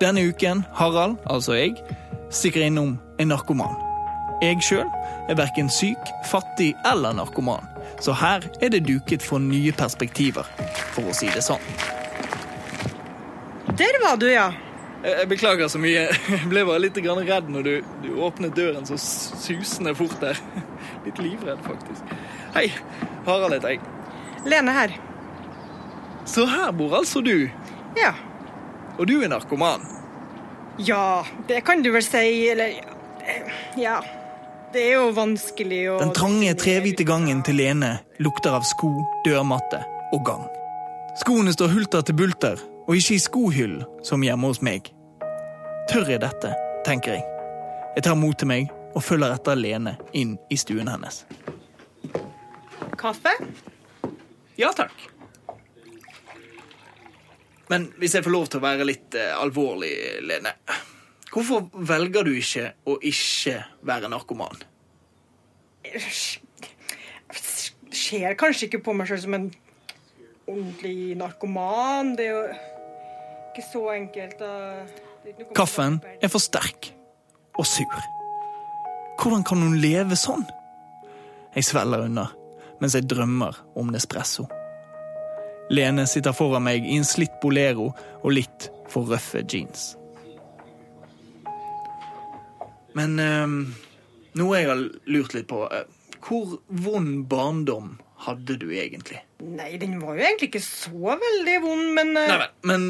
Denne 0.00 0.22
uken, 0.28 0.62
Harald, 0.78 1.16
altså 1.26 1.56
jeg, 1.58 1.74
stikker 2.30 2.62
innom 2.68 2.94
en 3.18 3.32
narkoman. 3.34 3.74
Jeg 4.42 4.62
sjøl 4.62 4.86
er 5.26 5.40
verken 5.40 5.66
syk, 5.72 6.12
fattig 6.30 6.76
eller 6.86 7.16
narkoman, 7.18 7.66
så 7.98 8.14
her 8.14 8.46
er 8.60 8.70
det 8.70 8.84
duket 8.86 9.24
for 9.24 9.42
nye 9.42 9.74
perspektiver, 9.74 10.46
for 10.94 11.10
å 11.10 11.16
si 11.16 11.26
det 11.34 11.42
sånn. 11.42 11.64
Der 13.76 13.98
var 14.04 14.20
du, 14.20 14.28
ja. 14.30 14.52
Jeg 15.04 15.28
beklager 15.28 15.68
så 15.68 15.78
mye. 15.78 16.06
Jeg 16.32 16.48
ble 16.50 16.64
bare 16.66 16.82
litt 16.82 16.96
redd 16.98 17.50
når 17.52 17.66
du, 17.66 17.74
du 18.02 18.08
åpnet 18.24 18.56
døren 18.56 18.86
så 18.88 18.96
susende 18.98 19.94
fort 19.94 20.16
der. 20.20 20.40
Litt 21.06 21.18
livredd, 21.22 21.60
faktisk. 21.62 22.14
Hei, 22.54 22.70
Harald 23.26 23.54
heter 23.54 23.76
jeg. 23.76 23.80
Lene 24.48 24.72
her. 24.74 24.94
Så 26.26 26.46
her 26.50 26.72
bor 26.74 26.96
altså 26.98 27.20
du. 27.22 27.48
Ja. 27.98 28.12
Og 28.98 29.06
du 29.06 29.20
er 29.22 29.30
narkoman. 29.30 29.84
Ja, 30.82 31.24
det 31.48 31.62
kan 31.64 31.82
du 31.82 31.92
vel 31.94 32.04
si, 32.04 32.48
eller 32.50 32.74
Ja. 33.78 34.00
Det 34.72 34.82
er 34.82 34.96
jo 34.98 35.12
vanskelig 35.14 35.78
å 35.92 35.98
Den 36.02 36.10
trange, 36.12 36.50
trehvite 36.58 37.04
gangen 37.06 37.38
til 37.46 37.56
Lene 37.60 37.92
lukter 38.20 38.56
av 38.58 38.66
sko, 38.66 38.90
dørmatte 39.24 39.78
og 40.12 40.24
gang. 40.26 40.42
Skoene 41.22 41.54
står 41.54 41.70
hulter 41.72 42.02
til 42.04 42.18
bulter, 42.18 42.60
og 42.86 42.96
ikke 42.96 43.16
i 43.16 43.22
skohyllen 43.22 43.84
som 44.06 44.22
hjemme 44.22 44.50
hos 44.50 44.62
meg. 44.64 44.92
Tør 45.90 46.08
jeg 46.10 46.22
dette, 46.22 46.52
tenker 46.86 47.16
jeg. 47.16 47.24
Jeg 47.96 48.06
tar 48.06 48.18
mot 48.18 48.36
til 48.38 48.50
meg 48.50 48.70
og 48.96 49.04
følger 49.04 49.34
etter 49.34 49.58
Lene 49.58 49.96
inn 50.16 50.36
i 50.52 50.58
stuen 50.60 50.88
hennes. 50.90 51.24
Kaffe? 52.96 53.32
Ja 54.56 54.70
takk. 54.76 54.94
Men 57.68 57.88
hvis 57.98 58.14
jeg 58.14 58.24
får 58.24 58.32
lov 58.32 58.46
til 58.50 58.60
å 58.60 58.66
være 58.66 58.86
litt 58.86 59.16
eh, 59.18 59.34
alvorlig, 59.34 59.90
Lene. 60.22 60.54
Hvorfor 61.32 61.66
velger 61.74 62.24
du 62.24 62.32
ikke 62.38 62.70
å 62.88 62.96
ikke 63.04 63.58
være 63.84 64.08
narkoman? 64.08 64.62
Ser 67.96 68.38
kanskje 68.38 68.68
ikke 68.68 68.84
på 68.86 68.94
meg 68.96 69.10
sjøl 69.10 69.20
som 69.24 69.36
en 69.36 69.50
ordentlig 70.46 71.16
narkoman. 71.18 72.14
Det 72.16 72.28
er 72.28 72.32
jo 72.32 72.75
ikke 73.56 73.66
så 73.72 73.82
enkelt. 73.94 74.42
Kaffen 75.56 76.00
er 76.20 76.30
for 76.30 76.42
sterk 76.42 76.92
og 77.56 77.66
sur. 77.66 78.02
Hvordan 79.16 79.44
kan 79.48 79.62
hun 79.64 79.78
leve 79.80 80.16
sånn? 80.20 80.44
Jeg 81.56 81.64
svelger 81.64 82.04
unna 82.04 82.28
mens 82.76 82.92
jeg 82.92 83.08
drømmer 83.08 83.56
om 83.80 83.88
Nespresso. 83.88 84.44
Lene 85.72 86.04
sitter 86.06 86.34
foran 86.36 86.66
meg 86.66 86.84
i 86.84 86.98
en 86.98 87.06
slitt 87.08 87.38
bolero 87.40 87.88
og 88.20 88.34
litt 88.36 88.68
for 88.92 89.08
røffe 89.08 89.40
jeans. 89.48 89.94
Men 92.96 93.16
eh, 93.20 93.56
noe 94.36 94.60
jeg 94.60 94.68
har 94.68 94.84
lurt 95.08 95.34
litt 95.36 95.48
på 95.48 95.64
eh, 95.68 95.88
Hvor 96.26 96.58
vond 96.68 97.26
barndom 97.28 97.96
hadde 98.24 98.56
du 98.60 98.70
egentlig? 98.72 99.20
Nei, 99.44 99.76
den 99.80 99.98
var 100.00 100.16
jo 100.16 100.24
egentlig 100.24 100.50
ikke 100.52 100.64
så 100.64 101.16
veldig 101.20 101.56
vond, 101.64 101.92
men 101.96 102.14
eh, 102.16 102.30
Nei 102.32 102.38
men, 102.40 102.48
men, 102.70 102.86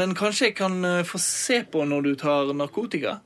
men 0.00 0.16
kanskje 0.18 0.50
jeg 0.50 0.56
kan 0.58 0.80
eh, 0.84 1.04
få 1.06 1.20
se 1.22 1.62
på 1.70 1.84
når 1.86 2.08
du 2.08 2.12
tar 2.20 2.52
narkotika? 2.56 3.20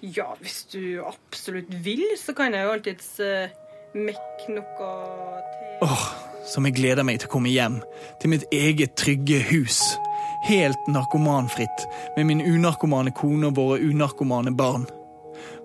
Ja, 0.00 0.30
hvis 0.40 0.64
du 0.72 1.02
absolutt 1.04 1.72
vil, 1.84 2.04
så 2.20 2.34
kan 2.36 2.54
jeg 2.54 2.66
jo 2.66 2.72
alltids 2.74 3.08
uh, 3.24 3.48
mekke 3.96 4.52
noe 4.52 4.90
til 5.50 5.86
Åh, 5.86 6.04
som 6.46 6.68
jeg 6.68 6.76
gleder 6.76 7.06
meg 7.06 7.20
til 7.20 7.30
å 7.30 7.32
komme 7.32 7.50
hjem. 7.52 7.80
Til 8.20 8.32
mitt 8.32 8.44
eget 8.54 8.94
trygge 9.00 9.40
hus. 9.50 9.80
Helt 10.46 10.88
narkomanfritt, 10.88 11.86
med 12.16 12.28
min 12.28 12.44
unarkomane 12.44 13.12
kone 13.16 13.50
og 13.50 13.58
våre 13.58 13.80
unarkomane 13.82 14.52
barn. 14.56 14.86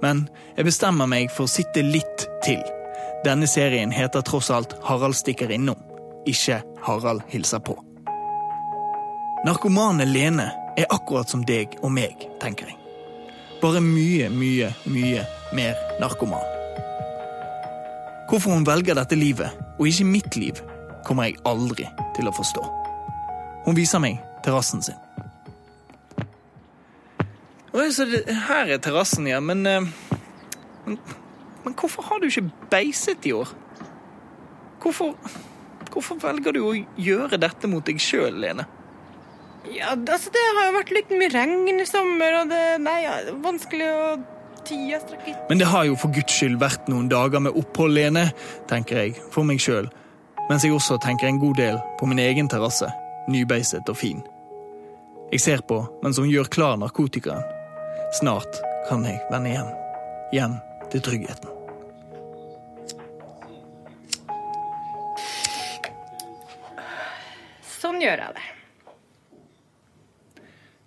Men 0.01 0.25
jeg 0.55 0.67
bestemmer 0.71 1.11
meg 1.11 1.29
for 1.35 1.45
å 1.45 1.51
sitte 1.51 1.83
litt 1.85 2.25
til. 2.45 2.63
Denne 3.26 3.47
serien 3.47 3.91
heter 3.91 4.22
tross 4.26 4.49
alt 4.49 4.74
Harald 4.84 5.15
stikker 5.15 5.51
innom, 5.53 5.78
ikke 6.26 6.61
Harald 6.82 7.22
hilser 7.30 7.61
på. 7.61 7.76
Narkomane 9.45 10.05
Lene 10.09 10.47
er 10.78 10.89
akkurat 10.89 11.30
som 11.30 11.43
deg 11.45 11.78
og 11.82 11.93
meg, 11.93 12.26
tenker 12.41 12.72
jeg. 12.72 12.78
Bare 13.61 13.82
mye, 13.84 14.30
mye, 14.34 14.72
mye 14.89 15.26
mer 15.53 15.78
narkoman. 16.01 16.45
Hvorfor 18.30 18.55
hun 18.55 18.65
velger 18.65 18.97
dette 18.97 19.17
livet, 19.17 19.53
og 19.78 19.88
ikke 19.88 20.07
mitt 20.07 20.36
liv, 20.39 20.61
kommer 21.05 21.30
jeg 21.30 21.41
aldri 21.45 21.86
til 22.15 22.30
å 22.30 22.34
forstå. 22.34 22.65
Hun 23.65 23.78
viser 23.78 24.01
meg 24.01 24.22
terrassen 24.45 24.82
sin. 24.82 24.97
Oi, 27.72 27.89
så 27.93 28.07
det, 28.09 28.26
her 28.49 28.72
er 28.72 28.82
terrassen, 28.84 29.30
ja, 29.30 29.39
men, 29.39 29.65
eh, 29.67 29.86
men 30.86 30.97
Men 31.66 31.78
hvorfor 31.78 32.07
har 32.09 32.20
du 32.22 32.28
ikke 32.28 32.49
beiset 32.72 33.26
i 33.30 33.34
år? 33.38 33.49
Hvorfor 34.82 35.16
Hvorfor 35.91 36.20
velger 36.24 36.55
du 36.55 36.62
å 36.64 36.76
gjøre 36.99 37.39
dette 37.41 37.68
mot 37.68 37.84
deg 37.84 37.99
sjøl, 38.01 38.38
Lene? 38.39 38.64
Ja, 39.72 39.93
altså 39.93 40.32
Det 40.34 40.43
har 40.57 40.70
jo 40.70 40.78
vært 40.78 40.93
litt 40.95 41.12
mye 41.14 41.32
regn 41.34 41.82
i 41.82 41.88
sommer, 41.89 42.41
og 42.41 42.51
det, 42.51 42.62
nei, 42.82 43.01
ja, 43.03 43.18
det 43.26 43.36
er 43.36 43.41
vanskelig 43.43 43.89
å 43.95 44.05
Tida 44.62 44.99
strakk 45.01 45.26
ut. 45.26 45.38
Men 45.49 45.57
det 45.57 45.72
har 45.72 45.88
jo 45.88 45.95
for 45.97 46.14
guds 46.14 46.36
skyld 46.38 46.59
vært 46.62 46.86
noen 46.91 47.07
dager 47.09 47.41
med 47.41 47.55
opphold, 47.57 47.95
Lene, 47.97 48.28
tenker 48.70 48.99
jeg, 49.01 49.16
for 49.34 49.47
meg 49.47 49.57
sjøl. 49.64 49.89
Mens 50.51 50.62
jeg 50.68 50.76
også 50.78 50.99
tenker 51.01 51.32
en 51.32 51.41
god 51.41 51.57
del 51.57 51.82
på 51.97 52.05
min 52.05 52.22
egen 52.22 52.49
terrasse, 52.51 52.86
nybeiset 53.26 53.89
og 53.89 53.97
fin. 53.97 54.22
Jeg 55.34 55.41
ser 55.41 55.66
på 55.66 55.82
mens 56.05 56.22
hun 56.22 56.30
gjør 56.30 56.53
klar 56.53 56.78
narkotikaen. 56.78 57.41
Snart 58.22 58.62
kan 58.86 59.07
jeg 59.07 59.24
vende 59.34 59.55
hjem. 59.55 59.72
Hjem 60.36 60.59
til 60.91 61.03
tryggheten. 61.05 61.57
Sånn 67.81 68.01
gjør 68.03 68.25
jeg 68.25 68.35
det. 68.37 68.47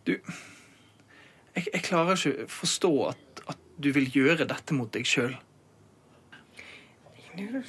Du 0.04 0.12
Jeg, 1.54 1.68
jeg 1.70 1.82
klarer 1.86 2.18
ikke 2.18 2.48
forstå 2.50 2.90
at, 3.12 3.42
at 3.54 3.60
du 3.78 3.92
vil 3.94 4.08
gjøre 4.10 4.46
dette 4.50 4.74
mot 4.74 4.90
deg 4.94 5.06
sjøl. 5.06 5.36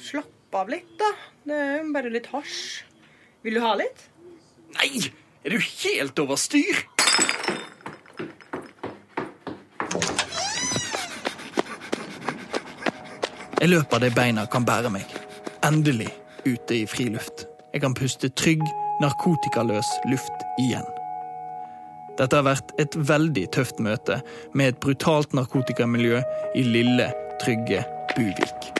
Slapp 0.02 0.54
av 0.54 0.70
litt, 0.70 0.90
da. 0.98 1.10
Det 1.46 1.54
er 1.54 1.72
jo 1.80 1.86
bare 1.94 2.10
litt 2.10 2.26
hasj. 2.30 2.84
Vil 3.46 3.58
du 3.58 3.62
ha 3.62 3.72
litt? 3.78 4.08
Nei! 4.76 5.08
Er 5.46 5.54
du 5.54 5.62
helt 5.62 6.18
over 6.18 6.38
styr? 6.38 6.82
Jeg 13.56 13.70
løper 13.72 14.02
det 14.02 14.12
beina 14.12 14.44
kan 14.52 14.66
bære 14.68 14.90
meg. 14.92 15.08
Endelig 15.64 16.10
ute 16.44 16.76
i 16.76 16.84
friluft. 16.86 17.46
Jeg 17.72 17.80
kan 17.80 17.96
puste 17.96 18.28
trygg, 18.28 18.60
narkotikaløs 19.00 19.88
luft 20.10 20.44
igjen. 20.60 20.84
Dette 22.16 22.36
har 22.36 22.46
vært 22.46 22.72
et 22.80 22.96
veldig 22.96 23.46
tøft 23.56 23.80
møte 23.80 24.20
med 24.52 24.74
et 24.74 24.80
brutalt 24.80 25.32
narkotikamiljø 25.36 26.20
i 26.56 26.64
lille, 26.68 27.10
trygge 27.40 27.84
Buvik. 28.16 28.75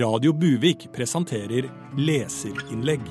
Radio 0.00 0.32
Buvik 0.32 0.86
presenterer 0.96 1.66
leserinnlegg. 1.98 3.02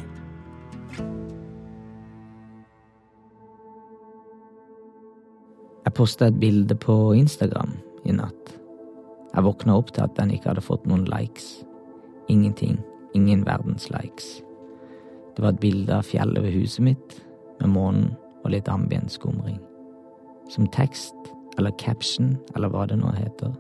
Jeg 5.86 5.94
posta 5.94 6.32
et 6.32 6.40
bilde 6.42 6.74
på 6.82 6.96
Instagram 7.14 7.76
i 8.10 8.16
natt. 8.18 8.56
Jeg 9.36 9.46
våkna 9.46 9.78
opp 9.78 9.94
til 9.94 10.08
at 10.08 10.18
den 10.18 10.34
ikke 10.34 10.50
hadde 10.50 10.66
fått 10.66 10.90
noen 10.90 11.06
likes. 11.12 11.60
Ingenting. 12.26 12.80
Ingen 13.14 13.46
verdens 13.46 13.92
likes. 13.94 14.40
Det 15.36 15.46
var 15.46 15.54
et 15.54 15.62
bilde 15.62 15.94
av 15.94 16.10
fjellet 16.10 16.42
ved 16.42 16.58
huset 16.58 16.88
mitt, 16.90 17.20
med 17.62 17.70
månen 17.76 18.14
og 18.42 18.54
litt 18.56 18.72
ambient 18.72 19.14
skumring. 19.14 19.62
Som 20.50 20.66
tekst, 20.74 21.34
eller 21.60 21.76
caption, 21.78 22.34
eller 22.56 22.74
hva 22.74 22.90
det 22.90 22.98
nå 22.98 23.14
heter, 23.14 23.54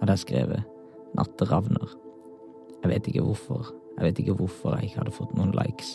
hadde 0.00 0.16
jeg 0.16 0.26
skrevet 0.26 0.72
Natteravner. 1.14 2.01
Jeg 2.82 2.90
vet 2.90 3.08
ikke 3.08 3.26
hvorfor. 3.26 3.68
Jeg 3.96 4.04
vet 4.04 4.22
ikke 4.22 4.38
hvorfor 4.40 4.76
jeg 4.76 4.90
ikke 4.90 5.02
hadde 5.02 5.14
fått 5.14 5.34
noen 5.38 5.52
likes. 5.56 5.94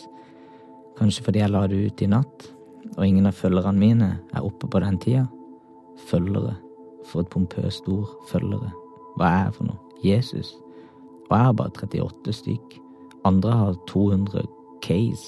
Kanskje 0.98 1.24
fordi 1.26 1.44
jeg 1.44 1.54
la 1.54 1.66
det 1.70 1.80
ut 1.86 2.02
i 2.02 2.10
natt, 2.10 2.48
og 2.96 3.04
ingen 3.06 3.28
av 3.30 3.36
følgerne 3.38 3.78
mine 3.78 4.08
er 4.34 4.46
oppe 4.46 4.70
på 4.72 4.82
den 4.82 4.98
tida. 5.04 5.26
Følgere. 6.08 6.56
For 7.08 7.24
et 7.24 7.32
pompøst 7.32 7.88
ord. 7.92 8.10
Følgere. 8.30 8.72
Hva 9.18 9.28
er 9.28 9.44
jeg 9.48 9.58
for 9.58 9.70
noe? 9.70 9.80
Jesus. 10.04 10.54
Og 11.28 11.36
jeg 11.36 11.46
har 11.46 11.58
bare 11.60 11.74
38 11.76 12.34
stykk. 12.34 12.78
Andre 13.28 13.52
har 13.52 13.78
200 13.90 14.46
Ks. 14.86 15.28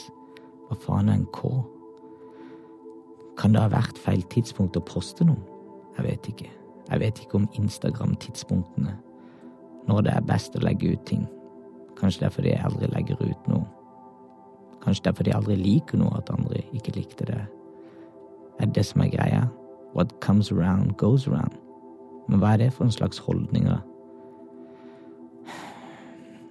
Hva 0.70 0.78
faen 0.80 1.10
er 1.10 1.20
en 1.20 1.28
K? 1.36 1.52
Kan 3.40 3.56
det 3.56 3.64
ha 3.64 3.72
vært 3.72 4.00
feil 4.00 4.24
tidspunkt 4.32 4.78
å 4.78 4.86
poste 4.86 5.28
noe? 5.28 5.40
Jeg 5.98 6.06
vet 6.06 6.32
ikke. 6.32 6.50
Jeg 6.90 7.02
vet 7.04 7.20
ikke 7.22 7.40
om 7.42 7.50
Instagram-tidspunktene. 7.60 8.96
Når 9.90 10.06
det 10.06 10.14
er 10.16 10.26
best 10.28 10.56
å 10.56 10.64
legge 10.64 10.94
ut 10.94 11.06
ting. 11.08 11.28
Kanskje 12.00 12.24
det 12.24 12.28
er 12.30 12.36
fordi 12.36 12.54
jeg 12.54 12.66
aldri 12.66 12.90
legger 12.94 13.24
ut 13.24 13.48
noe. 13.52 13.66
Kanskje 14.84 15.04
det 15.04 15.12
er 15.12 15.18
fordi 15.18 15.32
jeg 15.34 15.40
aldri 15.42 15.58
liker 15.60 16.00
noe 16.00 16.18
at 16.18 16.32
andre 16.32 16.62
ikke 16.74 16.96
likte 16.96 17.28
det. 17.28 17.42
Er 18.60 18.68
det 18.68 18.76
det 18.76 18.86
som 18.88 19.04
er 19.04 19.12
greia? 19.12 19.48
What 19.96 20.20
comes 20.22 20.52
around 20.52 20.98
goes 20.98 21.28
around. 21.28 21.56
Men 22.30 22.40
hva 22.40 22.54
er 22.54 22.64
det 22.64 22.74
for 22.74 22.86
en 22.86 22.94
slags 22.94 23.18
holdninger? 23.26 23.80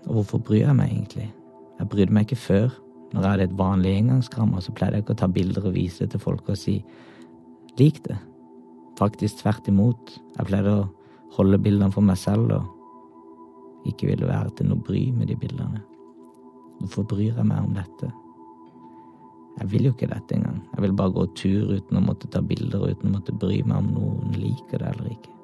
Og 0.09 0.15
hvorfor 0.15 0.39
bryr 0.39 0.67
jeg 0.67 0.77
meg 0.77 0.93
egentlig? 0.93 1.29
Jeg 1.79 1.89
brydde 1.89 2.15
meg 2.17 2.27
ikke 2.27 2.41
før. 2.43 2.71
Når 3.13 3.23
jeg 3.23 3.31
hadde 3.31 3.45
et 3.49 3.59
vanlig 3.59 3.93
engangskamera, 3.97 4.61
så 4.61 4.73
pleide 4.73 4.99
jeg 4.99 5.05
ikke 5.05 5.15
å 5.17 5.21
ta 5.23 5.29
bilder 5.33 5.69
og 5.69 5.77
vise 5.77 6.05
det 6.05 6.13
til 6.13 6.21
folk 6.21 6.49
og 6.49 6.59
si 6.61 6.79
lik 7.81 8.03
det. 8.05 8.17
Faktisk 8.99 9.41
tvert 9.43 9.69
imot. 9.71 10.17
Jeg 10.37 10.49
pleide 10.49 10.75
å 10.75 10.89
holde 11.37 11.61
bildene 11.63 11.93
for 11.95 12.05
meg 12.05 12.19
selv 12.21 12.53
og 12.57 12.78
ikke 13.91 14.11
ville 14.11 14.29
være 14.29 14.55
til 14.59 14.69
noe 14.71 14.85
bry 14.85 15.09
med 15.15 15.31
de 15.31 15.37
bildene. 15.39 15.83
Hvorfor 16.79 17.07
bryr 17.11 17.39
jeg 17.41 17.47
meg 17.47 17.65
om 17.65 17.75
dette? 17.75 18.11
Jeg 19.59 19.71
vil 19.73 19.89
jo 19.89 19.95
ikke 19.95 20.11
dette 20.13 20.37
engang. 20.37 20.61
Jeg 20.75 20.85
vil 20.85 20.95
bare 21.01 21.15
gå 21.17 21.25
tur 21.39 21.73
uten 21.75 21.99
å 21.99 22.05
måtte 22.05 22.31
ta 22.31 22.43
bilder 22.45 22.85
uten 22.93 23.11
å 23.11 23.17
måtte 23.17 23.35
bry 23.35 23.59
meg 23.67 23.81
om 23.81 23.91
noen 23.97 24.37
liker 24.39 24.85
det 24.85 24.93
eller 24.93 25.11
ikke. 25.17 25.35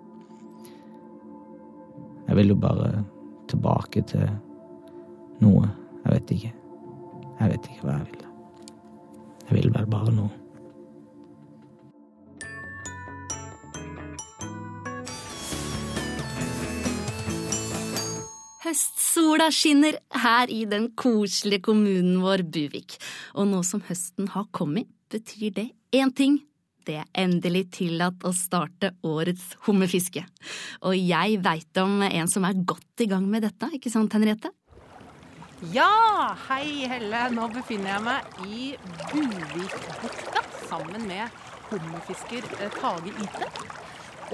Jeg 2.28 2.38
vil 2.38 2.54
jo 2.54 2.60
bare 2.60 2.92
tilbake 3.50 4.04
til 4.12 4.28
noe. 5.42 5.66
Jeg 6.04 6.14
vet 6.14 6.36
ikke. 6.36 6.54
Jeg 7.40 7.52
vet 7.56 7.68
ikke 7.72 7.88
hva 7.88 7.98
jeg 7.98 8.08
vil. 8.12 8.24
Jeg 9.48 9.58
vil 9.58 9.74
vel 9.74 9.90
bare 9.90 10.14
noe. 10.14 10.43
Høstsola 18.74 19.52
skinner 19.54 19.94
her 20.18 20.50
i 20.50 20.64
den 20.66 20.88
koselige 20.98 21.62
kommunen 21.68 22.16
vår 22.18 22.42
Buvik. 22.42 22.96
Og 23.38 23.46
nå 23.46 23.60
som 23.62 23.84
høsten 23.86 24.26
har 24.32 24.48
kommet, 24.50 24.88
betyr 25.14 25.52
det 25.54 25.66
én 25.94 26.10
ting. 26.10 26.40
Det 26.82 26.96
er 26.98 27.06
endelig 27.22 27.68
tillatt 27.76 28.26
å 28.26 28.32
starte 28.34 28.90
årets 29.06 29.52
hummerfiske. 29.68 30.24
Og 30.82 30.98
jeg 30.98 31.38
veit 31.44 31.82
om 31.84 32.02
en 32.02 32.32
som 32.32 32.48
er 32.48 32.58
godt 32.66 33.04
i 33.04 33.06
gang 33.14 33.28
med 33.30 33.46
dette, 33.46 33.70
ikke 33.78 33.94
sant 33.94 34.18
Henriette? 34.18 34.50
Ja, 35.70 36.34
hei 36.48 36.90
Helle. 36.90 37.28
Nå 37.30 37.46
befinner 37.54 37.94
jeg 37.94 38.06
meg 38.10 38.40
i 38.42 38.72
Buvikbukta 39.12 40.42
sammen 40.66 41.06
med 41.06 41.44
hummerfisker 41.70 42.50
eh, 42.58 42.80
Tage 42.82 43.14
Ite. 43.22 43.54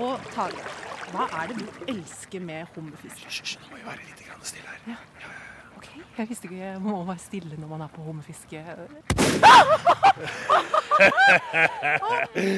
Og 0.00 0.32
Tage, 0.32 0.64
hva 1.10 1.26
er 1.42 1.52
det 1.52 1.60
du 1.60 1.84
elsker 1.94 2.42
med 2.44 2.74
hummerfisk? 2.74 3.26
Hysj, 3.26 3.56
nå 3.60 3.70
må 3.72 3.80
vi 3.80 3.86
være 3.88 4.08
litt 4.08 4.26
stille 4.50 4.74
her. 4.74 4.82
Ja, 4.94 4.98
Ja. 5.20 5.36
Ok, 5.80 5.86
Jeg 6.18 6.28
visste 6.28 6.44
ikke 6.50 6.58
jeg 6.60 6.80
må 6.84 6.98
være 7.08 7.18
stille 7.22 7.56
når 7.56 7.68
man 7.70 7.80
er 7.86 7.88
på 7.94 8.02
hummerfiske. 8.04 8.60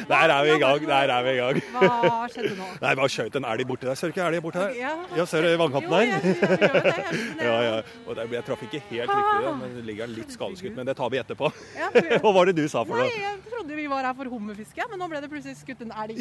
Der 0.09 0.29
er 0.29 0.43
vi 0.45 0.51
i 0.55 0.59
gang. 0.59 0.87
Der 0.89 1.13
er 1.15 1.23
vi 1.23 1.31
i 1.31 1.37
gang. 1.39 1.61
Hva 1.77 2.27
skjedde 2.33 2.55
nå? 2.59 2.67
Nei, 2.83 2.95
bare 2.99 3.11
skjøt 3.13 3.37
en 3.39 3.47
elg 3.53 3.67
borti 3.69 3.87
der. 3.87 3.99
Ser 3.99 4.11
du 4.11 4.15
ikke 4.17 4.25
elg 4.27 4.41
borti 4.45 4.59
der? 4.59 4.73
Ja. 5.19 5.25
Ser 5.31 5.45
du 5.47 5.53
vannkanten 5.61 5.93
der? 5.93 6.01
jeg- 6.03 6.23
jeg 6.25 6.35
jeg 6.43 7.47
ja, 7.47 7.57
ja. 7.69 7.77
Og 8.07 8.17
der, 8.19 8.27
jeg 8.35 8.45
traff 8.49 8.65
ikke 8.67 8.81
helt 8.91 9.13
riktig, 9.13 9.53
men 9.61 9.77
det 9.77 9.85
ligger 9.87 10.11
litt 10.11 10.35
skadeskutt. 10.35 10.75
Men 10.77 10.89
det 10.91 10.97
tar 10.99 11.13
vi 11.15 11.21
etterpå. 11.23 11.53
Jeg. 11.79 12.19
Hva 12.25 12.33
var 12.35 12.51
det 12.51 12.57
du 12.59 12.65
sa 12.73 12.83
for 12.89 12.99
Nei, 12.99 13.09
jeg 13.23 13.39
trodde 13.53 13.79
vi 13.79 13.87
var 13.93 14.09
her 14.11 14.17
for 14.19 14.33
hummerfiske, 14.33 14.89
men 14.91 14.99
nå 15.05 15.09
ble 15.13 15.23
det 15.23 15.31
plutselig 15.33 15.57
skutt 15.61 15.85
en 15.87 15.95
elg. 16.03 16.19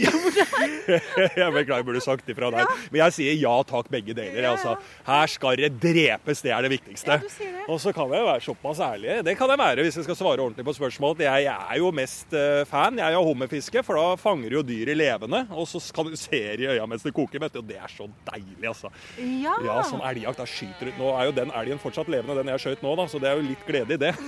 jeg 1.42 1.50
beklager, 1.58 1.88
burde 1.90 2.04
sagt 2.06 2.30
ifra 2.32 2.52
der. 2.54 2.70
Men 2.92 3.02
jeg 3.06 3.18
sier 3.18 3.34
ja 3.42 3.56
takk, 3.74 3.90
begge 3.94 4.14
deler. 4.18 4.52
Altså, 4.54 4.78
her 5.10 5.34
skal 5.34 5.58
det 5.64 5.72
drepes, 5.82 6.46
det 6.46 6.54
er 6.54 6.68
det 6.68 6.74
viktigste. 6.92 7.66
Og 7.70 7.80
så 7.82 7.94
kan 7.96 8.12
jeg 8.12 8.26
være 8.26 8.44
såpass 8.44 8.82
ærlig, 8.84 9.20
det 9.26 9.36
kan 9.40 9.50
jeg 9.52 9.60
være 9.60 9.86
hvis 9.86 9.98
jeg 10.00 10.08
skal 10.08 10.18
svare 10.18 10.44
ordentlig 10.44 10.66
på 10.68 10.76
spørsmål, 10.76 11.16
jeg, 11.22 11.46
jeg 11.46 11.56
er 11.56 11.80
jo 11.80 11.92
mest 11.96 12.34
eh, 12.38 12.64
fan 12.70 13.00
jeg 13.00 13.08
er 13.08 13.20
av 13.20 13.28
hummerfiske, 13.28 13.84
for 13.86 14.00
da 14.00 14.16
fanger 14.20 14.52
du 14.52 14.58
jo 14.60 14.64
dyret 14.66 14.98
levende. 14.98 15.44
Og 15.56 15.68
så 15.70 15.82
kan 15.96 16.10
du 16.10 16.18
se 16.20 16.42
i 16.42 16.68
øya 16.68 16.88
mens 16.90 17.06
det 17.06 17.14
koker, 17.16 17.42
vet 17.42 17.56
du. 17.56 17.62
Og 17.62 17.70
det 17.70 17.78
er 17.82 17.92
så 17.92 18.08
deilig, 18.28 18.68
altså. 18.68 18.92
Ja. 19.18 19.56
Ja, 19.66 19.80
sånn 19.88 20.04
elgjakt. 20.06 20.42
Da 20.42 20.48
skyter 20.50 20.90
du 20.90 21.00
Nå 21.02 21.12
er 21.18 21.30
jo 21.30 21.34
den 21.36 21.52
elgen 21.58 21.80
fortsatt 21.82 22.10
levende, 22.12 22.42
den 22.42 22.52
jeg 22.54 22.64
skjøt 22.64 22.84
nå, 22.86 22.94
da, 23.00 23.06
så 23.10 23.20
det 23.22 23.30
er 23.30 23.40
jo 23.40 23.46
litt 23.46 23.66
glede 23.68 23.98
i 23.98 24.02
det. 24.02 24.14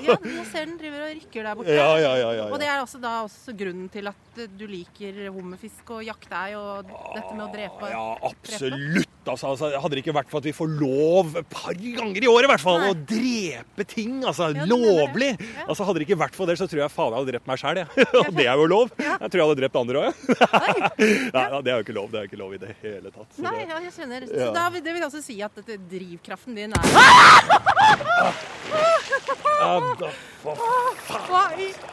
Ja, 0.00 0.16
nå 0.22 0.42
ser 0.48 0.64
den 0.66 0.76
driver 0.80 1.02
og 1.04 1.10
rykker 1.12 1.44
der 1.46 1.56
borte. 1.58 1.74
Ja, 1.74 1.88
ja, 2.00 2.12
ja, 2.16 2.30
ja, 2.30 2.30
ja. 2.40 2.46
Og 2.50 2.60
det 2.62 2.68
er 2.70 2.80
også 2.82 3.00
da 3.02 3.12
også 3.26 3.52
grunnen 3.58 3.88
til 3.92 4.08
at 4.10 4.40
du 4.58 4.64
liker 4.70 5.18
hummerfisk 5.34 5.92
og 5.96 6.04
jakte 6.06 6.36
er 6.36 6.54
jo 6.54 6.62
dette 6.86 7.34
med 7.34 7.44
å 7.44 7.50
drepe. 7.52 7.90
Ja, 7.92 8.06
absolutt. 8.30 9.20
Altså, 9.28 9.52
altså, 9.52 9.70
hadde 9.76 9.94
det 9.94 10.02
ikke 10.04 10.16
vært 10.16 10.30
for 10.32 10.40
at 10.40 10.48
vi 10.48 10.54
får 10.56 10.70
lov 10.80 11.34
par 11.52 11.76
ganger 12.00 12.26
i 12.26 12.30
året 12.30 12.48
i 12.48 12.50
hvert 12.52 12.64
fall, 12.64 12.80
å 12.90 12.94
drepe 13.12 13.86
ting, 13.88 14.18
altså 14.26 14.50
Ja, 14.56 14.66
lovlig. 14.68 15.30
Ja. 15.38 15.66
altså, 15.68 15.86
Hadde 15.88 16.02
det 16.02 16.06
ikke 16.08 16.20
vært 16.20 16.36
for 16.38 16.50
det, 16.50 16.56
så 16.60 16.68
tror 16.70 16.82
jeg 16.84 16.92
faen 16.94 17.10
jeg 17.14 17.18
hadde 17.20 17.32
drept 17.34 17.48
meg 17.50 17.60
sjæl, 17.62 17.80
jeg. 17.82 17.88
Og 18.20 18.30
det 18.36 18.46
er 18.46 18.56
jo 18.60 18.66
lov. 18.70 18.92
Jeg 19.00 19.28
tror 19.30 19.38
jeg 19.42 19.46
hadde 19.48 19.60
drept 19.62 19.80
andre 19.80 19.96
òg, 20.00 20.04
jeg. 20.08 20.14
Nei, 21.36 21.46
det 21.60 21.70
er 21.72 21.76
jo 21.76 21.84
ikke 21.86 21.96
lov. 21.96 22.10
Det 22.12 22.18
er 22.20 22.26
jo 22.26 22.30
ikke 22.32 22.42
lov 22.42 22.50
i 22.56 22.60
det 22.64 22.72
hele 22.82 23.08
tatt. 23.14 23.28
Så 23.36 23.44
Nei, 23.46 23.54
det, 23.60 23.68
ja, 23.70 23.80
jeg 23.86 23.92
skjønner. 23.98 24.20
Så 24.30 24.50
da, 24.56 24.66
det 24.76 24.96
vil 24.96 25.06
altså 25.08 25.20
si 25.24 25.36
at 25.44 25.60
dette, 25.60 25.78
drivkraften 25.90 26.58
din 26.58 26.72
er 26.76 26.82
ja, 29.60 29.72
Hva 30.40 30.52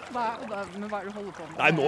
hva, 0.08 0.26
hva, 0.48 0.60
Men 0.78 0.86
hva 0.88 1.00
er 1.02 1.08
det 1.08 1.12
du 1.12 1.18
holder 1.18 1.34
på 1.36 1.44
med? 1.48 1.58
Nei, 1.60 1.72
nå 1.76 1.88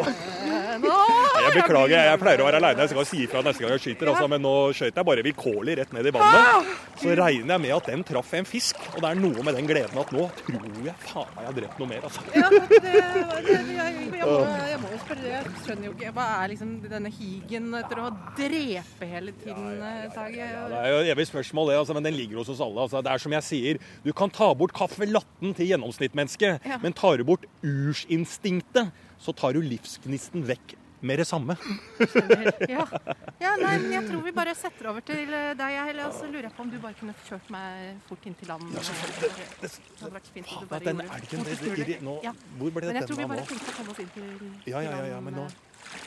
Eh, 0.50 0.76
nå 0.82 0.96
Jeg 1.40 1.54
beklager, 1.56 1.94
jeg, 1.94 2.06
jeg 2.10 2.20
pleier 2.22 2.42
å 2.44 2.48
være 2.48 2.60
aleine. 2.62 2.84
Jeg 2.84 2.92
skal 2.94 3.08
si 3.08 3.22
ifra 3.26 3.44
neste 3.46 3.64
gang 3.64 3.74
jeg 3.76 3.84
skyter, 3.86 4.12
altså, 4.12 4.28
men 4.32 4.44
nå 4.44 4.54
skøyt 4.76 5.00
jeg 5.00 5.08
bare 5.08 5.24
vilkårlig 5.26 5.78
rett 5.80 5.94
ned 5.96 6.10
i 6.10 6.14
vannet. 6.16 6.72
Så 7.00 7.14
regner 7.20 7.56
jeg 7.56 7.64
med 7.66 7.76
at 7.78 7.90
den 7.92 8.04
traff 8.10 8.32
en 8.34 8.48
fisk, 8.50 8.80
og 8.96 9.04
det 9.04 9.10
er 9.12 9.20
noe 9.22 9.44
med 9.46 9.56
den 9.60 9.68
gleden 9.70 10.00
at 10.02 10.12
nå 10.16 10.24
tror 10.40 10.64
jeg 10.86 10.96
faen 11.06 11.30
meg 11.36 11.44
jeg 11.44 11.50
har 11.50 11.58
drept 11.60 11.80
noe 11.82 11.90
mer, 11.92 12.08
altså. 12.10 12.24
Ja, 12.34 12.50
det, 12.50 12.62
det, 12.74 12.80
det, 12.90 13.64
jeg, 13.70 14.00
jeg, 14.18 14.26
må, 14.26 14.38
jeg 14.72 14.80
må 14.82 14.92
jo 14.96 15.00
spørre, 15.04 15.28
jeg 15.30 15.54
skjønner 15.64 15.88
jo 15.90 15.94
ikke 15.96 16.14
Hva 16.18 16.26
er 16.40 16.52
liksom 16.54 16.72
denne 16.90 17.12
higen 17.14 17.70
etter 17.80 18.02
å 18.02 18.10
drepe 18.40 19.10
hele 19.14 19.36
tiden, 19.44 19.70
eh, 19.86 20.08
Tage? 20.16 20.50
Det 20.74 20.82
er 20.82 20.90
jo 20.96 21.00
et 21.06 21.12
evig 21.14 21.28
spørsmål, 21.30 21.72
det, 21.72 21.78
altså, 21.84 21.96
men 22.00 22.08
den 22.10 22.18
ligger 22.18 22.42
hos 22.42 22.50
oss 22.56 22.64
alle. 22.66 22.82
Altså. 22.88 23.04
Det 23.06 23.14
er 23.14 23.24
som 23.24 23.36
jeg 23.38 23.48
sier, 23.50 23.82
du 24.06 24.12
kan 24.18 24.34
ta 24.34 24.50
bort 24.58 24.74
kaffelatten 24.78 25.54
til 25.58 25.70
gjennomsnittmennesket, 25.72 26.66
Ja. 26.66 26.82
men 26.84 26.94
tar 26.98 27.18
du 27.22 27.26
bort 27.30 27.46
ursinstinktet, 27.66 28.92
så 29.20 29.34
tar 29.36 29.54
du 29.58 29.62
livsgnisten 29.66 30.46
vekk 30.48 30.76
med 31.02 31.20
det 31.20 31.26
samme. 31.28 31.56
Ja. 32.70 32.84
ja, 33.40 33.52
nei, 33.62 33.78
men 33.80 33.92
jeg 33.94 34.04
tror 34.10 34.22
vi 34.26 34.32
bare 34.36 34.54
setter 34.58 34.90
over 34.92 35.02
til 35.08 35.32
eh, 35.34 35.54
deg, 35.56 35.78
eller 35.90 36.10
og 36.10 36.14
så 36.18 36.28
lurer 36.28 36.50
jeg 36.50 36.54
på 36.58 36.64
om 36.66 36.72
du 36.74 36.78
bare 36.84 36.98
kunne 37.00 37.16
kjørt 37.28 37.50
meg 37.56 38.02
fort 38.10 38.26
inn 38.28 38.36
til 38.40 38.48
land. 38.52 38.64
Ja, 38.76 38.84
det, 38.84 39.30
Det 39.62 39.72
hadde 40.02 40.14
vært 40.18 40.30
fint 40.36 40.52
om 40.52 40.60
du 40.60 40.68
bare 40.74 40.84
gjorde 40.84 41.04
det 41.04 41.12
elgen, 41.20 41.44
det- 41.46 41.88
det- 41.88 42.02
nå- 42.04 42.20
Ja. 42.24 42.34
hvor 42.60 42.72
ble 42.76 42.86
Men 42.88 42.96
jeg 43.00 43.08
tror 43.08 43.18
vi 43.18 43.26
bare 43.32 43.40
nå? 43.40 43.46
til 43.48 43.58
å 43.58 43.78
komme 43.78 43.92
oss 43.96 44.00
inn 44.00 44.10
til, 44.14 44.28
til 44.40 44.74
Ja, 44.74 44.80
ja, 44.82 44.92
ja, 44.98 45.06
ja, 45.16 45.20
men 45.22 45.34
nå 45.40 45.48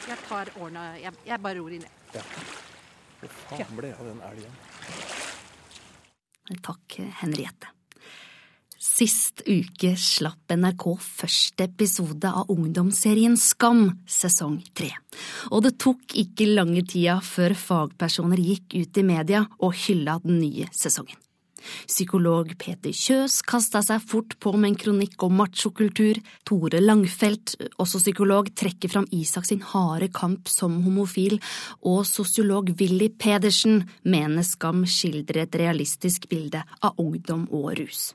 Jeg 0.09 0.19
tar 0.29 0.47
årene 0.61 1.01
Jeg, 1.01 1.13
jeg 1.27 1.41
bare 1.43 1.59
ror 1.59 1.71
inn, 1.73 1.83
jeg. 1.83 1.91
ja. 2.15 2.23
Hvor 3.23 3.31
faen 3.49 3.77
ble 3.77 3.89
det 3.89 3.99
av 3.99 4.07
den 4.07 4.21
elgen? 4.29 4.53
Takk, 6.63 6.97
Henriette. 7.23 7.67
Sist 8.83 9.45
uke 9.47 9.93
slapp 9.95 10.51
NRK 10.51 10.85
første 10.99 11.69
episode 11.69 12.27
av 12.27 12.49
ungdomsserien 12.51 13.37
Skam, 13.39 13.85
sesong 14.11 14.57
tre. 14.75 14.89
Og 15.55 15.63
det 15.63 15.77
tok 15.79 16.17
ikke 16.19 16.49
lange 16.51 16.83
tida 16.91 17.21
før 17.23 17.55
fagpersoner 17.55 18.43
gikk 18.43 18.75
ut 18.75 18.99
i 18.99 19.05
media 19.07 19.45
og 19.63 19.77
hylla 19.85 20.17
den 20.25 20.41
nye 20.41 20.67
sesongen. 20.75 21.15
Psykolog 21.87 22.51
Peter 22.59 22.91
Kjøs 22.91 23.37
kasta 23.47 23.85
seg 23.87 24.03
fort 24.03 24.35
på 24.43 24.51
med 24.57 24.73
en 24.73 24.81
kronikk 24.83 25.23
om 25.29 25.39
machokultur. 25.39 26.19
Tore 26.43 26.81
Langfelt, 26.83 27.55
også 27.79 28.01
psykolog, 28.03 28.51
trekker 28.59 28.91
fram 28.91 29.07
Isak 29.15 29.47
sin 29.47 29.63
harde 29.63 30.11
kamp 30.11 30.51
som 30.51 30.81
homofil. 30.83 31.39
Og 31.87 32.03
sosiolog 32.09 32.75
Willy 32.83 33.13
Pedersen 33.15 33.85
mener 34.03 34.43
Skam 34.43 34.83
skildrer 34.91 35.45
et 35.47 35.63
realistisk 35.63 36.27
bilde 36.35 36.67
av 36.83 36.99
ungdom 36.99 37.47
og 37.55 37.77
rus. 37.79 38.09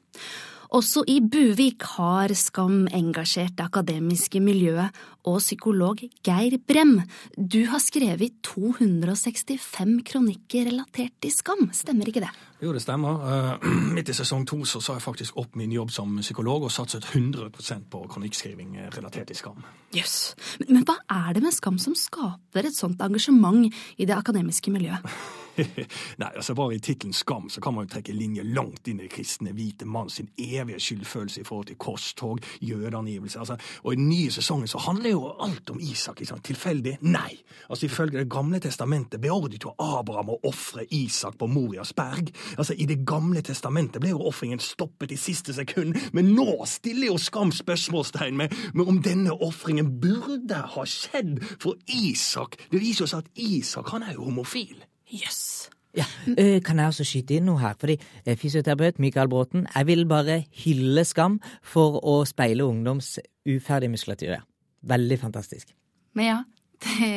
Også 0.76 1.04
i 1.08 1.22
Buvik 1.24 1.86
har 1.96 2.34
Skam 2.36 2.88
engasjert 2.92 3.56
det 3.56 3.64
akademiske 3.70 4.42
miljøet, 4.44 4.92
og 5.28 5.40
psykolog 5.40 6.02
Geir 6.24 6.58
Brem, 6.68 6.98
du 7.36 7.66
har 7.72 7.80
skrevet 7.84 8.42
265 8.44 10.04
kronikker 10.08 10.68
relatert 10.68 11.16
til 11.24 11.32
Skam, 11.32 11.70
stemmer 11.76 12.12
ikke 12.12 12.24
det? 12.24 12.32
Jo, 12.64 12.74
det 12.76 12.84
stemmer. 12.84 13.24
Eh, 13.32 13.68
Midt 13.96 14.12
i 14.12 14.18
sesong 14.18 14.44
to 14.48 14.62
så 14.68 14.82
sa 14.84 14.98
jeg 14.98 15.06
faktisk 15.06 15.40
opp 15.40 15.56
min 15.60 15.72
jobb 15.72 15.92
som 15.94 16.20
psykolog 16.20 16.68
og 16.68 16.74
satset 16.74 17.08
100% 17.16 17.88
på 17.92 18.04
kronikkskriving 18.12 18.78
relatert 18.98 19.32
til 19.32 19.40
skam. 19.40 19.66
Jøss. 19.96 20.36
Yes. 20.36 20.70
men 20.70 20.84
hva 20.84 21.00
er 21.08 21.36
det 21.38 21.46
med 21.46 21.56
Skam 21.56 21.78
som 21.80 21.96
skaper 21.96 22.68
et 22.68 22.76
sånt 22.76 23.02
engasjement 23.02 23.70
i 23.98 24.06
det 24.08 24.18
akademiske 24.18 24.74
miljøet? 24.74 25.06
Nei, 26.22 26.30
altså 26.36 26.56
Bare 26.58 26.76
i 26.76 26.82
tittelen 26.84 27.14
Skam 27.14 27.50
så 27.50 27.62
kan 27.62 27.74
man 27.76 27.88
jo 27.88 27.96
trekke 27.96 28.14
linjer 28.16 28.46
langt 28.56 28.88
inn 28.90 29.02
i 29.02 29.10
kristne 29.12 29.54
hvite 29.56 29.86
mann 29.90 30.10
sin 30.14 30.30
evige 30.38 30.80
skyldfølelse 30.84 31.42
i 31.42 31.48
forhold 31.48 31.70
til 31.70 31.80
korstog, 31.82 32.42
jødeangivelse. 32.62 33.40
Altså, 33.40 33.58
og 33.84 33.94
i 33.94 34.00
den 34.00 34.10
nye 34.10 34.32
sesongen 34.34 34.70
så 34.70 34.82
handler 34.88 35.14
jo 35.14 35.32
alt 35.44 35.70
om 35.74 35.80
Isak. 35.82 36.20
Liksom. 36.20 36.42
Tilfeldig? 36.46 36.98
Nei. 37.02 37.38
Altså 37.70 37.86
Ifølge 37.86 38.20
Det 38.20 38.30
gamle 38.30 38.60
testamentet 38.60 39.22
beordret 39.22 39.64
jo 39.64 39.74
Abraham 39.80 40.34
å 40.34 40.40
ofre 40.48 40.86
Isak 40.94 41.38
på 41.38 41.48
Morias 41.48 41.94
berg. 41.94 42.32
Altså 42.58 42.74
I 42.74 42.86
Det 42.86 43.00
gamle 43.06 43.42
testamentet 43.42 44.02
ble 44.02 44.14
jo 44.14 44.26
ofringen 44.28 44.60
stoppet 44.60 45.12
i 45.12 45.20
siste 45.20 45.54
sekund, 45.54 45.98
men 46.14 46.34
nå 46.36 46.66
stiller 46.66 47.12
jo 47.12 47.18
Skam 47.22 47.52
spørsmålstegn 47.52 48.38
med, 48.38 48.54
med 48.74 48.88
om 48.88 49.02
denne 49.04 49.34
ofringen 49.34 49.98
burde 50.02 50.62
ha 50.76 50.86
skjedd 50.88 51.42
for 51.60 51.80
Isak. 51.88 52.58
Det 52.72 52.82
viser 52.82 53.06
jo 53.06 53.12
seg 53.12 53.26
at 53.26 53.42
Isak 53.48 53.92
han 53.94 54.06
er 54.08 54.16
jo 54.18 54.28
homofil. 54.30 54.78
Jøss. 55.12 55.70
Ja, 55.98 56.06
øh, 56.28 56.62
Kan 56.62 56.78
jeg 56.80 56.92
også 56.92 57.06
skyte 57.08 57.38
inn 57.40 57.48
noe 57.50 57.60
her? 57.62 57.74
Fordi 57.80 57.96
eh, 58.26 58.36
Fysioterapeut 58.38 59.00
Mikael 59.00 59.30
Bråten, 59.32 59.66
jeg 59.76 59.88
vil 59.88 60.06
bare 60.10 60.44
hylle 60.64 61.04
Skam 61.08 61.40
for 61.64 61.98
å 62.06 62.20
speile 62.28 62.68
ungdoms 62.68 63.16
uferdige 63.48 63.90
muskulatur. 63.94 64.44
Veldig 64.88 65.20
fantastisk. 65.20 65.72
Men 66.14 66.26
ja, 66.26 66.38
det 66.84 67.12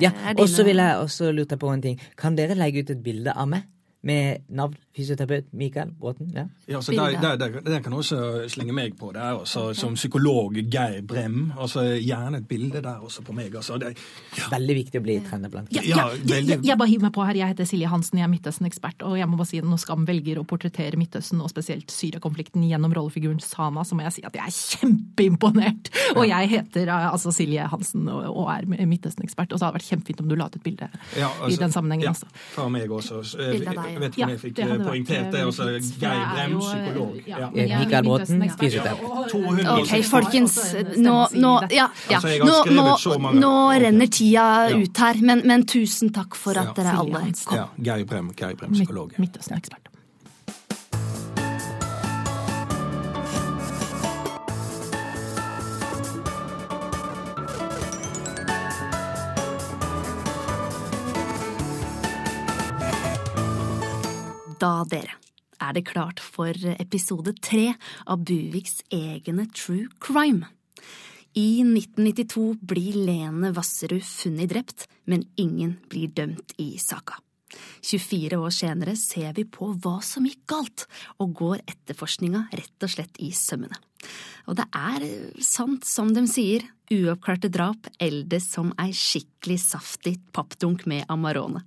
Ja, 0.00 0.10
er 0.24 0.40
Og 0.40 0.48
så 0.48 0.64
vil 0.64 0.76
jeg 0.80 0.96
også 0.96 1.32
lure 1.32 1.56
på 1.60 1.70
en 1.72 1.82
ting. 1.82 2.00
Kan 2.16 2.36
dere 2.36 2.54
legge 2.56 2.80
ut 2.82 2.90
et 2.90 3.02
bilde 3.04 3.32
av 3.36 3.48
meg 3.48 3.62
med 4.04 4.42
navn 4.52 4.74
fysioterapeut 4.94 5.46
Mikael 5.56 5.88
Bråten? 5.98 6.28
Ja. 6.36 6.44
Ja, 6.68 6.80
så 6.84 6.92
der, 6.94 7.16
der, 7.20 7.36
der, 7.40 7.54
der 7.64 7.80
kan 7.82 7.92
du 7.94 7.98
også 7.98 8.18
slenge 8.52 8.72
meg 8.76 8.94
på. 9.00 9.08
Det 9.14 9.22
er 9.24 9.38
også 9.40 9.72
Som 9.74 9.96
psykolog 9.98 10.54
Geir 10.70 11.00
Brem. 11.08 11.52
altså 11.58 11.82
Gjerne 11.98 12.38
et 12.42 12.48
bilde 12.48 12.82
der 12.84 13.00
også 13.02 13.24
på 13.26 13.32
meg. 13.34 13.54
altså 13.56 13.78
det, 13.80 13.94
Veldig 14.52 14.76
viktig 14.78 15.00
å 15.00 15.04
bli 15.04 15.16
trener 15.26 15.50
blant 15.52 15.72
Ja, 15.74 15.82
Ja, 15.82 15.96
ja, 15.96 16.06
veldig- 16.20 16.54
jeg, 16.54 16.64
jeg 16.68 16.78
bare 16.78 16.88
hiver 16.92 17.08
meg 17.08 17.12
på 17.16 17.24
her. 17.26 17.34
Jeg 17.40 17.48
heter 17.54 17.64
Silje 17.68 17.88
Hansen, 17.90 18.18
jeg 18.20 18.24
er 18.28 18.32
Midtøsten-ekspert. 18.36 19.02
Og 19.08 19.18
jeg 19.18 19.28
må 19.28 19.36
bare 19.40 19.50
si 19.50 19.58
at 19.58 19.64
når 19.64 19.82
Skam 19.82 20.06
velger 20.06 20.38
å 20.40 20.44
portrettere 20.46 20.96
Midtøsten, 21.00 21.40
og 21.42 21.50
spesielt 21.50 21.90
Syria-konflikten, 21.90 22.62
gjennom 22.68 22.94
rollefiguren 22.94 23.40
Sana, 23.42 23.82
så 23.84 23.96
må 23.98 24.04
jeg 24.06 24.12
si 24.20 24.22
at 24.28 24.36
jeg 24.38 24.44
er 24.46 24.54
kjempeimponert. 24.54 25.90
Og 26.16 26.24
jeg 26.28 26.48
heter 26.54 26.88
eh, 26.88 27.08
altså 27.10 27.32
Silje 27.34 27.66
Hansen 27.70 28.06
og, 28.08 28.24
og 28.30 28.48
er 28.54 28.86
Midtøsten-ekspert. 28.86 29.52
Og 29.52 29.58
så 29.60 29.66
hadde 29.66 29.74
det 29.78 29.82
vært 29.82 29.90
kjempefint 29.90 30.22
om 30.24 30.28
du 30.30 30.36
la 30.38 30.46
ut 30.48 30.56
et 30.58 30.64
bilde 30.64 30.88
Ja, 31.18 31.28
i 31.28 31.48
altså, 31.48 31.60
den 31.64 31.74
sammenhengen 31.74 32.08
ja, 32.08 32.14
også. 32.14 32.30
Fra 32.54 32.68
meg 32.72 32.90
også. 32.94 33.22
Så, 33.24 33.38
Bilde 33.54 33.70
av 33.74 33.80
deg, 33.82 33.93
Jeg 33.94 34.02
vet 34.02 34.12
ikke 34.12 34.20
ja. 34.20 34.26
om 34.26 34.32
jeg 34.34 34.40
fikk 34.42 34.58
Ja, 34.58 34.66
poengtert 34.84 35.30
det. 35.32 35.40
eh, 35.40 35.46
Også 35.46 35.66
Geir 36.00 36.10
er 36.10 36.26
Brem, 36.34 36.54
eh, 36.54 36.64
psykolog. 36.64 37.20
ja, 37.26 37.38
er 37.54 37.78
Mikael 37.78 38.04
Bråten, 38.04 38.42
fysioterapeut. 38.58 39.04
og- 39.04 39.18
og- 39.18 39.30
200 39.30 39.78
Ok, 39.78 40.04
folkens. 40.10 40.56
Nå, 40.96 41.16
nå, 41.32 41.52
ja, 41.70 41.88
ja. 42.10 42.18
Altså, 42.18 42.38
Nå, 42.44 42.56
nå, 42.74 43.34
nå 43.40 43.54
renner 43.84 44.06
tida 44.10 44.68
ut 44.74 44.96
her, 44.98 45.14
men, 45.22 45.42
men 45.46 45.64
tusen 45.64 46.10
takk 46.12 46.34
for 46.34 46.58
at 46.58 46.74
dere 46.74 46.96
alle 46.98 47.32
kom. 47.44 47.56
Ja, 47.56 47.66
Geir 47.80 48.04
Brem, 48.04 48.32
Geir 48.36 48.56
Brem 48.56 48.72
psykolog. 48.72 49.12
Midtøsten-ekspert. 49.18 49.93
Da, 64.64 64.80
dere, 64.88 65.18
er 65.60 65.74
det 65.76 65.82
klart 65.90 66.22
for 66.24 66.56
episode 66.78 67.34
tre 67.44 67.74
av 68.08 68.22
Buviks 68.24 68.78
egne 68.88 69.44
True 69.52 69.90
Crime. 70.00 70.46
I 71.36 71.60
1992 71.66 72.44
blir 72.64 72.96
Lene 72.96 73.50
Vasserud 73.52 74.06
funnet 74.08 74.48
drept, 74.54 74.86
men 75.04 75.26
ingen 75.36 75.74
blir 75.92 76.14
dømt 76.16 76.54
i 76.56 76.78
saka. 76.80 77.18
24 77.84 78.38
år 78.40 78.54
senere 78.56 78.94
ser 78.96 79.34
vi 79.36 79.44
på 79.44 79.68
hva 79.84 79.98
som 80.06 80.24
gikk 80.24 80.46
galt, 80.54 80.86
og 81.20 81.36
går 81.42 81.60
etterforskninga 81.66 82.46
rett 82.54 82.88
og 82.88 82.94
slett 82.94 83.20
i 83.20 83.34
sømmene. 83.36 83.76
Og 84.48 84.56
det 84.56 84.68
er 84.80 85.04
eh, 85.04 85.44
sant 85.44 85.84
som 85.84 86.08
de 86.16 86.24
sier, 86.30 86.64
uoppklarte 86.88 87.52
drap 87.52 87.92
eldes 88.00 88.48
som 88.56 88.72
ei 88.80 88.94
skikkelig 88.96 89.60
saftig 89.60 90.16
pappdunk 90.32 90.88
med 90.88 91.04
Amarone. 91.12 91.66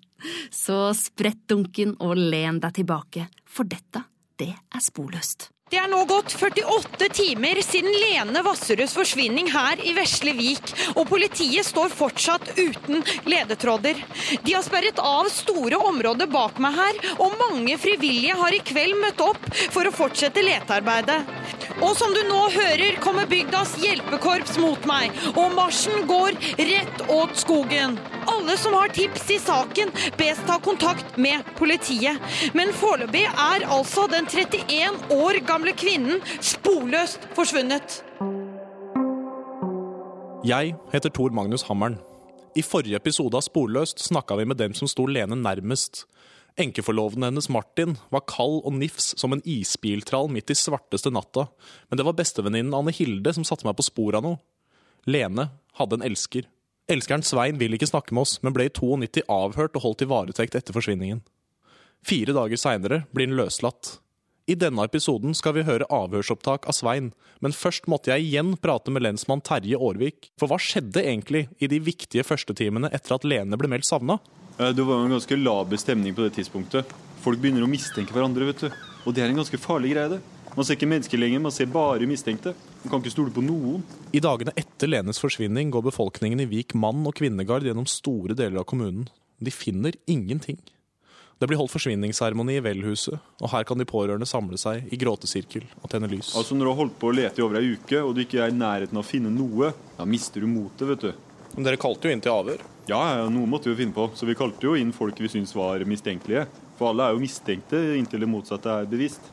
Så 0.53 0.93
sprett 0.97 1.43
dunken 1.49 1.95
og 2.03 2.17
len 2.17 2.61
deg 2.63 2.79
tilbake, 2.79 3.27
for 3.45 3.69
dette, 3.69 4.05
det 4.37 4.53
er 4.53 4.83
sporløst. 4.83 5.49
Det 5.67 5.75
er 5.75 5.89
nå 5.91 5.97
gått 6.07 6.31
48 6.31 7.09
timer 7.11 7.59
siden 7.59 7.91
Lene 7.91 8.39
Vasserøds 8.45 8.93
forsvinning 8.95 9.49
her 9.51 9.81
i 9.83 9.91
Vesle 9.97 10.31
Vik, 10.37 10.71
og 10.93 11.09
politiet 11.09 11.67
står 11.67 11.91
fortsatt 11.91 12.53
uten 12.55 13.03
ledetråder. 13.27 13.99
De 14.45 14.55
har 14.55 14.63
sperret 14.63 15.01
av 15.03 15.27
store 15.27 15.75
områder 15.89 16.31
bak 16.31 16.61
meg 16.63 16.77
her, 16.79 17.01
og 17.19 17.35
mange 17.41 17.75
frivillige 17.83 18.39
har 18.39 18.55
i 18.55 18.63
kveld 18.63 18.95
møtt 19.01 19.19
opp 19.27 19.43
for 19.75 19.83
å 19.83 19.95
fortsette 19.97 20.45
letearbeidet. 20.47 21.19
Og 21.83 21.91
som 21.99 22.15
du 22.15 22.23
nå 22.29 22.45
hører, 22.55 22.95
kommer 23.03 23.27
bygdas 23.29 23.75
hjelpekorps 23.83 24.55
mot 24.63 24.87
meg, 24.87 25.11
og 25.35 25.51
marsjen 25.59 26.07
går 26.07 26.39
rett 26.63 27.03
åt 27.11 27.43
skogen. 27.43 27.99
Alle 28.27 28.57
som 28.59 28.73
har 28.75 28.91
tips 28.95 29.29
i 29.31 29.37
saken, 29.39 29.91
bes 30.17 30.39
ta 30.47 30.57
kontakt 30.63 31.19
med 31.21 31.45
politiet. 31.59 32.19
Men 32.57 32.73
foreløpig 32.75 33.23
er 33.27 33.67
altså 33.71 34.07
den 34.11 34.27
31 34.27 35.13
år 35.15 35.39
gamle 35.47 35.56
kvinnen 35.77 36.21
sporløst 36.41 37.23
forsvunnet. 37.35 38.03
Jeg 40.45 40.75
heter 40.93 41.09
Tor 41.09 41.33
Magnus 41.33 41.65
Hammeren. 41.67 41.97
I 42.55 42.61
forrige 42.61 42.97
episode 42.97 43.37
av 43.37 43.43
Sporløst 43.45 43.99
snakka 43.99 44.37
vi 44.37 44.45
med 44.45 44.57
dem 44.57 44.73
som 44.77 44.87
sto 44.87 45.05
Lene 45.05 45.35
nærmest. 45.35 46.05
Enkeforloveden 46.57 47.23
hennes 47.27 47.49
Martin 47.49 47.97
var 48.09 48.25
kald 48.29 48.63
og 48.65 48.73
nifs 48.73 49.11
som 49.19 49.33
en 49.33 49.43
isbiltrall 49.45 50.29
midt 50.29 50.49
i 50.49 50.57
svarteste 50.57 51.11
natta, 51.13 51.47
men 51.89 51.99
det 51.99 52.05
var 52.07 52.17
bestevenninnen 52.17 52.73
Anne 52.73 52.93
Hilde 52.95 53.33
som 53.35 53.45
satte 53.45 53.67
meg 53.67 53.77
på 53.77 53.85
sporet 53.85 54.17
av 54.21 54.25
noe. 54.25 54.39
Lene 55.05 55.49
hadde 55.77 55.99
en 55.99 56.07
elsker. 56.07 56.47
Elskeren 56.89 57.25
Svein 57.25 57.59
vil 57.59 57.75
ikke 57.75 57.89
snakke 57.89 58.15
med 58.15 58.23
oss, 58.23 58.37
men 58.41 58.55
ble 58.55 58.69
i 58.69 58.73
92 58.73 59.25
avhørt 59.27 59.77
og 59.77 59.83
holdt 59.83 60.05
i 60.05 60.09
varetekt 60.09 60.57
etter 60.57 60.73
forsvinningen. 60.73 61.21
Fire 62.07 62.33
dager 62.33 62.57
seinere 62.57 63.03
blir 63.13 63.27
han 63.29 63.37
løslatt. 63.37 63.97
I 64.47 64.55
denne 64.55 64.85
episoden 64.87 65.33
skal 65.35 65.57
vi 65.57 65.65
høre 65.67 65.87
avhørsopptak 65.91 66.69
av 66.71 66.75
Svein, 66.75 67.09
men 67.43 67.51
først 67.51 67.89
måtte 67.91 68.13
jeg 68.13 68.29
igjen 68.29 68.53
prate 68.63 68.93
med 68.95 69.03
lensmann 69.03 69.41
Terje 69.43 69.75
Aarvik. 69.75 70.29
For 70.39 70.47
hva 70.47 70.55
skjedde 70.55 71.03
egentlig 71.03 71.49
i 71.59 71.67
de 71.67 71.81
viktige 71.83 72.23
førstetimene 72.23 72.87
etter 72.95 73.17
at 73.17 73.27
Lene 73.27 73.59
ble 73.59 73.67
meldt 73.73 73.89
savna? 73.89 74.21
Eh, 74.55 74.71
Det 74.71 74.85
var 74.87 75.03
en 75.03 75.11
ganske 75.11 75.35
laber 75.35 75.75
stemning 75.75 76.15
på 76.15 76.23
det 76.23 76.37
tidspunktet. 76.39 76.87
Folk 77.19 77.41
begynner 77.43 77.65
å 77.65 77.67
mistenke 77.67 78.15
hverandre, 78.15 78.47
vet 78.47 78.63
du. 78.63 78.69
Og 79.03 79.13
det 79.13 79.25
er 79.25 79.33
en 79.33 79.41
ganske 79.43 79.59
farlig 79.59 79.91
greie, 79.91 80.15
det. 80.15 80.21
Man 80.55 80.63
ser 80.65 80.79
ikke 80.79 80.89
mennesker 80.89 81.19
lenger, 81.19 81.43
man 81.43 81.51
ser 81.51 81.67
bare 81.67 82.07
mistenkte. 82.07 82.55
Man 82.85 82.89
kan 82.89 83.03
ikke 83.03 83.11
stole 83.17 83.35
på 83.35 83.43
noen. 83.43 83.83
I 84.15 84.23
dagene 84.23 84.55
etter 84.55 84.87
Lenes 84.87 85.19
forsvinning 85.19 85.75
går 85.75 85.89
befolkningen 85.91 86.39
i 86.39 86.47
Vik 86.47 86.71
mann- 86.73 87.05
og 87.05 87.19
kvinnegard 87.19 87.67
gjennom 87.67 87.85
store 87.85 88.33
deler 88.33 88.63
av 88.63 88.65
kommunen. 88.71 89.09
De 89.43 89.51
finner 89.51 89.91
ingenting. 90.07 90.57
Det 91.37 91.45
blir 91.45 91.59
holdt 91.59 91.69
forsvinningsseremoni 91.75 92.55
i 92.57 92.61
velhuset, 92.65 93.19
og 93.43 93.51
her 93.51 93.65
kan 93.69 93.77
de 93.77 93.85
pårørende 93.85 94.25
samle 94.25 94.57
seg 94.57 94.87
i 94.89 94.97
gråtesirkel 94.97 95.67
og 95.83 95.91
tenne 95.91 96.09
lys. 96.09 96.31
Altså 96.33 96.57
Når 96.57 96.65
du 96.65 96.71
har 96.71 96.79
holdt 96.79 96.95
på 96.97 97.11
å 97.11 97.13
lete 97.13 97.41
i 97.41 97.45
over 97.45 97.59
ei 97.59 97.75
uke, 97.75 97.99
og 98.01 98.15
du 98.17 98.23
ikke 98.23 98.41
er 98.41 98.49
i 98.49 98.57
nærheten 98.57 98.97
av 98.97 99.05
å 99.05 99.07
finne 99.07 99.29
noe, 99.29 99.69
da 99.99 100.07
mister 100.09 100.41
du 100.41 100.49
motet, 100.49 100.87
vet 100.89 101.05
du. 101.05 101.11
Men 101.53 101.67
dere 101.67 101.79
kalte 101.81 102.09
jo 102.09 102.15
inn 102.15 102.23
til 102.25 102.33
avhør? 102.33 102.63
Ja, 102.89 103.01
ja, 103.19 103.29
noe 103.29 103.49
måtte 103.49 103.69
vi 103.69 103.75
jo 103.75 103.81
finne 103.83 103.93
på. 103.93 104.07
Så 104.17 104.25
vi 104.29 104.35
kalte 104.37 104.65
jo 104.65 104.73
inn 104.79 104.93
folk 104.95 105.17
vi 105.21 105.29
syntes 105.29 105.53
var 105.57 105.81
mistenkelige. 105.89 106.47
For 106.79 106.89
alle 106.91 107.05
er 107.05 107.15
jo 107.15 107.21
mistenkte 107.21 107.79
inntil 107.97 108.25
det 108.25 108.29
motsatte 108.31 108.73
er 108.73 108.89
bevist. 108.89 109.29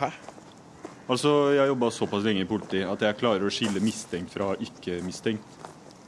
Hæ? 0.00 0.10
Altså, 1.10 1.52
Jeg 1.54 1.68
jobba 1.68 1.90
såpass 1.90 2.24
lenge 2.26 2.42
i 2.42 2.48
politiet 2.48 2.88
at 2.88 3.02
jeg 3.06 3.18
klarer 3.20 3.46
å 3.46 3.52
skille 3.52 3.82
mistenkt 3.82 4.34
fra 4.34 4.52
ikke-mistenkt. 4.58 5.58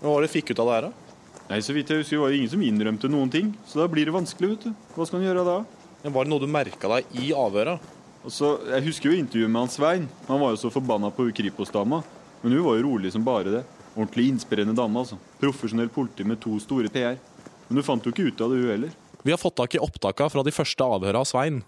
Hva 0.00 0.10
var 0.10 0.22
det 0.22 0.30
du 0.30 0.34
fikk 0.36 0.54
ut 0.54 0.62
av 0.62 0.70
det 0.70 0.76
her, 0.78 0.86
da? 0.88 1.03
Nei, 1.50 1.58
så 1.60 1.74
vidt 1.76 1.90
jeg 1.92 2.00
husker 2.00 2.22
var 2.22 2.32
det 2.32 2.38
ingen 2.40 2.52
som 2.54 2.62
innrømte 2.64 3.08
noen 3.12 3.30
ting. 3.32 3.50
Så 3.68 3.82
da 3.82 3.88
blir 3.90 4.08
det 4.08 4.14
vanskelig, 4.16 4.54
vet 4.54 4.66
du. 4.70 4.70
Hva 4.96 5.06
skal 5.06 5.20
man 5.20 5.26
gjøre 5.28 5.44
da? 5.44 5.56
Men 6.04 6.14
Var 6.14 6.24
det 6.24 6.32
noe 6.32 6.40
du 6.42 6.48
merka 6.48 6.90
deg 6.96 7.18
i 7.20 7.32
avhøra? 7.36 7.76
Altså, 8.24 8.54
Jeg 8.70 8.86
husker 8.86 9.10
jo 9.10 9.18
intervjuet 9.20 9.52
med 9.52 9.60
han 9.66 9.72
Svein. 9.72 10.06
Han 10.28 10.40
var 10.40 10.54
jo 10.54 10.60
så 10.62 10.72
forbanna 10.72 11.10
på 11.12 11.28
Kripos-dama. 11.36 12.02
Men 12.42 12.56
hun 12.56 12.64
var 12.64 12.78
jo 12.78 12.86
rolig 12.88 13.12
som 13.12 13.24
bare 13.24 13.52
det. 13.58 13.62
Ordentlig 13.94 14.30
inspirerende 14.32 14.76
dame, 14.76 14.98
altså. 15.04 15.18
Profesjonell 15.40 15.92
politi 15.92 16.24
med 16.24 16.40
to 16.40 16.56
store 16.60 16.88
PR. 16.92 17.20
Men 17.68 17.78
du 17.78 17.84
fant 17.84 18.04
jo 18.04 18.12
ikke 18.12 18.26
ut 18.32 18.40
av 18.40 18.50
det, 18.52 18.62
hun 18.64 18.72
heller. 18.72 18.96
Vi 19.24 19.32
har 19.32 19.40
fått 19.40 19.56
tak 19.56 19.76
i 19.76 19.80
opptaka 19.80 20.28
fra 20.32 20.42
de 20.44 20.52
første 20.52 20.84
avhøra 20.84 21.20
av 21.22 21.28
Svein. 21.28 21.62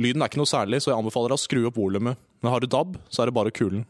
Lyden 0.00 0.20
er 0.20 0.28
ikke 0.28 0.40
noe 0.40 0.48
særlig, 0.48 0.82
så 0.84 0.92
jeg 0.92 1.00
anbefaler 1.00 1.32
deg 1.32 1.40
å 1.40 1.44
skru 1.44 1.64
opp 1.68 1.80
volumet. 1.80 2.20
Men 2.44 2.52
har 2.52 2.60
du 2.60 2.68
DAB, 2.68 2.96
så 3.08 3.24
er 3.24 3.30
det 3.30 3.36
bare 3.36 3.52
kulen. 3.52 3.84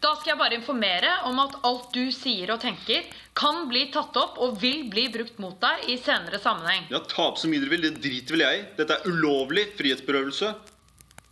Da 0.00 0.14
skal 0.16 0.32
jeg 0.32 0.40
bare 0.40 0.56
informere 0.56 1.10
om 1.28 1.36
at 1.42 1.58
alt 1.68 1.90
du 1.92 2.06
sier 2.14 2.48
og 2.54 2.62
tenker, 2.62 3.04
kan 3.36 3.66
bli 3.68 3.82
tatt 3.92 4.16
opp 4.16 4.38
og 4.40 4.56
vil 4.62 4.86
bli 4.88 5.04
brukt 5.12 5.36
mot 5.42 5.58
deg 5.60 5.90
i 5.92 5.98
senere 6.00 6.40
sammenheng. 6.40 6.86
Ja, 6.88 7.02
Ta 7.04 7.26
opp 7.28 7.40
så 7.40 7.50
mye 7.50 7.60
dere 7.60 7.74
vil, 7.74 7.84
det 7.84 8.00
driter 8.00 8.36
vel 8.36 8.44
jeg 8.46 8.60
i. 8.60 8.64
Dette 8.78 8.96
er 8.96 9.10
ulovlig 9.10 9.66
frihetsberøvelse. 9.76 10.54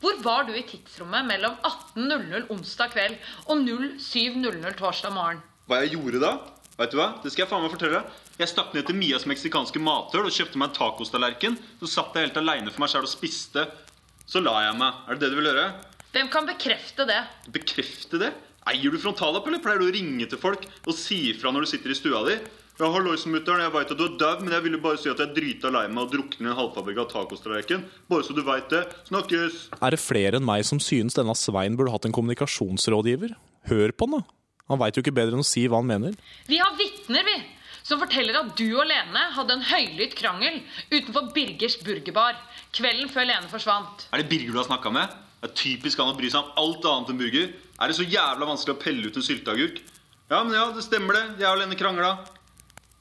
Hvor 0.03 0.19
var 0.23 0.45
du 0.47 0.53
i 0.55 0.63
tidsrommet 0.69 1.25
mellom 1.27 1.57
18.00 1.65 2.53
onsdag 2.55 2.93
kveld 2.93 3.17
og 3.49 3.65
07.00 3.65 4.77
torsdag 4.79 5.15
morgen? 5.17 5.41
Hva 5.67 5.81
jeg 5.83 5.97
gjorde 5.97 6.21
da? 6.23 6.35
Vet 6.79 6.93
du 6.93 6.99
hva? 7.01 7.09
Det 7.25 7.33
skal 7.33 7.47
jeg 7.47 7.51
faen 7.51 7.65
meg 7.65 7.73
fortelle. 7.73 8.03
Jeg 8.39 8.53
stakk 8.53 8.77
ned 8.77 8.87
til 8.87 8.95
Mias 9.01 9.25
meksikanske 9.27 9.81
matøl 9.83 10.29
og 10.29 10.35
kjøpte 10.37 10.61
meg 10.61 10.71
en 10.71 10.77
tacostallerken. 10.77 11.57
Så 11.81 11.91
satt 11.97 12.15
jeg 12.15 12.29
helt 12.29 12.39
aleine 12.39 12.71
for 12.71 12.85
meg 12.85 12.93
sjæl 12.93 13.09
og 13.09 13.11
spiste. 13.11 13.65
Så 14.29 14.45
la 14.45 14.55
jeg 14.69 14.77
meg. 14.79 15.01
Er 15.09 15.17
det 15.17 15.25
det 15.25 15.33
du 15.33 15.41
vil 15.41 15.51
gjøre? 15.51 15.67
Hvem 16.13 16.31
kan 16.33 16.47
bekrefte 16.47 17.09
det? 17.09 17.19
Bekrefte 17.57 18.21
det? 18.23 18.31
Eier 18.69 18.93
du 18.93 18.99
frontallapp, 19.01 19.47
eller 19.49 19.63
pleier 19.65 19.81
du 19.81 19.89
å 19.89 19.93
ringe 19.95 20.27
til 20.29 20.41
folk 20.41 20.67
og 20.85 20.95
si 20.97 21.31
ifra 21.33 21.53
når 21.55 21.65
du 21.65 21.71
sitter 21.71 21.95
i 21.95 21.97
stua 21.97 22.25
di? 22.29 22.39
Ja, 22.79 22.87
hallois, 22.95 23.25
mutter'n, 23.27 23.65
jeg 23.65 23.73
veit 23.75 23.91
at 23.91 23.99
du 23.99 24.05
er 24.05 24.17
dau, 24.21 24.43
men 24.45 24.53
jeg 24.55 24.63
ville 24.69 24.79
bare 24.79 25.01
si 25.03 25.09
at 25.11 25.19
jeg 25.19 25.27
er 25.27 25.35
drita 25.35 25.71
lei 25.75 25.87
meg 25.91 26.05
og 26.05 26.13
drukner 26.13 26.47
i 26.47 26.51
en 26.53 26.59
halvfabrikka 26.61 27.09
tacostallerken. 27.11 27.83
Bare 28.07 28.27
så 28.27 28.37
du 28.37 28.45
veit 28.47 28.69
det. 28.71 28.85
Snakkes. 29.09 29.57
Er 29.81 29.97
det 29.97 29.99
flere 29.99 30.39
enn 30.39 30.47
meg 30.47 30.63
som 30.69 30.79
synes 30.83 31.19
denne 31.19 31.35
Svein 31.35 31.75
burde 31.79 31.91
hatt 31.91 32.07
en 32.07 32.15
kommunikasjonsrådgiver? 32.15 33.35
Hør 33.73 33.95
på 33.99 34.07
han, 34.07 34.21
da. 34.21 34.37
Han 34.71 34.83
veit 34.85 34.95
jo 34.95 35.03
ikke 35.03 35.17
bedre 35.17 35.35
enn 35.35 35.43
å 35.43 35.49
si 35.49 35.65
hva 35.67 35.81
han 35.81 35.91
mener. 35.91 36.15
Vi 36.47 36.61
har 36.63 36.77
vitner, 36.79 37.27
vi! 37.27 37.39
Som 37.89 38.03
forteller 38.03 38.37
at 38.37 38.53
du 38.59 38.67
og 38.77 38.85
Lene 38.87 39.23
hadde 39.33 39.55
en 39.57 39.65
høylytt 39.65 40.15
krangel 40.19 40.61
utenfor 40.93 41.33
Birgers 41.35 41.79
burgerbar 41.81 42.37
kvelden 42.77 43.09
før 43.11 43.27
Lene 43.31 43.49
forsvant. 43.51 44.07
Er 44.13 44.23
det 44.23 44.29
Birger 44.31 44.53
du 44.53 44.61
har 44.61 44.69
snakka 44.69 44.93
med? 44.93 45.15
Det 45.39 45.49
er 45.49 45.55
typisk 45.57 45.99
han 46.03 46.13
å 46.13 46.19
bry 46.19 46.29
seg 46.31 46.45
om 46.45 46.61
alt 46.61 46.87
annet 46.91 47.11
enn 47.15 47.21
burger. 47.23 47.51
Er 47.79 47.91
det 47.91 47.97
så 47.99 48.07
jævla 48.07 48.49
vanskelig 48.49 48.75
å 48.75 48.81
pelle 48.83 49.07
ut 49.07 49.17
en 49.19 49.25
sylteagurk? 49.25 49.83
Ja, 50.29 50.43
men 50.43 50.57
ja, 50.57 50.67
det 50.75 50.83
stemmer 50.85 51.15
det. 51.15 51.25
Jeg 51.45 51.51
og 51.53 51.61
Lene 51.61 51.79
krangla. 51.79 52.17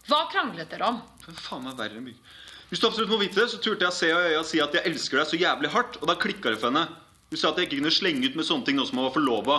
Hva 0.08 0.20
kranglet 0.32 0.70
dere 0.72 0.92
om? 0.92 1.00
Er 1.28 1.40
faen 1.42 1.66
meg 1.66 1.80
verre 1.80 1.98
enn 1.98 2.06
burger. 2.06 2.36
Hvis 2.70 2.82
du 2.84 2.86
absolutt 2.88 3.12
må 3.12 3.18
vite 3.22 3.40
det, 3.40 3.48
så 3.50 3.58
turte 3.64 3.86
jeg 3.86 3.92
å 3.94 3.96
se 3.96 4.10
i 4.12 4.16
øya 4.16 4.40
og 4.42 4.48
si 4.48 4.60
at 4.60 4.74
jeg 4.76 4.86
elsker 4.90 5.22
deg 5.22 5.30
så 5.30 5.40
jævlig 5.40 5.72
hardt, 5.72 5.98
og 6.02 6.10
da 6.10 6.18
klikka 6.20 6.52
det 6.52 6.60
for 6.60 6.70
henne. 6.70 6.84
Hun 7.32 7.40
sa 7.40 7.50
at 7.50 7.60
jeg 7.60 7.70
ikke 7.70 7.80
kunne 7.80 7.96
slenge 7.96 8.28
ut 8.28 8.38
med 8.40 8.48
sånne 8.48 8.68
ting 8.68 8.78
nå 8.80 8.86
som 8.88 9.00
jeg 9.00 9.08
var 9.08 9.16
forlova. 9.16 9.58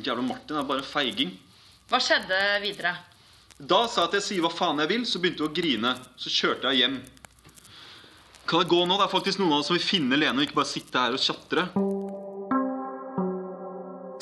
Jævla 0.00 0.24
Martin 0.24 0.58
er 0.60 0.66
bare 0.68 0.82
en 0.82 0.88
feiging. 0.88 1.32
Hva 1.92 2.00
skjedde 2.02 2.40
videre? 2.64 2.94
Da 3.60 3.82
sa 3.86 4.06
jeg 4.06 4.08
at 4.08 4.18
jeg 4.18 4.26
sier 4.26 4.44
hva 4.44 4.52
faen 4.52 4.80
jeg 4.80 4.90
vil, 4.90 5.06
så 5.08 5.20
begynte 5.20 5.44
hun 5.44 5.52
å 5.52 5.56
grine. 5.60 5.94
Så 6.20 6.32
kjørte 6.32 6.72
jeg 6.72 6.82
hjem. 6.82 7.00
Kan 8.48 8.64
det 8.64 8.72
gå 8.72 8.82
nå? 8.82 8.96
Det 8.96 9.06
er 9.06 9.14
faktisk 9.14 9.40
noen 9.40 9.54
av 9.54 9.62
oss 9.62 9.70
som 9.70 9.76
vil 9.76 9.84
finne 9.84 10.18
Lene 10.18 10.40
og 10.40 10.48
ikke 10.48 10.58
bare 10.58 10.72
sitte 10.72 11.04
her 11.04 11.16
og 11.16 11.22
tjatre. 11.22 11.68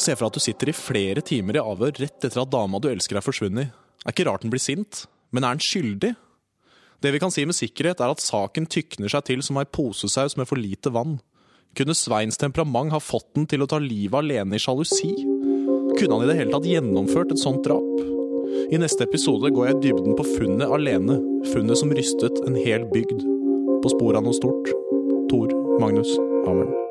Se 0.08 0.14
for 0.16 0.24
deg 0.24 0.30
at 0.32 0.36
du 0.38 0.40
sitter 0.40 0.70
i 0.70 0.72
flere 0.72 1.20
timer 1.20 1.58
i 1.58 1.60
avhør 1.60 1.98
rett 2.00 2.24
etter 2.24 2.40
at 2.40 2.48
dama 2.48 2.78
du 2.80 2.86
elsker 2.88 3.18
er 3.18 3.24
forsvunnet. 3.24 3.74
Er 4.06 4.14
ikke 4.14 4.24
rart 4.24 4.40
den 4.40 4.52
blir 4.54 4.62
sint, 4.62 5.02
men 5.36 5.44
er 5.44 5.58
den 5.58 5.60
skyldig? 5.60 6.14
Det 7.04 7.12
vi 7.12 7.20
kan 7.20 7.34
si 7.34 7.44
med 7.44 7.58
sikkerhet, 7.58 8.00
er 8.00 8.14
at 8.14 8.24
saken 8.24 8.64
tykner 8.72 9.12
seg 9.12 9.26
til 9.28 9.44
som 9.44 9.60
ei 9.60 9.68
posesaus 9.68 10.38
med 10.40 10.48
for 10.48 10.56
lite 10.56 10.94
vann. 10.94 11.18
Kunne 11.76 11.92
Sveins 11.92 12.40
temperament 12.40 12.94
ha 12.94 13.02
fått 13.04 13.28
den 13.36 13.44
til 13.52 13.60
å 13.60 13.68
ta 13.68 13.82
livet 13.84 14.16
alene 14.22 14.56
i 14.56 14.64
sjalusi? 14.64 15.12
Kunne 15.12 16.16
han 16.16 16.24
i 16.24 16.32
det 16.32 16.40
hele 16.40 16.56
tatt 16.56 16.72
gjennomført 16.72 17.36
et 17.36 17.44
sånt 17.44 17.60
drap? 17.68 18.02
I 18.72 18.80
neste 18.80 19.04
episode 19.04 19.52
går 19.52 19.68
jeg 19.68 19.76
i 19.76 19.82
dybden 19.90 20.16
på 20.16 20.24
funnet 20.32 20.72
alene. 20.72 21.20
Funnet 21.52 21.84
som 21.84 21.92
rystet 21.92 22.40
en 22.48 22.56
hel 22.56 22.88
bygd. 22.96 23.28
På 23.84 23.92
sporet 23.92 24.22
av 24.22 24.24
noe 24.24 24.40
stort. 24.40 24.72
Tor 25.28 25.52
Magnus 25.76 26.16
Hammeren. 26.48 26.87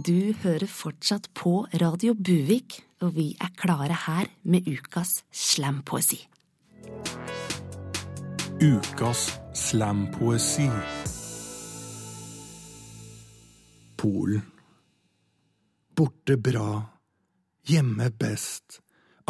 Du 0.00 0.32
hører 0.42 0.64
fortsatt 0.70 1.26
på 1.36 1.66
Radio 1.80 2.14
Buvik, 2.14 2.78
og 3.04 3.16
vi 3.18 3.34
er 3.42 3.50
klare 3.58 3.96
her 4.06 4.30
med 4.48 4.68
ukas 4.70 5.24
slampoesi. 5.34 6.16
Ukas 8.62 9.26
slampoesi. 9.52 10.68
Polen. 14.00 14.46
Borte 15.96 16.38
bra, 16.48 16.70
hjemme 17.68 18.08
best. 18.10 18.80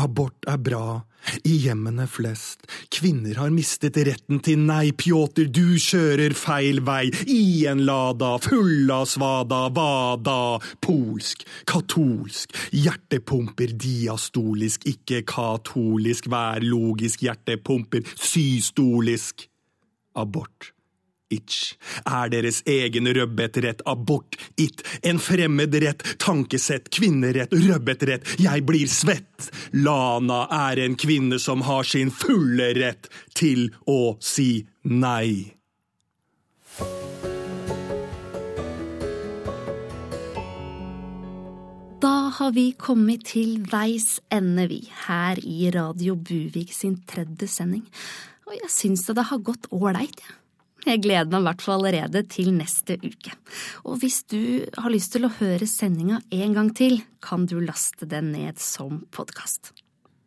Abort 0.00 0.48
er 0.48 0.58
bra. 0.58 1.02
I 1.44 1.52
hjemmene 1.66 2.06
flest. 2.08 2.64
Kvinner 2.92 3.36
har 3.42 3.52
mistet 3.52 3.98
retten 4.08 4.40
til 4.44 4.62
nei, 4.64 4.94
Pjotr, 4.96 5.50
du 5.52 5.76
kjører 5.76 6.32
feil 6.38 6.80
vei. 6.86 7.10
I 7.28 7.66
en 7.70 7.84
lada, 7.84 8.32
full 8.40 8.88
av 8.94 9.04
svada, 9.10 9.66
vada. 9.76 10.56
Polsk, 10.80 11.44
katolsk. 11.68 12.56
Hjertepumper 12.72 13.76
diastolisk, 13.76 14.88
ikke 14.88 15.22
katolisk. 15.28 16.30
Vær 16.32 16.64
logisk, 16.64 17.28
hjertepumper 17.28 18.08
systolisk. 18.16 19.48
Abort 20.18 20.72
itch, 21.30 21.74
er 22.04 22.30
deres 22.32 22.62
egen 22.68 23.08
rødbetrett, 23.14 23.84
abort, 23.88 24.36
it, 24.60 24.82
en 25.02 25.20
fremmedrett, 25.22 26.04
tankesett, 26.22 26.90
kvinnerett, 26.94 27.54
rødbetrett, 27.54 28.36
jeg 28.40 28.66
blir 28.68 28.90
svett. 28.90 29.50
Lana 29.72 30.44
er 30.70 30.84
en 30.84 30.98
kvinne 31.00 31.40
som 31.42 31.64
har 31.68 31.86
sin 31.88 32.12
fulle 32.14 32.72
rett 32.78 33.10
til 33.38 33.70
å 33.86 34.16
si 34.20 34.66
nei. 34.82 35.54
Da 42.00 42.30
har 42.32 42.52
vi 42.56 42.70
kommet 42.80 43.26
til 43.28 43.58
veis 43.68 44.22
ende, 44.32 44.64
vi, 44.70 44.80
her 45.04 45.36
i 45.44 45.68
Radio 45.74 46.14
Buvik 46.16 46.72
sin 46.72 46.96
tredje 47.04 47.48
sending. 47.50 47.84
Og 48.48 48.56
jeg 48.56 48.72
syns 48.72 49.04
det 49.04 49.26
har 49.28 49.42
gått 49.44 49.68
ålreit, 49.74 50.16
jeg. 50.16 50.39
Jeg 50.86 51.02
gleder 51.04 51.28
meg 51.28 51.42
i 51.42 51.46
hvert 51.48 51.62
fall 51.64 51.78
allerede 51.80 52.22
til 52.32 52.50
neste 52.56 52.96
uke. 53.02 53.34
Og 53.84 54.00
hvis 54.00 54.22
du 54.32 54.64
har 54.78 54.92
lyst 54.92 55.12
til 55.14 55.26
å 55.28 55.32
høre 55.40 55.68
sendinga 55.68 56.22
en 56.32 56.56
gang 56.56 56.72
til, 56.76 57.02
kan 57.20 57.44
du 57.46 57.58
laste 57.60 58.08
den 58.08 58.32
ned 58.32 58.60
som 58.62 59.04
podkast. 59.12 59.74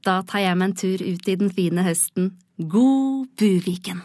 Da 0.04 0.20
tar 0.28 0.44
jeg 0.44 0.60
meg 0.60 0.72
en 0.72 0.78
tur 0.78 1.04
ut 1.04 1.30
i 1.32 1.38
den 1.40 1.54
fine 1.54 1.86
høsten. 1.86 2.34
God 2.58 3.32
Buviken! 3.40 4.04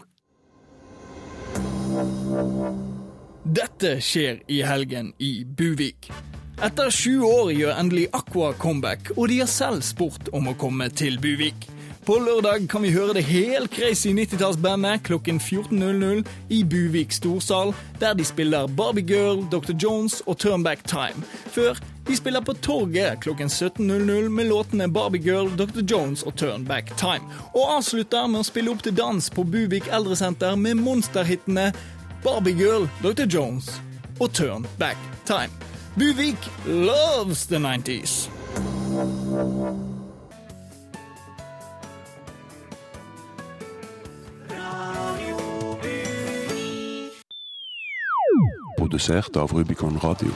Dette 3.48 3.96
skjer 4.04 4.42
i 4.52 4.62
helgen 4.62 5.12
i 5.24 5.40
Buvik. 5.44 6.10
Etter 6.62 6.90
sju 6.94 7.22
år 7.24 7.52
gjør 7.54 7.76
endelig 7.80 8.08
Aqua 8.14 8.52
comeback, 8.58 9.12
og 9.16 9.28
de 9.30 9.40
har 9.42 9.50
selv 9.50 9.84
spurt 9.86 10.30
om 10.34 10.50
å 10.50 10.56
komme 10.58 10.90
til 10.90 11.20
Buvik. 11.22 11.68
På 12.08 12.16
lørdag 12.18 12.70
kan 12.72 12.80
vi 12.82 12.88
høre 12.88 13.12
det 13.18 13.22
helt 13.28 13.68
crazy 13.76 14.08
90-tallsbandet 14.16 15.02
klokken 15.04 15.36
14.00 15.44 16.22
i 16.48 16.62
Buvik 16.64 17.12
storsal, 17.12 17.74
der 18.00 18.14
de 18.16 18.24
spiller 18.24 18.66
Barbie 18.66 19.04
Girl, 19.04 19.42
Dr. 19.52 19.74
Jones 19.82 20.22
og 20.26 20.38
Turnback 20.38 20.86
Time. 20.88 21.20
Før 21.52 21.76
de 22.08 22.16
spiller 22.16 22.40
på 22.40 22.52
Torget 22.52 23.20
klokken 23.20 23.48
17.00 23.48 24.28
med 24.28 24.48
låtene 24.48 24.88
Barbie 24.92 25.22
Girl, 25.22 25.52
Dr. 25.58 25.84
Jones 25.90 26.22
og 26.22 26.36
Turnback 26.36 26.96
Time. 26.96 27.28
Og 27.52 27.76
avslutter 27.76 28.26
med 28.26 28.40
å 28.40 28.48
spille 28.48 28.72
opp 28.72 28.80
til 28.88 28.96
dans 28.96 29.28
på 29.30 29.44
Buvik 29.44 29.92
eldresenter 29.92 30.56
med 30.56 30.80
monsterhitene 30.80 31.74
Barbie 32.24 32.56
Girl, 32.56 32.88
Dr. 33.04 33.28
Jones 33.28 33.68
og 34.16 34.32
Turnback 34.32 34.96
Time. 35.28 35.52
Buvik 36.00 36.40
loves 36.64 37.44
the 37.52 37.60
90s. 37.60 38.30
Produsert 48.76 49.36
av 49.36 49.52
Rubicon 49.52 49.98
Radio. 49.98 50.28